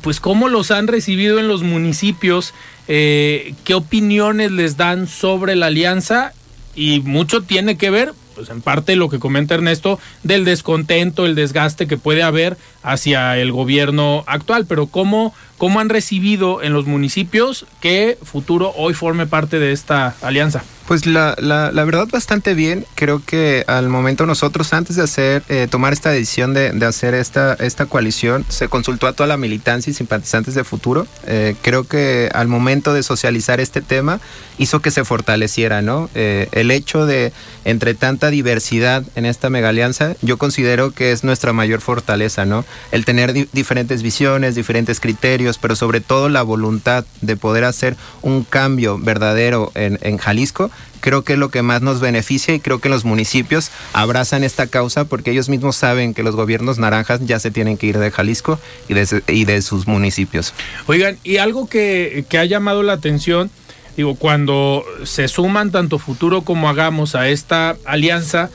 pues 0.00 0.18
cómo 0.18 0.48
los 0.48 0.72
han 0.72 0.88
recibido 0.88 1.38
en 1.38 1.46
los 1.46 1.62
municipios, 1.62 2.54
qué 2.88 3.72
opiniones 3.72 4.50
les 4.50 4.76
dan 4.76 5.06
sobre 5.06 5.54
la 5.54 5.66
alianza 5.66 6.32
y 6.78 7.00
mucho 7.00 7.42
tiene 7.42 7.76
que 7.76 7.90
ver, 7.90 8.14
pues 8.36 8.50
en 8.50 8.60
parte 8.60 8.94
lo 8.94 9.08
que 9.08 9.18
comenta 9.18 9.56
Ernesto, 9.56 9.98
del 10.22 10.44
descontento, 10.44 11.26
el 11.26 11.34
desgaste 11.34 11.88
que 11.88 11.96
puede 11.96 12.22
haber 12.22 12.56
hacia 12.82 13.36
el 13.38 13.52
gobierno 13.52 14.24
actual, 14.26 14.66
pero 14.66 14.86
cómo, 14.86 15.34
cómo 15.56 15.80
han 15.80 15.88
recibido 15.88 16.62
en 16.62 16.72
los 16.72 16.86
municipios 16.86 17.66
que 17.80 18.18
Futuro 18.22 18.72
hoy 18.76 18.94
forme 18.94 19.26
parte 19.26 19.58
de 19.58 19.72
esta 19.72 20.14
alianza. 20.22 20.62
Pues 20.88 21.04
la, 21.04 21.36
la, 21.38 21.70
la, 21.70 21.84
verdad 21.84 22.08
bastante 22.10 22.54
bien. 22.54 22.86
Creo 22.94 23.22
que 23.22 23.62
al 23.66 23.90
momento 23.90 24.24
nosotros 24.24 24.72
antes 24.72 24.96
de 24.96 25.02
hacer 25.02 25.42
eh, 25.50 25.68
tomar 25.70 25.92
esta 25.92 26.08
decisión 26.08 26.54
de, 26.54 26.72
de, 26.72 26.86
hacer 26.86 27.12
esta, 27.12 27.52
esta 27.60 27.84
coalición 27.84 28.46
se 28.48 28.68
consultó 28.68 29.06
a 29.06 29.12
toda 29.12 29.26
la 29.26 29.36
militancia 29.36 29.90
y 29.90 29.94
simpatizantes 29.94 30.54
de 30.54 30.64
futuro. 30.64 31.06
Eh, 31.26 31.56
creo 31.60 31.84
que 31.84 32.30
al 32.32 32.48
momento 32.48 32.94
de 32.94 33.02
socializar 33.02 33.60
este 33.60 33.82
tema 33.82 34.18
hizo 34.56 34.80
que 34.80 34.90
se 34.90 35.04
fortaleciera, 35.04 35.82
¿no? 35.82 36.08
Eh, 36.14 36.48
el 36.52 36.70
hecho 36.70 37.04
de 37.04 37.34
entre 37.66 37.92
tanta 37.92 38.30
diversidad 38.30 39.04
en 39.14 39.26
esta 39.26 39.50
mega 39.50 39.68
alianza, 39.68 40.14
yo 40.22 40.38
considero 40.38 40.92
que 40.92 41.12
es 41.12 41.22
nuestra 41.22 41.52
mayor 41.52 41.82
fortaleza, 41.82 42.46
¿no? 42.46 42.64
El 42.90 43.04
tener 43.04 43.32
di 43.32 43.48
diferentes 43.52 44.02
visiones, 44.02 44.54
diferentes 44.54 45.00
criterios, 45.00 45.58
pero 45.58 45.76
sobre 45.76 46.00
todo 46.00 46.28
la 46.28 46.42
voluntad 46.42 47.04
de 47.20 47.36
poder 47.36 47.64
hacer 47.64 47.96
un 48.22 48.44
cambio 48.44 48.98
verdadero 48.98 49.72
en, 49.74 49.98
en 50.02 50.18
Jalisco 50.18 50.70
creo 51.00 51.22
que 51.22 51.34
es 51.34 51.38
lo 51.38 51.50
que 51.50 51.62
más 51.62 51.82
nos 51.82 52.00
beneficia 52.00 52.54
y 52.54 52.60
creo 52.60 52.80
que 52.80 52.88
los 52.88 53.04
municipios 53.04 53.70
abrazan 53.92 54.44
esta 54.44 54.66
causa 54.66 55.04
porque 55.04 55.30
ellos 55.30 55.48
mismos 55.48 55.76
saben 55.76 56.14
que 56.14 56.22
los 56.22 56.36
gobiernos 56.36 56.78
naranjas 56.78 57.20
ya 57.24 57.38
se 57.38 57.50
tienen 57.50 57.76
que 57.76 57.86
ir 57.86 57.98
de 57.98 58.10
Jalisco 58.10 58.58
y 58.88 58.94
de, 58.94 59.22
y 59.28 59.44
de 59.44 59.62
sus 59.62 59.86
municipios. 59.86 60.54
Oigan, 60.86 61.18
y 61.24 61.38
algo 61.38 61.68
que, 61.68 62.24
que 62.28 62.38
ha 62.38 62.44
llamado 62.44 62.82
la 62.82 62.94
atención, 62.94 63.50
digo, 63.96 64.14
cuando 64.16 64.84
se 65.04 65.28
suman 65.28 65.70
tanto 65.70 65.98
Futuro 65.98 66.42
como 66.42 66.68
Hagamos 66.68 67.14
a 67.14 67.28
esta 67.28 67.76
alianza, 67.84 68.50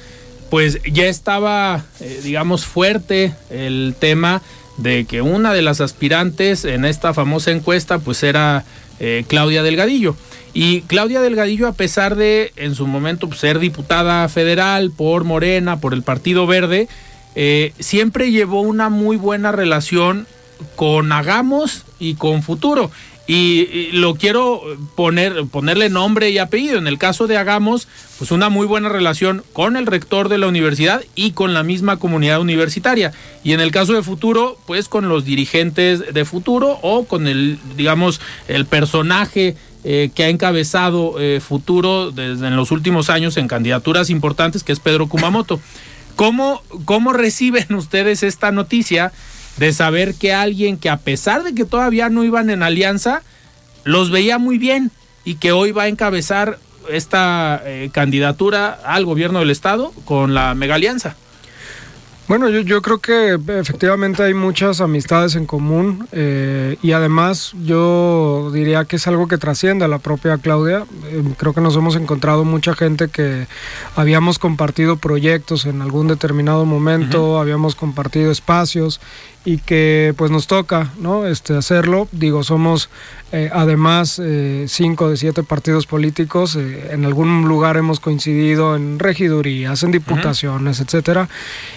pues 0.53 0.77
ya 0.83 1.05
estaba, 1.05 1.83
eh, 1.99 2.19
digamos, 2.23 2.63
fuerte 2.63 3.33
el 3.49 3.95
tema 3.97 4.43
de 4.77 5.05
que 5.05 5.23
una 5.23 5.51
de 5.51 5.63
las 5.63 5.81
aspirantes 5.81 6.63
en 6.63 6.85
esta 6.85 7.11
famosa 7.15 7.49
encuesta 7.49 7.97
pues 7.97 8.21
era 8.21 8.63
eh, 8.99 9.25
Claudia 9.27 9.63
Delgadillo. 9.63 10.15
Y 10.53 10.81
Claudia 10.81 11.21
Delgadillo, 11.21 11.67
a 11.67 11.73
pesar 11.73 12.15
de 12.15 12.53
en 12.55 12.75
su 12.75 12.85
momento 12.85 13.27
pues, 13.27 13.39
ser 13.39 13.57
diputada 13.57 14.29
federal 14.29 14.91
por 14.91 15.23
Morena, 15.23 15.79
por 15.79 15.95
el 15.95 16.03
Partido 16.03 16.45
Verde, 16.45 16.87
eh, 17.33 17.73
siempre 17.79 18.29
llevó 18.29 18.61
una 18.61 18.89
muy 18.89 19.17
buena 19.17 19.51
relación 19.51 20.27
con 20.75 21.11
Hagamos 21.11 21.83
y 21.97 22.13
con 22.13 22.43
Futuro. 22.43 22.91
Y, 23.25 23.91
lo 23.93 24.15
quiero 24.15 24.61
poner, 24.95 25.45
ponerle 25.45 25.89
nombre 25.89 26.29
y 26.29 26.39
apellido. 26.39 26.77
En 26.77 26.87
el 26.87 26.97
caso 26.97 27.25
de 27.27 27.37
Hagamos, 27.37 27.87
pues 28.17 28.31
una 28.31 28.49
muy 28.49 28.67
buena 28.67 28.89
relación 28.89 29.43
con 29.53 29.77
el 29.77 29.85
rector 29.85 30.27
de 30.27 30.37
la 30.37 30.47
universidad 30.47 31.03
y 31.15 31.31
con 31.31 31.53
la 31.53 31.63
misma 31.63 31.97
comunidad 31.97 32.41
universitaria. 32.41 33.13
Y 33.43 33.53
en 33.53 33.61
el 33.61 33.71
caso 33.71 33.93
de 33.93 34.03
Futuro, 34.03 34.57
pues 34.65 34.89
con 34.89 35.07
los 35.07 35.23
dirigentes 35.23 36.13
de 36.13 36.25
Futuro 36.25 36.79
o 36.81 37.05
con 37.05 37.27
el, 37.27 37.59
digamos, 37.77 38.19
el 38.49 38.65
personaje 38.65 39.55
eh, 39.85 40.11
que 40.13 40.25
ha 40.25 40.29
encabezado 40.29 41.19
eh, 41.19 41.39
Futuro 41.39 42.11
desde 42.11 42.47
en 42.47 42.55
los 42.57 42.71
últimos 42.71 43.09
años 43.09 43.37
en 43.37 43.47
candidaturas 43.47 44.09
importantes, 44.09 44.63
que 44.63 44.73
es 44.73 44.79
Pedro 44.79 45.07
Kumamoto. 45.07 45.61
¿Cómo, 46.15 46.61
¿Cómo 46.85 47.13
reciben 47.13 47.73
ustedes 47.73 48.23
esta 48.23 48.51
noticia 48.51 49.11
de 49.57 49.73
saber 49.73 50.15
que 50.15 50.33
alguien 50.33 50.77
que 50.77 50.89
a 50.89 50.97
pesar 50.97 51.43
de 51.43 51.53
que 51.53 51.65
todavía 51.65 52.09
no 52.09 52.23
iban 52.23 52.49
en 52.49 52.63
alianza, 52.63 53.21
los 53.83 54.11
veía 54.11 54.37
muy 54.37 54.57
bien 54.57 54.91
y 55.25 55.35
que 55.35 55.51
hoy 55.51 55.71
va 55.71 55.83
a 55.83 55.87
encabezar 55.87 56.59
esta 56.89 57.61
eh, 57.65 57.89
candidatura 57.93 58.79
al 58.85 59.05
gobierno 59.05 59.39
del 59.39 59.51
estado 59.51 59.93
con 60.05 60.33
la 60.33 60.53
mega 60.55 60.75
alianza? 60.75 61.15
Bueno, 62.25 62.47
yo, 62.47 62.61
yo, 62.61 62.81
creo 62.81 62.99
que 62.99 63.37
efectivamente 63.59 64.23
hay 64.23 64.33
muchas 64.33 64.79
amistades 64.79 65.35
en 65.35 65.45
común 65.45 66.07
eh, 66.13 66.77
y 66.81 66.93
además 66.93 67.53
yo 67.65 68.49
diría 68.53 68.85
que 68.85 68.95
es 68.95 69.07
algo 69.07 69.27
que 69.27 69.37
trasciende 69.37 69.83
a 69.83 69.89
la 69.89 69.99
propia 69.99 70.37
Claudia. 70.37 70.85
Eh, 71.07 71.21
creo 71.37 71.53
que 71.53 71.59
nos 71.59 71.75
hemos 71.75 71.97
encontrado 71.97 72.45
mucha 72.45 72.75
gente 72.75 73.09
que 73.09 73.45
habíamos 73.97 74.39
compartido 74.39 74.95
proyectos 74.95 75.65
en 75.65 75.81
algún 75.81 76.07
determinado 76.07 76.63
momento, 76.63 77.23
uh 77.23 77.35
-huh. 77.35 77.41
habíamos 77.41 77.75
compartido 77.75 78.31
espacios 78.31 79.01
y 79.45 79.57
que 79.57 80.13
pues 80.17 80.31
nos 80.31 80.47
toca 80.47 80.91
no 80.99 81.25
este 81.27 81.55
hacerlo. 81.55 82.07
Digo 82.11 82.43
somos 82.43 82.89
eh, 83.31 83.49
además 83.51 84.21
eh, 84.23 84.65
cinco 84.67 85.09
de 85.09 85.17
siete 85.17 85.43
partidos 85.43 85.87
políticos 85.87 86.55
eh, 86.55 86.89
en 86.91 87.03
algún 87.03 87.47
lugar 87.47 87.77
hemos 87.77 87.99
coincidido 87.99 88.75
en 88.75 88.99
regidurías 88.99 89.81
en 89.83 89.91
diputaciones 89.91 90.79
uh 90.79 90.83
-huh. 90.83 90.85
etcétera. 90.85 91.29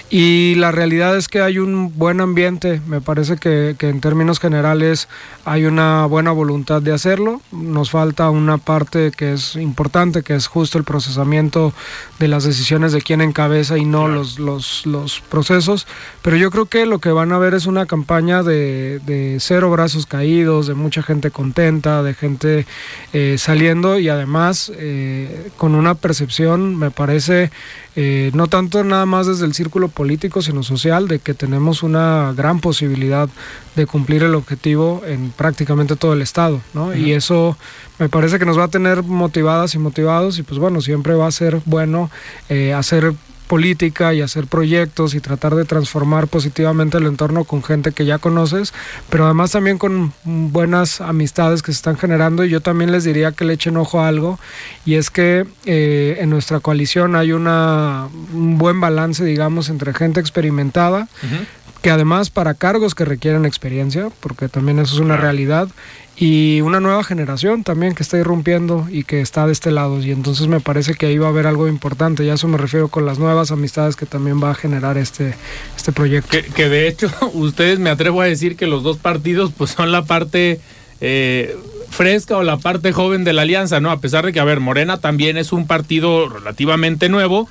Y 0.09 0.55
la 0.57 0.71
realidad 0.71 1.17
es 1.17 1.27
que 1.27 1.41
hay 1.41 1.59
un 1.59 1.99
buen 1.99 2.21
ambiente. 2.21 2.81
Me 2.87 3.01
parece 3.01 3.39
que, 3.39 3.75
que, 3.77 3.89
en 3.89 4.01
términos 4.01 4.39
generales 4.39 5.09
hay 5.45 5.65
una 5.65 6.07
buena 6.07 6.31
voluntad 6.31 6.81
de 6.81 6.93
hacerlo. 6.93 7.41
Nos 7.51 7.91
falta 7.91 8.31
una 8.31 8.59
parte 8.59 9.11
que 9.11 9.33
es 9.33 9.57
importante 9.57 10.23
que 10.23 10.37
es 10.37 10.47
justo 10.47 10.79
el 10.79 10.85
procesamiento 10.85 11.73
de 12.21 12.29
las 12.29 12.45
decisiones 12.45 12.93
de 12.93 13.03
quién 13.03 13.21
encabeza 13.21 13.79
y 13.79 13.85
no 13.85 14.05
claro. 14.05 14.15
los, 14.15 14.39
los, 14.39 14.87
los 14.87 15.21
procesos. 15.23 15.89
Pero 16.23 16.37
yo 16.37 16.53
creo 16.53 16.67
que 16.67 16.87
lo 16.87 17.01
que 17.01 17.11
van 17.11 17.33
a 17.33 17.39
ver 17.39 17.55
es 17.57 17.67
una 17.67 17.87
campaña 17.87 18.43
de, 18.43 19.01
de 19.07 19.39
cero 19.41 19.71
brazos 19.71 20.07
caídos, 20.07 20.67
de 20.67 20.75
mucha 20.75 21.03
gente 21.03 21.31
contenta, 21.31 22.03
de 22.03 22.15
gente 22.15 22.67
eh, 23.13 23.37
saliendo 23.39 23.99
y 23.99 24.09
además 24.09 24.71
eh, 24.77 25.51
con 25.57 25.75
una 25.75 25.95
percepción, 25.95 26.77
me 26.77 26.91
parece, 26.91 27.51
eh, 27.97 28.31
no 28.35 28.47
tanto 28.47 28.85
nada 28.85 29.07
más 29.07 29.27
desde 29.27 29.47
el 29.47 29.55
círculo 29.55 29.89
político, 29.89 30.43
sino 30.43 30.63
social, 30.63 31.09
de 31.09 31.19
que 31.19 31.35
tenemos 31.35 31.83
una 31.83 32.33
gran 32.37 32.61
posibilidad 32.61 33.29
de 33.75 33.87
cumplir 33.87 34.23
el 34.23 34.35
objetivo 34.35 35.03
en 35.07 35.31
prácticamente 35.31 35.97
todo 35.97 36.13
el 36.13 36.23
Estado, 36.23 36.61
¿no? 36.75 36.95
Y 36.95 37.13
eso 37.13 37.59
me 37.99 38.09
parece 38.09 38.39
que 38.39 38.47
nos 38.47 38.59
va 38.59 38.65
a 38.65 38.69
tener 38.69 39.03
motivadas 39.03 39.75
y 39.75 39.79
motivados 39.79 40.39
y 40.39 40.43
pues 40.43 40.59
bueno, 40.59 40.81
siempre 40.81 41.15
va 41.15 41.27
a 41.27 41.31
ser 41.31 41.61
bueno 41.67 42.11
hacer 42.75 43.13
política 43.47 44.15
y 44.15 44.21
hacer 44.21 44.47
proyectos 44.47 45.15
y 45.15 45.21
tratar 45.21 45.55
de 45.55 45.65
transformar 45.65 46.29
positivamente 46.29 46.99
el 46.99 47.07
entorno 47.07 47.45
con 47.45 47.63
gente 47.63 47.93
que 47.93 48.05
ya 48.05 48.19
conoces, 48.19 48.75
pero 49.09 49.25
además 49.25 49.53
también 49.53 49.79
con 49.79 50.13
buenas 50.25 51.01
amistades 51.01 51.63
que 51.63 51.73
se 51.73 51.77
están 51.77 51.97
generando. 51.97 52.45
Y 52.45 52.51
yo 52.51 52.61
también 52.61 52.93
les 52.93 53.05
diría 53.05 53.33
que 53.33 53.45
le 53.45 53.55
echen 53.55 53.77
ojo 53.77 54.01
a 54.01 54.09
algo 54.09 54.39
y 54.85 54.95
es 54.95 55.11
que 55.11 55.47
eh, 55.65 56.19
en 56.21 56.31
nuestra 56.31 56.61
coalición 56.61 57.17
hay 57.17 57.33
una, 57.33 58.09
un 58.33 58.59
buen 58.59 58.81
balance, 58.81 59.25
digamos, 59.25 59.69
entre 59.69 59.95
gente 59.95 60.21
experimentada, 60.21 61.09
que 61.87 61.93
además 61.93 62.31
para 62.31 62.55
cargos 62.55 62.97
que 62.97 63.05
requieren 63.05 63.45
experiencia, 63.45 64.09
porque 64.19 64.49
también 64.49 64.81
eso 64.81 64.97
es 64.97 65.01
una 65.01 65.17
realidad, 65.17 65.69
y 66.17 66.61
una 66.63 66.81
nueva 66.81 67.05
generación 67.05 67.63
también 67.63 67.95
que 67.95 68.03
está 68.03 68.19
irrumpiendo 68.19 68.89
y 68.91 69.05
que 69.05 69.21
está 69.21 69.47
de 69.47 69.53
este 69.53 69.71
lado. 69.71 70.01
Y 70.01 70.11
entonces 70.11 70.49
me 70.49 70.59
parece 70.59 70.95
que 70.95 71.07
ahí 71.07 71.17
va 71.17 71.29
a 71.29 71.31
haber 71.31 71.47
algo 71.47 71.69
importante. 71.69 72.25
Y 72.25 72.29
a 72.29 72.35
eso 72.35 72.49
me 72.49 72.59
refiero 72.59 72.89
con 72.89 73.07
las 73.07 73.21
nuevas 73.21 73.53
amistades 73.53 73.95
que 73.95 74.05
también 74.05 74.43
va 74.43 74.51
a 74.51 74.55
generar 74.57 74.99
este, 74.99 75.37
este 75.77 75.93
proyecto. 75.93 76.37
Que, 76.57 76.69
de 76.69 76.89
hecho, 76.89 77.09
ustedes 77.35 77.79
me 77.79 77.91
atrevo 77.91 78.21
a 78.21 78.25
decir 78.25 78.57
que 78.57 78.67
los 78.67 78.83
dos 78.83 78.97
partidos 78.97 79.53
pues 79.57 79.71
son 79.71 79.93
la 79.93 80.05
parte 80.05 80.61
eh, 81.01 81.57
fresca 81.91 82.37
o 82.37 82.43
la 82.43 82.57
parte 82.57 82.91
joven 82.91 83.23
de 83.23 83.33
la 83.33 83.43
alianza, 83.43 83.79
¿no? 83.79 83.93
A 83.93 84.01
pesar 84.01 84.27
de 84.27 84.33
que, 84.33 84.41
a 84.41 84.45
ver, 84.45 84.59
Morena 84.59 84.99
también 84.99 85.37
es 85.37 85.53
un 85.53 85.69
partido 85.69 86.29
relativamente 86.29 87.09
nuevo, 87.09 87.49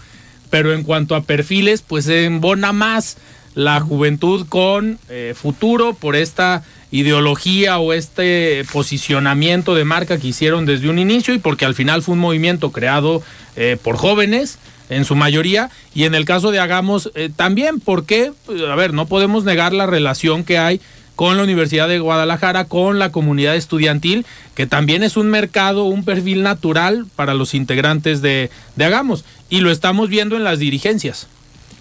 pero 0.50 0.74
en 0.74 0.84
cuanto 0.84 1.16
a 1.16 1.24
perfiles, 1.24 1.82
pues 1.82 2.10
embona 2.10 2.74
más 2.74 3.16
la 3.56 3.80
juventud 3.80 4.46
con 4.48 5.00
eh, 5.10 5.34
futuro 5.36 5.94
por 5.94 6.16
esta 6.16 6.64
ideología 6.92 7.80
o 7.80 7.94
este 7.94 8.64
posicionamiento 8.72 9.74
de 9.76 9.86
marca 9.86 10.20
que 10.20 10.28
hicieron 10.28 10.66
desde 10.66 10.90
un 10.90 11.00
inicio 11.00 11.34
y 11.34 11.40
porque 11.40 11.66
al 11.66 11.74
final 11.74 12.04
fue 12.04 12.14
un 12.14 12.20
movimiento 12.20 12.72
creado 12.72 13.24
eh, 13.56 13.78
por 13.82 13.96
jóvenes 13.98 14.60
en 14.90 15.06
su 15.06 15.16
mayoría 15.16 15.72
y 15.94 16.04
en 16.04 16.16
el 16.16 16.26
caso 16.26 16.52
de 16.52 16.60
Hagamos 16.60 17.12
eh, 17.16 17.30
también 17.36 17.80
porque, 17.80 18.32
a 18.70 18.76
ver, 18.76 18.94
no 18.94 19.08
podemos 19.08 19.46
negar 19.46 19.74
la 19.74 19.88
relación 19.88 20.44
que 20.44 20.58
hay 20.58 20.82
con 21.16 21.38
la 21.38 21.44
Universidad 21.44 21.88
de 21.88 22.00
Guadalajara, 22.00 22.66
con 22.66 23.00
la 23.00 23.10
comunidad 23.10 23.56
estudiantil, 23.56 24.26
que 24.54 24.68
también 24.68 25.02
es 25.02 25.16
un 25.16 25.30
mercado, 25.30 25.86
un 25.86 26.04
perfil 26.04 26.44
natural 26.44 27.06
para 27.16 27.34
los 27.34 27.54
integrantes 27.54 28.22
de, 28.22 28.52
de 28.76 28.86
Hagamos. 28.86 29.24
Y 29.50 29.62
lo 29.62 29.72
estamos 29.72 30.10
viendo 30.10 30.36
en 30.36 30.44
las 30.44 30.60
dirigencias. 30.60 31.28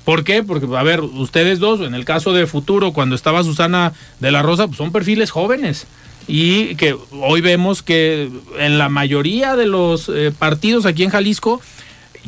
¿Por 0.04 0.24
qué? 0.24 0.42
Porque, 0.42 0.66
a 0.76 0.82
ver, 0.82 1.00
ustedes 1.00 1.58
dos, 1.58 1.80
en 1.80 1.94
el 1.94 2.04
caso 2.04 2.32
de 2.32 2.46
Futuro, 2.46 2.92
cuando 2.92 3.14
estaba 3.14 3.42
Susana 3.42 3.92
de 4.20 4.30
la 4.30 4.42
Rosa, 4.42 4.66
pues 4.66 4.76
son 4.76 4.92
perfiles 4.92 5.30
jóvenes. 5.30 5.86
Y 6.26 6.74
que 6.76 6.96
hoy 7.10 7.40
vemos 7.40 7.82
que 7.82 8.30
en 8.58 8.78
la 8.78 8.88
mayoría 8.88 9.56
de 9.56 9.66
los 9.66 10.08
eh, 10.08 10.32
partidos 10.36 10.86
aquí 10.86 11.04
en 11.04 11.10
Jalisco 11.10 11.60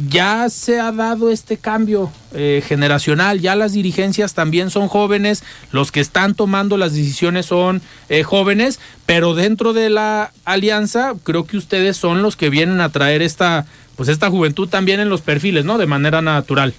ya 0.08 0.48
se 0.50 0.78
ha 0.78 0.92
dado 0.92 1.30
este 1.30 1.56
cambio 1.56 2.12
eh, 2.34 2.62
generacional, 2.66 3.40
ya 3.40 3.56
las 3.56 3.72
dirigencias 3.72 4.34
también 4.34 4.70
son 4.70 4.88
jóvenes, 4.88 5.42
los 5.72 5.90
que 5.90 6.00
están 6.00 6.34
tomando 6.34 6.76
las 6.76 6.92
decisiones 6.92 7.46
son 7.46 7.80
eh, 8.10 8.22
jóvenes, 8.22 8.78
pero 9.06 9.34
dentro 9.34 9.72
de 9.72 9.88
la 9.88 10.32
alianza 10.44 11.14
creo 11.22 11.46
que 11.46 11.56
ustedes 11.56 11.96
son 11.96 12.22
los 12.22 12.36
que 12.36 12.50
vienen 12.50 12.82
a 12.82 12.90
traer 12.90 13.22
esta, 13.22 13.64
pues 13.96 14.10
esta 14.10 14.28
juventud 14.28 14.68
también 14.68 15.00
en 15.00 15.08
los 15.08 15.22
perfiles, 15.22 15.64
¿no? 15.64 15.78
De 15.78 15.86
manera 15.86 16.20
natural. 16.20 16.74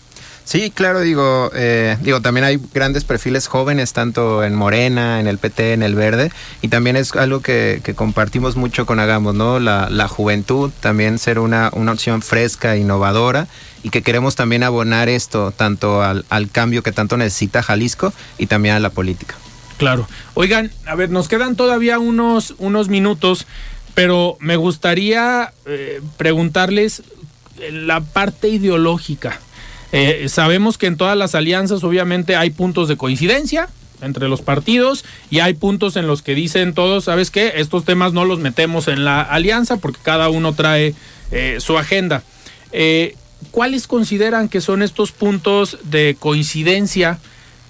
Sí, 0.48 0.72
claro, 0.72 1.02
digo, 1.02 1.52
eh, 1.54 1.98
digo, 2.00 2.22
también 2.22 2.46
hay 2.46 2.58
grandes 2.74 3.04
perfiles 3.04 3.48
jóvenes, 3.48 3.92
tanto 3.92 4.46
en 4.46 4.56
Morena, 4.56 5.20
en 5.20 5.28
el 5.28 5.40
PT, 5.40 5.74
en 5.74 5.84
el 5.84 5.94
Verde, 5.94 6.32
y 6.62 6.70
también 6.70 6.96
es 6.96 7.14
algo 7.18 7.42
que, 7.42 7.82
compartimos 7.98 8.56
mucho 8.56 8.86
con 8.86 9.02
Hagamos, 9.02 9.36
¿no? 9.36 9.60
La, 9.60 9.90
la 9.90 10.08
juventud, 10.08 10.72
también 10.80 11.20
ser 11.20 11.40
una, 11.40 11.70
una, 11.74 11.92
opción 11.92 12.22
fresca, 12.22 12.78
innovadora, 12.78 13.50
y 13.84 13.90
que 13.90 14.04
queremos 14.04 14.38
también 14.38 14.64
abonar 14.64 15.10
esto 15.10 15.52
tanto 15.52 16.02
al, 16.02 16.24
al 16.30 16.50
cambio 16.50 16.82
que 16.82 16.94
tanto 16.94 17.18
necesita 17.18 17.62
Jalisco 17.62 18.14
y 18.38 18.48
también 18.48 18.76
a 18.76 18.80
la 18.80 18.90
política. 18.90 19.36
Claro. 19.78 20.08
Oigan, 20.34 20.72
a 20.86 20.96
ver, 20.96 21.10
nos 21.10 21.28
quedan 21.28 21.58
todavía 21.58 22.00
unos, 22.00 22.56
unos 22.58 22.88
minutos, 22.88 23.48
pero 23.96 24.38
me 24.40 24.56
gustaría 24.56 25.52
eh, 25.66 26.00
preguntarles 26.16 27.04
la 27.70 28.00
parte 28.00 28.48
ideológica. 28.48 29.42
Eh, 29.92 30.28
sabemos 30.30 30.78
que 30.78 30.88
en 30.88 30.98
todas 30.98 31.18
las 31.18 31.36
alianzas 31.36 31.84
obviamente 31.84 32.36
hay 32.36 32.50
puntos 32.50 32.88
de 32.88 32.98
coincidencia 32.98 33.70
entre 34.02 34.28
los 34.28 34.42
partidos 34.42 35.06
y 35.30 35.40
hay 35.40 35.54
puntos 35.54 35.96
en 35.96 36.08
los 36.08 36.22
que 36.22 36.36
dicen 36.36 36.74
todos, 36.74 37.06
¿sabes 37.06 37.32
qué? 37.32 37.54
Estos 37.56 37.86
temas 37.86 38.14
no 38.14 38.26
los 38.26 38.40
metemos 38.40 38.88
en 38.88 39.06
la 39.06 39.22
alianza 39.22 39.78
porque 39.78 40.00
cada 40.04 40.30
uno 40.30 40.54
trae 40.54 40.94
eh, 41.32 41.58
su 41.60 41.78
agenda. 41.78 42.24
Eh, 42.72 43.16
¿Cuáles 43.52 43.88
consideran 43.88 44.50
que 44.50 44.62
son 44.62 44.82
estos 44.82 45.12
puntos 45.12 45.78
de 45.84 46.16
coincidencia 46.20 47.20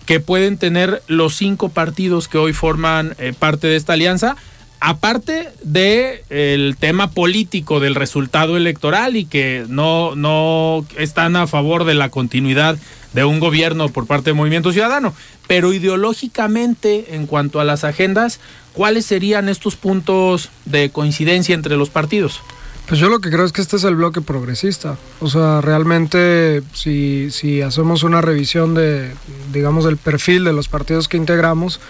que 0.05 0.19
pueden 0.19 0.57
tener 0.57 1.03
los 1.07 1.35
cinco 1.35 1.69
partidos 1.69 2.27
que 2.27 2.37
hoy 2.37 2.53
forman 2.53 3.15
parte 3.39 3.67
de 3.67 3.75
esta 3.75 3.93
alianza? 3.93 4.37
Aparte 4.79 5.49
de 5.63 6.23
el 6.29 6.75
tema 6.79 7.11
político 7.11 7.79
del 7.79 7.95
resultado 7.95 8.57
electoral 8.57 9.15
y 9.15 9.25
que 9.25 9.65
no, 9.67 10.15
no 10.15 10.85
están 10.97 11.35
a 11.35 11.47
favor 11.47 11.83
de 11.83 11.95
la 11.95 12.09
continuidad 12.09 12.77
de 13.13 13.25
un 13.25 13.39
gobierno 13.39 13.89
por 13.89 14.05
parte 14.05 14.29
del 14.29 14.35
Movimiento 14.35 14.71
Ciudadano, 14.71 15.13
pero 15.47 15.73
ideológicamente 15.73 17.15
en 17.15 17.25
cuanto 17.25 17.59
a 17.59 17.65
las 17.65 17.83
agendas, 17.83 18.39
¿cuáles 18.73 19.05
serían 19.05 19.49
estos 19.49 19.75
puntos 19.75 20.49
de 20.65 20.89
coincidencia 20.91 21.55
entre 21.55 21.77
los 21.77 21.89
partidos? 21.89 22.41
Pues 22.87 23.01
yo 23.01 23.09
lo 23.09 23.19
que 23.19 23.29
creo 23.29 23.43
es 23.43 23.51
que 23.51 23.61
este 23.61 23.75
es 23.75 23.83
el 23.83 23.95
bloque 23.95 24.21
progresista. 24.21 24.97
O 25.19 25.27
sea, 25.27 25.59
realmente 25.59 26.63
si, 26.73 27.31
si 27.31 27.61
hacemos 27.61 28.03
una 28.03 28.21
revisión 28.21 28.75
de, 28.75 29.11
digamos, 29.51 29.83
del 29.83 29.97
perfil 29.97 30.45
de 30.45 30.53
los 30.53 30.69
partidos 30.69 31.09
que 31.09 31.17
integramos, 31.17 31.81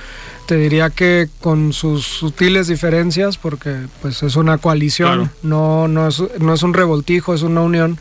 te 0.48 0.56
diría 0.56 0.90
que 0.90 1.28
con 1.42 1.74
sus 1.74 2.06
sutiles 2.06 2.68
diferencias, 2.68 3.38
porque 3.38 3.76
pues 4.02 4.24
es 4.24 4.38
una 4.38 4.58
coalición, 4.58 5.30
no, 5.44 5.90
no, 5.90 6.08
es, 6.08 6.24
no 6.40 6.54
es 6.54 6.64
un 6.64 6.74
revoltijo, 6.74 7.34
es 7.34 7.42
una 7.42 7.62
unión, 7.62 8.00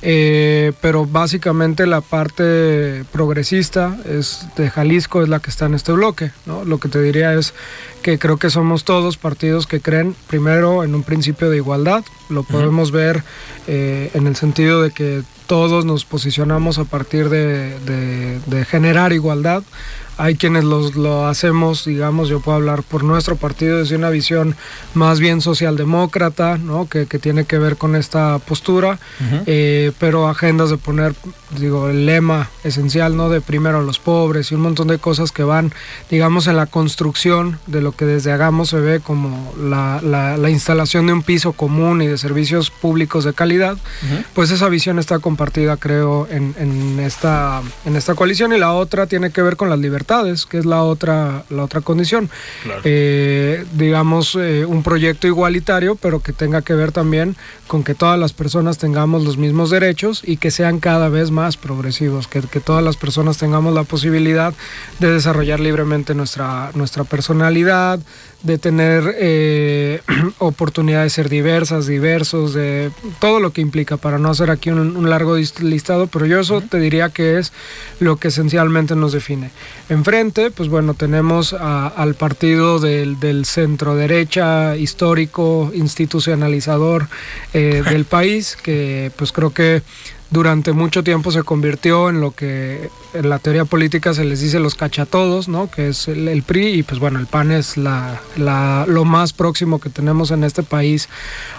eh, 0.00 0.72
pero 0.80 1.06
básicamente 1.06 1.86
la 1.86 2.00
parte 2.00 3.04
progresista 3.10 3.98
es 4.08 4.46
de 4.56 4.70
Jalisco 4.70 5.22
es 5.22 5.28
la 5.28 5.40
que 5.40 5.50
está 5.50 5.66
en 5.66 5.74
este 5.74 5.90
bloque. 5.90 6.30
¿no? 6.46 6.64
Lo 6.64 6.78
que 6.78 6.88
te 6.88 7.02
diría 7.02 7.34
es 7.34 7.52
que 8.00 8.16
creo 8.16 8.36
que 8.36 8.48
somos 8.48 8.84
todos 8.84 9.16
partidos 9.16 9.66
que 9.66 9.80
creen 9.80 10.14
primero 10.28 10.84
en 10.84 10.94
un 10.94 11.02
principio 11.02 11.50
de 11.50 11.56
igualdad, 11.56 12.04
lo 12.30 12.44
podemos 12.44 12.92
ver 12.92 13.24
eh, 13.66 14.12
en 14.14 14.28
el 14.28 14.36
sentido 14.36 14.82
de 14.82 14.92
que 14.92 15.24
todos 15.48 15.84
nos 15.84 16.04
posicionamos 16.04 16.78
a 16.78 16.84
partir 16.84 17.28
de, 17.28 17.76
de 18.46 18.64
generar 18.66 19.12
igualdad 19.12 19.64
hay 20.18 20.34
quienes 20.34 20.64
los, 20.64 20.96
lo 20.96 21.28
hacemos, 21.28 21.84
digamos, 21.84 22.28
yo 22.28 22.40
puedo 22.40 22.56
hablar 22.56 22.82
por 22.82 23.04
nuestro 23.04 23.36
partido 23.36 23.78
desde 23.78 23.94
una 23.94 24.10
visión 24.10 24.56
más 24.94 25.20
bien 25.20 25.40
socialdemócrata, 25.40 26.58
¿no? 26.58 26.88
que, 26.88 27.06
que 27.06 27.20
tiene 27.20 27.44
que 27.44 27.56
ver 27.58 27.76
con 27.76 27.94
esta 27.94 28.40
postura, 28.40 28.98
eh, 29.46 29.92
pero 30.00 30.28
agendas 30.28 30.70
de 30.70 30.76
poner, 30.76 31.14
digo, 31.56 31.88
el 31.88 32.04
lema 32.04 32.50
esencial, 32.64 33.16
¿no? 33.16 33.28
de 33.30 33.40
primero 33.40 33.78
a 33.78 33.82
los 33.82 34.00
pobres 34.00 34.50
y 34.50 34.56
un 34.56 34.62
montón 34.62 34.88
de 34.88 34.98
cosas 34.98 35.30
que 35.30 35.44
van, 35.44 35.72
digamos, 36.10 36.48
en 36.48 36.56
la 36.56 36.66
construcción 36.66 37.60
de 37.68 37.80
lo 37.80 37.92
que 37.92 38.04
desde 38.04 38.32
Hagamos 38.32 38.70
se 38.70 38.80
ve 38.80 38.98
como 38.98 39.54
la, 39.56 40.00
la, 40.02 40.48
instalación 40.50 41.06
de 41.06 41.12
un 41.12 41.22
piso 41.22 41.52
común 41.52 42.02
y 42.02 42.08
de 42.08 42.18
servicios 42.18 42.70
públicos 42.70 43.22
de 43.22 43.34
calidad, 43.34 43.76
pues 44.34 44.50
esa 44.50 44.68
visión 44.68 44.98
está 44.98 45.20
compartida, 45.20 45.76
creo, 45.76 46.26
en, 46.28 46.56
en, 46.58 46.98
esta, 46.98 47.62
en 47.84 47.94
esta 47.94 48.14
coalición 48.16 48.52
y 48.52 48.58
la 48.58 48.72
otra 48.72 49.06
tiene 49.06 49.30
que 49.30 49.42
ver 49.42 49.56
con 49.56 49.70
las 49.70 49.78
libertades 49.78 50.07
que 50.48 50.58
es 50.58 50.64
la 50.64 50.82
otra, 50.84 51.44
la 51.50 51.64
otra 51.64 51.82
condición. 51.82 52.30
Eh, 52.84 53.64
digamos, 53.74 54.36
eh, 54.36 54.64
un 54.64 54.82
proyecto 54.82 55.26
igualitario, 55.26 55.96
pero 55.96 56.20
que 56.20 56.32
tenga 56.32 56.62
que 56.62 56.72
ver 56.74 56.92
también 56.92 57.36
con 57.66 57.84
que 57.84 57.94
todas 57.94 58.18
las 58.18 58.32
personas 58.32 58.78
tengamos 58.78 59.22
los 59.24 59.36
mismos 59.36 59.68
derechos 59.68 60.22
y 60.24 60.38
que 60.38 60.50
sean 60.50 60.80
cada 60.80 61.10
vez 61.10 61.30
más 61.30 61.58
progresivos, 61.58 62.26
que, 62.26 62.40
que 62.40 62.60
todas 62.60 62.82
las 62.82 62.96
personas 62.96 63.36
tengamos 63.36 63.74
la 63.74 63.84
posibilidad 63.84 64.54
de 64.98 65.12
desarrollar 65.12 65.60
libremente 65.60 66.14
nuestra, 66.14 66.70
nuestra 66.74 67.04
personalidad, 67.04 68.00
de 68.42 68.58
tener 68.58 69.14
eh, 69.18 70.00
oportunidad 70.38 71.02
de 71.02 71.10
ser 71.10 71.28
diversas, 71.28 71.86
diversos, 71.86 72.54
de 72.54 72.90
todo 73.20 73.40
lo 73.40 73.52
que 73.52 73.60
implica, 73.60 73.96
para 73.96 74.18
no 74.18 74.30
hacer 74.30 74.50
aquí 74.50 74.70
un, 74.70 75.08
largo 75.08 75.36
listado, 75.36 76.06
pero 76.06 76.26
yo 76.26 76.40
eso 76.40 76.60
te 76.60 76.78
diría 76.78 77.08
que 77.10 77.38
es 77.38 77.52
lo 78.00 78.16
que 78.16 78.28
esencialmente 78.28 78.94
nos 78.94 79.12
define. 79.12 79.50
En 79.88 79.98
enfrente, 79.98 80.50
pues 80.50 80.68
bueno, 80.68 80.94
tenemos 80.94 81.52
al 81.52 82.14
partido 82.14 82.78
del, 82.78 83.18
del, 83.18 83.44
centro 83.44 83.96
derecha 83.96 84.76
histórico, 84.76 85.70
institucionalizador 85.74 87.08
eh, 87.52 87.82
del 87.90 88.04
país, 88.04 88.56
que 88.56 89.10
pues 89.16 89.32
creo 89.32 89.50
que 89.50 89.82
durante 90.30 90.72
mucho 90.72 91.02
tiempo 91.02 91.30
se 91.30 91.42
convirtió 91.42 92.10
en 92.10 92.20
lo 92.20 92.32
que 92.32 92.90
en 93.14 93.28
la 93.30 93.38
teoría 93.38 93.64
política 93.64 94.12
se 94.12 94.24
les 94.24 94.40
dice 94.40 94.60
los 94.60 94.74
cachatodos, 94.74 95.48
¿no? 95.48 95.70
que 95.70 95.88
es 95.88 96.08
el, 96.08 96.42
PRI, 96.42 96.78
y 96.78 96.82
pues 96.82 97.00
bueno, 97.00 97.18
el 97.18 97.26
PAN 97.26 97.50
es 97.50 97.76
la, 97.76 98.20
lo 98.36 99.04
más 99.04 99.32
próximo 99.32 99.80
que 99.80 99.90
tenemos 99.90 100.30
en 100.30 100.44
este 100.44 100.62
país 100.62 101.08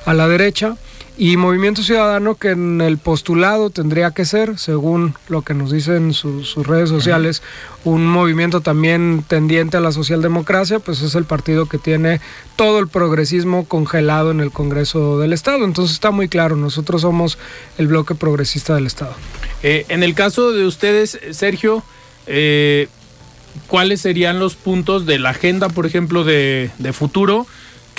a 0.05 0.13
la 0.13 0.27
derecha. 0.27 0.75
Y 1.21 1.35
Movimiento 1.35 1.83
Ciudadano 1.83 2.35
que 2.35 2.51
en 2.51 2.79
el 2.79 2.97
postulado 2.97 3.69
tendría 3.69 4.11
que 4.11 4.23
ser, 4.23 4.57
según 4.57 5.15
lo 5.27 5.41
que 5.41 5.53
nos 5.53 5.69
dicen 5.69 6.13
sus 6.13 6.55
redes 6.65 6.87
sociales, 6.87 7.43
un 7.83 8.07
movimiento 8.07 8.61
también 8.61 9.25
tendiente 9.27 9.75
a 9.75 9.81
la 9.81 9.91
socialdemocracia, 9.91 10.79
pues 10.79 11.01
es 11.01 11.15
el 11.15 11.25
partido 11.25 11.65
que 11.65 11.77
tiene 11.77 12.21
todo 12.55 12.79
el 12.79 12.87
progresismo 12.87 13.65
congelado 13.65 14.31
en 14.31 14.39
el 14.39 14.51
Congreso 14.51 15.19
del 15.19 15.33
Estado. 15.33 15.65
Entonces 15.65 15.95
está 15.95 16.11
muy 16.11 16.29
claro, 16.29 16.55
nosotros 16.55 17.01
somos 17.01 17.37
el 17.77 17.87
bloque 17.87 18.15
progresista 18.15 18.75
del 18.75 18.87
Estado. 18.87 19.13
Eh, 19.61 19.85
en 19.89 20.03
el 20.03 20.13
caso 20.13 20.53
de 20.53 20.65
ustedes, 20.65 21.19
Sergio, 21.31 21.83
eh, 22.27 22.87
¿cuáles 23.67 23.99
serían 23.99 24.39
los 24.39 24.55
puntos 24.55 25.05
de 25.05 25.19
la 25.19 25.31
agenda, 25.31 25.67
por 25.67 25.85
ejemplo, 25.85 26.23
de, 26.23 26.71
de 26.77 26.93
futuro? 26.93 27.45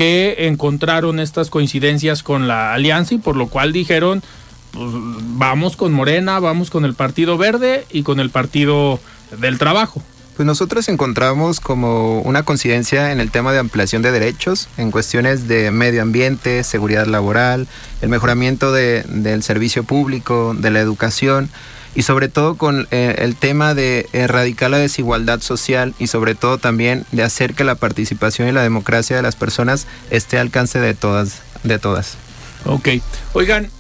Que 0.01 0.47
encontraron 0.47 1.21
estas 1.21 1.51
coincidencias 1.51 2.23
con 2.23 2.49
la 2.49 2.73
alianza 2.73 3.13
y 3.13 3.19
por 3.19 3.37
lo 3.37 3.49
cual 3.49 3.75
dijeron, 3.75 4.23
pues 4.71 4.87
vamos 4.95 5.77
con 5.77 5.93
Morena, 5.93 6.41
vamos 6.41 6.71
con 6.71 6.87
el 6.87 6.95
Partido 6.95 7.37
Verde 7.37 7.85
y 7.91 8.03
con 8.03 8.19
el 8.19 8.31
Partido 8.31 8.99
del 9.43 9.59
Trabajo. 9.59 10.03
Pues 10.39 10.47
nosotros 10.47 10.89
encontramos 10.89 11.61
como 11.61 12.23
una 12.23 12.45
coincidencia 12.45 13.13
en 13.13 13.21
el 13.21 13.31
tema 13.31 13.53
de 13.53 13.59
ampliación 13.59 14.01
de 14.01 14.11
derechos, 14.11 14.71
en 14.79 14.91
cuestiones 14.91 15.49
de 15.49 15.71
medio 15.71 16.01
ambiente, 16.01 16.65
seguridad 16.65 17.07
laboral, 17.07 17.69
el 18.01 18.09
mejoramiento 18.09 18.73
de, 18.73 19.03
del 19.03 19.43
servicio 19.43 19.85
público, 19.85 20.55
de 20.57 20.71
la 20.71 20.81
educación 20.81 21.51
y 21.95 22.03
sobre 22.03 22.29
todo 22.29 22.57
con 22.57 22.87
eh, 22.91 23.17
el 23.19 23.37
tema 23.37 23.75
de 23.75 24.09
erradicar 24.13 24.71
la 24.71 24.79
desigualdad 24.79 25.41
social 25.41 25.95
y 25.99 26.07
sobre 26.07 26.35
todo 26.35 26.59
también 26.59 27.05
de 27.13 27.23
hacer 27.23 27.55
que 27.55 27.65
la 27.65 27.75
participación 27.75 28.49
y 28.49 28.53
la 28.53 28.63
democracia 28.63 29.17
de 29.17 29.23
las 29.23 29.37
personas 29.37 29.87
esté 30.11 30.39
al 30.39 30.51
alcance 30.51 30.81
de 30.81 30.95
todas, 30.95 31.43
de 31.63 31.79
todas. 31.79 32.17
Ok. 32.65 32.89
Oigan, 33.33 33.71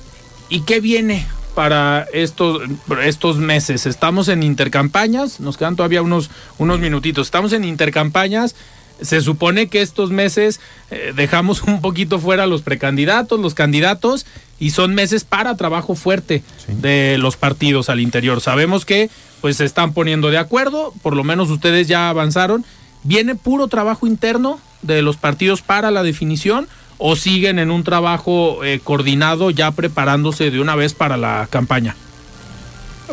¿y 0.48 0.60
qué 0.62 0.80
viene 0.80 1.26
para 1.54 2.06
estos, 2.12 2.62
estos 3.02 3.38
meses? 3.38 3.86
Estamos 3.86 4.28
en 4.28 4.42
intercampañas, 4.42 5.40
nos 5.40 5.56
quedan 5.56 5.76
todavía 5.76 6.02
unos, 6.02 6.30
unos 6.58 6.78
minutitos. 6.78 7.26
Estamos 7.26 7.52
en 7.52 7.64
intercampañas 7.64 8.54
se 9.02 9.20
supone 9.20 9.68
que 9.68 9.82
estos 9.82 10.10
meses 10.10 10.60
eh, 10.90 11.12
dejamos 11.14 11.62
un 11.66 11.80
poquito 11.80 12.18
fuera 12.18 12.46
los 12.46 12.62
precandidatos, 12.62 13.40
los 13.40 13.54
candidatos, 13.54 14.26
y 14.58 14.70
son 14.70 14.94
meses 14.94 15.24
para 15.24 15.56
trabajo 15.56 15.94
fuerte 15.94 16.42
de 16.68 17.16
los 17.18 17.36
partidos 17.36 17.88
al 17.88 18.00
interior. 18.00 18.40
Sabemos 18.40 18.84
que 18.84 19.10
pues 19.40 19.56
se 19.56 19.64
están 19.64 19.94
poniendo 19.94 20.30
de 20.30 20.38
acuerdo, 20.38 20.92
por 21.02 21.16
lo 21.16 21.24
menos 21.24 21.48
ustedes 21.48 21.88
ya 21.88 22.10
avanzaron. 22.10 22.64
¿Viene 23.02 23.34
puro 23.34 23.68
trabajo 23.68 24.06
interno 24.06 24.60
de 24.82 25.00
los 25.00 25.16
partidos 25.16 25.62
para 25.62 25.90
la 25.90 26.02
definición 26.02 26.68
o 26.98 27.16
siguen 27.16 27.58
en 27.58 27.70
un 27.70 27.84
trabajo 27.84 28.62
eh, 28.62 28.80
coordinado 28.84 29.50
ya 29.50 29.70
preparándose 29.70 30.50
de 30.50 30.60
una 30.60 30.76
vez 30.76 30.92
para 30.92 31.16
la 31.16 31.48
campaña? 31.50 31.96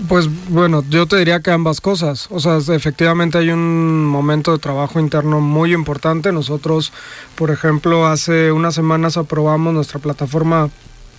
Pues 0.08 0.30
bueno, 0.50 0.84
yo 0.90 1.08
te 1.08 1.18
diría 1.18 1.40
que 1.40 1.52
ambas 1.52 1.82
cosas. 1.82 2.28
O 2.30 2.40
sea, 2.40 2.58
efectivamente 2.76 3.38
hay 3.38 3.50
un 3.50 4.06
momento 4.06 4.52
de 4.52 4.60
trabajo 4.60 5.00
interno 5.00 5.42
muy 5.42 5.74
importante. 5.74 6.32
Nosotros, 6.32 6.94
por 7.36 7.50
ejemplo, 7.50 8.06
hace 8.06 8.52
unas 8.52 8.76
semanas 8.76 9.18
aprobamos 9.18 9.74
nuestra 9.74 10.00
plataforma 10.00 10.70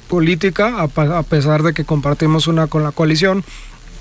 política, 0.08 0.82
a, 0.82 1.22
pesar 1.22 1.62
de 1.62 1.74
que 1.74 1.84
compartimos 1.84 2.46
una 2.46 2.66
con 2.68 2.82
la 2.82 2.92
coalición. 2.92 3.44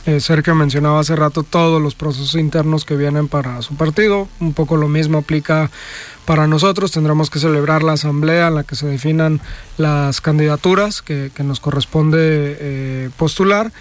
Eh, 0.06 0.22
Sergio 0.22 0.56
mencionaba 0.56 1.02
hace 1.02 1.18
rato 1.18 1.44
todos 1.44 1.82
los 1.82 1.94
procesos 1.94 2.36
internos 2.36 2.86
que 2.86 2.96
vienen 2.96 3.28
para 3.28 3.62
su 3.62 3.76
partido. 3.76 4.30
Un 4.40 4.54
poco 4.54 4.78
lo 4.78 4.88
mismo 4.88 5.18
aplica 5.18 5.70
para 6.26 6.48
nosotros. 6.48 6.92
Tendremos 6.92 7.30
que 7.30 7.40
celebrar 7.40 7.84
la 7.84 7.94
asamblea 7.94 8.48
en 8.48 8.56
la 8.56 8.64
que 8.64 8.76
se 8.76 8.88
definan 8.88 9.42
las 9.78 10.22
candidaturas 10.22 11.02
que, 11.02 11.32
nos 11.44 11.60
corresponde 11.60 12.20
eh, 12.22 13.10
postular. 13.18 13.74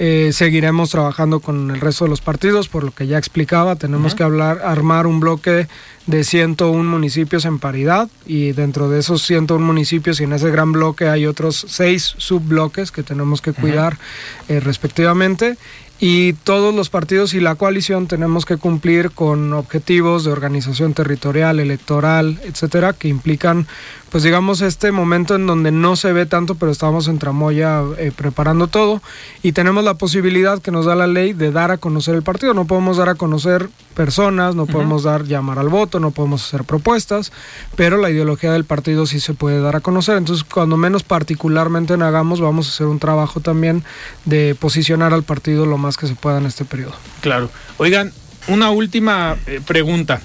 Eh, 0.00 0.30
seguiremos 0.32 0.90
trabajando 0.90 1.38
con 1.38 1.70
el 1.70 1.80
resto 1.80 2.04
de 2.04 2.10
los 2.10 2.20
partidos, 2.20 2.68
por 2.68 2.82
lo 2.82 2.90
que 2.90 3.06
ya 3.06 3.16
explicaba, 3.16 3.76
tenemos 3.76 4.16
que 4.16 4.24
hablar, 4.24 4.60
armar 4.64 5.06
un 5.06 5.20
bloque 5.20 5.68
de 6.06 6.24
101 6.24 6.82
municipios 6.82 7.44
en 7.44 7.60
paridad 7.60 8.08
y 8.26 8.52
dentro 8.52 8.90
de 8.90 8.98
esos 8.98 9.22
101 9.22 9.64
municipios 9.64 10.20
y 10.20 10.24
en 10.24 10.32
ese 10.32 10.50
gran 10.50 10.72
bloque 10.72 11.08
hay 11.08 11.26
otros 11.26 11.64
seis 11.68 12.14
subbloques 12.18 12.90
que 12.90 13.04
tenemos 13.04 13.40
que 13.40 13.52
cuidar 13.52 13.96
eh, 14.48 14.58
respectivamente 14.58 15.56
y 16.00 16.32
todos 16.32 16.74
los 16.74 16.90
partidos 16.90 17.34
y 17.34 17.40
la 17.40 17.54
coalición 17.54 18.08
tenemos 18.08 18.44
que 18.44 18.56
cumplir 18.56 19.12
con 19.12 19.52
objetivos 19.52 20.24
de 20.24 20.32
organización 20.32 20.92
territorial, 20.92 21.60
electoral, 21.60 22.40
etcétera, 22.44 22.92
que 22.92 23.08
implican, 23.08 23.66
pues 24.14 24.22
digamos, 24.22 24.60
este 24.60 24.92
momento 24.92 25.34
en 25.34 25.44
donde 25.48 25.72
no 25.72 25.96
se 25.96 26.12
ve 26.12 26.24
tanto, 26.24 26.54
pero 26.54 26.70
estamos 26.70 27.08
en 27.08 27.18
tramoya 27.18 27.82
eh, 27.98 28.12
preparando 28.14 28.68
todo 28.68 29.02
y 29.42 29.50
tenemos 29.50 29.82
la 29.82 29.94
posibilidad 29.94 30.62
que 30.62 30.70
nos 30.70 30.86
da 30.86 30.94
la 30.94 31.08
ley 31.08 31.32
de 31.32 31.50
dar 31.50 31.72
a 31.72 31.78
conocer 31.78 32.14
el 32.14 32.22
partido. 32.22 32.54
No 32.54 32.64
podemos 32.64 32.96
dar 32.96 33.08
a 33.08 33.16
conocer 33.16 33.68
personas, 33.96 34.54
no 34.54 34.66
podemos 34.66 35.02
dar 35.02 35.24
llamar 35.24 35.58
al 35.58 35.68
voto, 35.68 35.98
no 35.98 36.12
podemos 36.12 36.46
hacer 36.46 36.62
propuestas, 36.62 37.32
pero 37.74 37.96
la 37.96 38.08
ideología 38.08 38.52
del 38.52 38.64
partido 38.64 39.04
sí 39.06 39.18
se 39.18 39.34
puede 39.34 39.60
dar 39.60 39.74
a 39.74 39.80
conocer. 39.80 40.16
Entonces, 40.16 40.44
cuando 40.44 40.76
menos 40.76 41.02
particularmente 41.02 41.94
en 41.94 42.02
hagamos, 42.02 42.40
vamos 42.40 42.68
a 42.68 42.70
hacer 42.70 42.86
un 42.86 43.00
trabajo 43.00 43.40
también 43.40 43.82
de 44.26 44.54
posicionar 44.54 45.12
al 45.12 45.24
partido 45.24 45.66
lo 45.66 45.76
más 45.76 45.96
que 45.96 46.06
se 46.06 46.14
pueda 46.14 46.38
en 46.38 46.46
este 46.46 46.64
periodo. 46.64 46.94
Claro. 47.20 47.50
Oigan, 47.78 48.12
una 48.46 48.70
última 48.70 49.34
eh, 49.48 49.60
pregunta. 49.66 50.22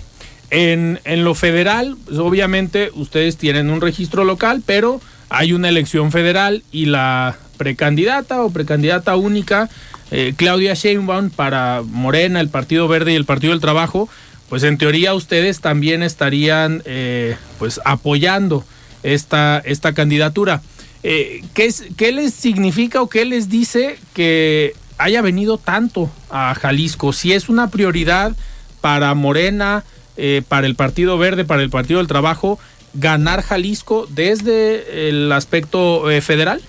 En, 0.52 1.00
en, 1.04 1.24
lo 1.24 1.36
federal, 1.36 1.96
pues, 2.06 2.18
obviamente 2.18 2.90
ustedes 2.94 3.38
tienen 3.38 3.70
un 3.70 3.82
registro 3.82 4.24
local, 4.24 4.64
pero 4.66 5.00
hay 5.30 5.54
una 5.54 5.70
elección 5.70 6.12
federal 6.12 6.64
y 6.72 6.86
la 6.86 7.38
precandidata 7.58 8.42
o 8.42 8.50
precandidata 8.50 9.16
única, 9.16 9.70
eh, 10.12 10.34
Claudia 10.36 10.74
Sheinbaum, 10.74 11.30
para 11.30 11.84
Morena, 11.86 12.40
el 12.40 12.50
Partido 12.50 12.88
Verde 12.88 13.14
y 13.14 13.16
el 13.16 13.26
Partido 13.26 13.54
del 13.54 13.62
Trabajo, 13.62 14.10
pues 14.50 14.64
en 14.64 14.80
teoría 14.80 15.14
ustedes 15.14 15.62
también 15.62 16.02
estarían 16.02 16.82
eh, 16.86 17.38
pues 17.60 17.80
apoyando 17.86 18.66
esta, 19.04 19.62
esta 19.64 19.94
candidatura. 19.94 20.62
¿qué, 21.02 21.74
¿Qué 21.96 22.12
les 22.12 22.34
significa 22.34 23.02
o 23.02 23.08
qué 23.08 23.24
les 23.24 23.48
dice 23.48 23.98
que 24.14 24.74
haya 25.00 25.22
venido 25.22 25.58
tanto 25.58 26.12
a 26.30 26.54
Jalisco, 26.54 27.14
si 27.14 27.34
es 27.34 27.50
una 27.50 27.70
prioridad 27.70 28.36
para 28.82 29.14
Morena, 29.16 29.84
eh, 30.20 30.42
para 30.48 30.68
el 30.68 30.76
Partido 30.76 31.18
Verde, 31.18 31.46
para 31.46 31.62
el 31.62 31.70
Partido 31.70 32.00
del 32.00 32.08
Trabajo, 32.08 32.60
ganar 32.94 33.42
Jalisco 33.42 34.08
desde 34.10 35.10
el 35.10 35.32
aspecto 35.32 36.10
eh, 36.12 36.22
federal? 36.22 36.62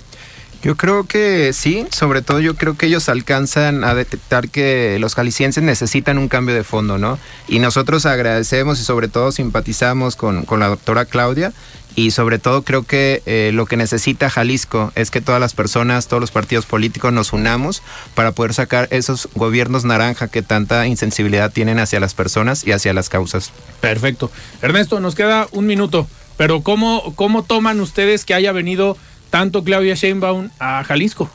Yo 0.62 0.76
creo 0.76 1.04
que 1.04 1.54
sí, 1.54 1.86
sobre 1.90 2.20
todo 2.20 2.38
yo 2.38 2.54
creo 2.54 2.76
que 2.76 2.86
ellos 2.86 3.08
alcanzan 3.08 3.82
a 3.82 3.94
detectar 3.94 4.50
que 4.50 4.98
los 5.00 5.14
jaliscienses 5.14 5.64
necesitan 5.64 6.18
un 6.18 6.28
cambio 6.28 6.54
de 6.54 6.64
fondo, 6.64 6.98
¿no? 6.98 7.18
Y 7.48 7.60
nosotros 7.60 8.04
agradecemos 8.04 8.78
y 8.78 8.84
sobre 8.84 9.08
todo 9.08 9.32
simpatizamos 9.32 10.16
con, 10.16 10.44
con 10.44 10.60
la 10.60 10.68
doctora 10.68 11.06
Claudia 11.06 11.54
y 11.94 12.12
sobre 12.12 12.38
todo 12.38 12.62
creo 12.62 12.84
que 12.84 13.22
eh, 13.26 13.50
lo 13.52 13.66
que 13.66 13.76
necesita 13.76 14.30
Jalisco 14.30 14.92
es 14.94 15.10
que 15.10 15.20
todas 15.20 15.40
las 15.40 15.54
personas, 15.54 16.06
todos 16.06 16.20
los 16.20 16.30
partidos 16.30 16.66
políticos 16.66 17.12
nos 17.12 17.32
unamos 17.32 17.82
para 18.14 18.32
poder 18.32 18.54
sacar 18.54 18.88
esos 18.90 19.28
gobiernos 19.34 19.84
naranja 19.84 20.28
que 20.28 20.42
tanta 20.42 20.86
insensibilidad 20.86 21.52
tienen 21.52 21.78
hacia 21.78 22.00
las 22.00 22.14
personas 22.14 22.66
y 22.66 22.72
hacia 22.72 22.92
las 22.92 23.08
causas. 23.08 23.52
Perfecto. 23.80 24.30
Ernesto, 24.62 25.00
nos 25.00 25.14
queda 25.14 25.48
un 25.52 25.66
minuto, 25.66 26.06
pero 26.36 26.62
¿cómo, 26.62 27.14
cómo 27.16 27.42
toman 27.42 27.80
ustedes 27.80 28.24
que 28.24 28.34
haya 28.34 28.52
venido 28.52 28.96
tanto 29.30 29.64
Claudia 29.64 29.94
Sheinbaum 29.94 30.50
a 30.58 30.84
Jalisco? 30.84 31.30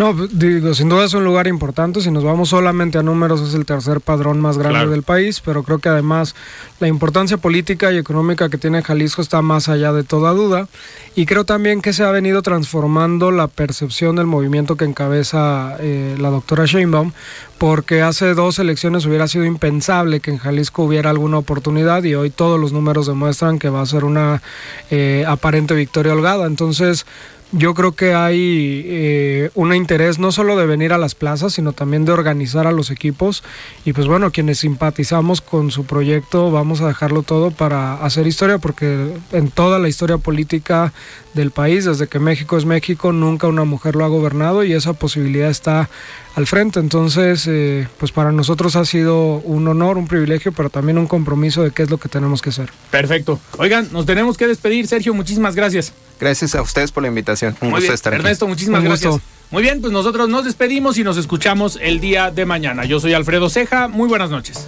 No, 0.00 0.14
digo, 0.14 0.72
sin 0.72 0.88
duda 0.88 1.04
es 1.04 1.12
un 1.12 1.24
lugar 1.24 1.46
importante. 1.46 2.00
Si 2.00 2.10
nos 2.10 2.24
vamos 2.24 2.48
solamente 2.48 2.96
a 2.96 3.02
números, 3.02 3.42
es 3.42 3.52
el 3.52 3.66
tercer 3.66 4.00
padrón 4.00 4.40
más 4.40 4.56
grande 4.56 4.86
del 4.86 5.02
país, 5.02 5.42
pero 5.44 5.62
creo 5.62 5.78
que 5.78 5.90
además 5.90 6.34
la 6.78 6.88
importancia 6.88 7.36
política 7.36 7.92
y 7.92 7.98
económica 7.98 8.48
que 8.48 8.56
tiene 8.56 8.82
Jalisco 8.82 9.20
está 9.20 9.42
más 9.42 9.68
allá 9.68 9.92
de 9.92 10.02
toda 10.02 10.32
duda. 10.32 10.68
Y 11.16 11.26
creo 11.26 11.44
también 11.44 11.82
que 11.82 11.92
se 11.92 12.02
ha 12.02 12.10
venido 12.12 12.40
transformando 12.40 13.30
la 13.30 13.46
percepción 13.46 14.16
del 14.16 14.24
movimiento 14.24 14.76
que 14.76 14.86
encabeza 14.86 15.76
eh, 15.80 16.16
la 16.18 16.30
doctora 16.30 16.64
Sheinbaum, 16.64 17.12
porque 17.58 18.00
hace 18.00 18.32
dos 18.32 18.58
elecciones 18.58 19.04
hubiera 19.04 19.28
sido 19.28 19.44
impensable 19.44 20.20
que 20.20 20.30
en 20.30 20.38
Jalisco 20.38 20.82
hubiera 20.82 21.10
alguna 21.10 21.36
oportunidad 21.36 22.04
y 22.04 22.14
hoy 22.14 22.30
todos 22.30 22.58
los 22.58 22.72
números 22.72 23.06
demuestran 23.06 23.58
que 23.58 23.68
va 23.68 23.82
a 23.82 23.86
ser 23.86 24.04
una 24.04 24.40
eh, 24.90 25.26
aparente 25.28 25.74
victoria 25.74 26.14
holgada. 26.14 26.46
Entonces, 26.46 27.04
yo 27.52 27.74
creo 27.74 27.92
que 27.92 28.14
hay 28.14 28.82
eh, 28.86 29.50
un 29.54 29.74
interés 29.74 30.18
no 30.18 30.30
solo 30.30 30.56
de 30.56 30.66
venir 30.66 30.92
a 30.92 30.98
las 30.98 31.14
plazas, 31.14 31.54
sino 31.54 31.72
también 31.72 32.04
de 32.04 32.12
organizar 32.12 32.66
a 32.66 32.72
los 32.72 32.90
equipos. 32.90 33.42
Y 33.84 33.92
pues 33.92 34.06
bueno, 34.06 34.30
quienes 34.30 34.58
simpatizamos 34.58 35.40
con 35.40 35.70
su 35.70 35.84
proyecto, 35.84 36.50
vamos 36.50 36.80
a 36.80 36.88
dejarlo 36.88 37.22
todo 37.22 37.50
para 37.50 37.94
hacer 38.04 38.26
historia, 38.26 38.58
porque 38.58 39.14
en 39.32 39.50
toda 39.50 39.78
la 39.78 39.88
historia 39.88 40.18
política 40.18 40.92
del 41.34 41.50
país, 41.50 41.84
desde 41.84 42.08
que 42.08 42.18
México 42.18 42.56
es 42.58 42.64
México, 42.64 43.12
nunca 43.12 43.46
una 43.46 43.64
mujer 43.64 43.94
lo 43.96 44.04
ha 44.04 44.08
gobernado 44.08 44.64
y 44.64 44.72
esa 44.72 44.92
posibilidad 44.94 45.48
está 45.50 45.88
al 46.34 46.46
frente. 46.46 46.80
Entonces, 46.80 47.46
eh, 47.48 47.86
pues 47.98 48.12
para 48.12 48.32
nosotros 48.32 48.76
ha 48.76 48.84
sido 48.84 49.36
un 49.44 49.66
honor, 49.68 49.96
un 49.98 50.08
privilegio, 50.08 50.52
pero 50.52 50.70
también 50.70 50.98
un 50.98 51.06
compromiso 51.06 51.62
de 51.62 51.70
qué 51.70 51.82
es 51.84 51.90
lo 51.90 51.98
que 51.98 52.08
tenemos 52.08 52.42
que 52.42 52.50
hacer. 52.50 52.70
Perfecto. 52.90 53.38
Oigan, 53.58 53.88
nos 53.92 54.06
tenemos 54.06 54.36
que 54.36 54.46
despedir. 54.46 54.86
Sergio, 54.86 55.14
muchísimas 55.14 55.54
gracias. 55.54 55.92
Gracias 56.18 56.54
a 56.54 56.62
ustedes 56.62 56.92
por 56.92 57.02
la 57.02 57.08
invitación. 57.08 57.56
Un 57.60 57.68
Muy 57.68 57.76
gusto 57.76 57.82
bien. 57.82 57.94
estar 57.94 58.12
aquí. 58.12 58.20
Ernesto, 58.20 58.46
muchísimas 58.48 58.80
Un 58.80 58.86
gracias. 58.88 59.12
gusto. 59.12 59.26
Muy 59.50 59.62
bien, 59.62 59.80
pues 59.80 59.92
nosotros 59.92 60.28
nos 60.28 60.44
despedimos 60.44 60.98
y 60.98 61.04
nos 61.04 61.16
escuchamos 61.16 61.78
el 61.82 61.98
día 62.00 62.30
de 62.30 62.44
mañana. 62.46 62.84
Yo 62.84 63.00
soy 63.00 63.14
Alfredo 63.14 63.48
Ceja. 63.50 63.88
Muy 63.88 64.08
buenas 64.08 64.30
noches. 64.30 64.66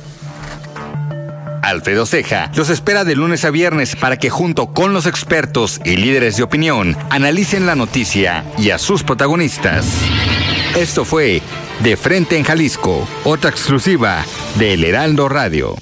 Alfredo 1.63 2.05
Ceja 2.07 2.51
los 2.55 2.69
espera 2.69 3.05
de 3.05 3.17
lunes 3.17 3.45
a 3.45 3.51
viernes 3.51 3.97
para 3.97 4.19
que 4.19 4.31
junto 4.31 4.75
con 4.75 4.93
los 4.93 5.07
expertos 5.07 5.81
y 5.85 5.97
líderes 5.97 6.37
de 6.37 6.43
opinión 6.43 6.97
analicen 7.11 7.67
la 7.67 7.75
noticia 7.75 8.45
y 8.59 8.71
a 8.71 8.79
sus 8.79 9.03
protagonistas. 9.03 9.87
Esto 10.77 11.05
fue 11.05 11.41
De 11.81 11.97
Frente 11.97 12.37
en 12.37 12.45
Jalisco, 12.45 13.07
otra 13.25 13.51
exclusiva 13.51 14.25
de 14.59 14.75
El 14.75 14.85
Heraldo 14.85 15.29
Radio. 15.29 15.77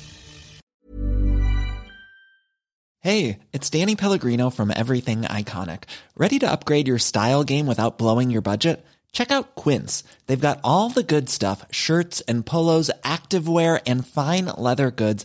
Hey, 3.02 3.38
it's 3.52 3.70
Danny 3.70 3.96
Pellegrino 3.96 4.50
from 4.50 4.70
Everything 4.70 5.22
Iconic. 5.22 5.84
Ready 6.18 6.38
to 6.38 6.50
upgrade 6.50 6.86
your 6.86 6.98
style 6.98 7.44
game 7.44 7.66
without 7.66 7.96
blowing 7.96 8.30
your 8.30 8.42
budget? 8.42 8.84
Check 9.10 9.30
out 9.30 9.54
Quince. 9.54 10.04
They've 10.26 10.38
got 10.38 10.60
all 10.62 10.90
the 10.90 11.02
good 11.02 11.30
stuff 11.30 11.64
shirts 11.70 12.20
and 12.28 12.44
polos, 12.44 12.90
activewear, 13.02 13.80
and 13.86 14.06
fine 14.06 14.46
leather 14.56 14.90
goods, 14.90 15.24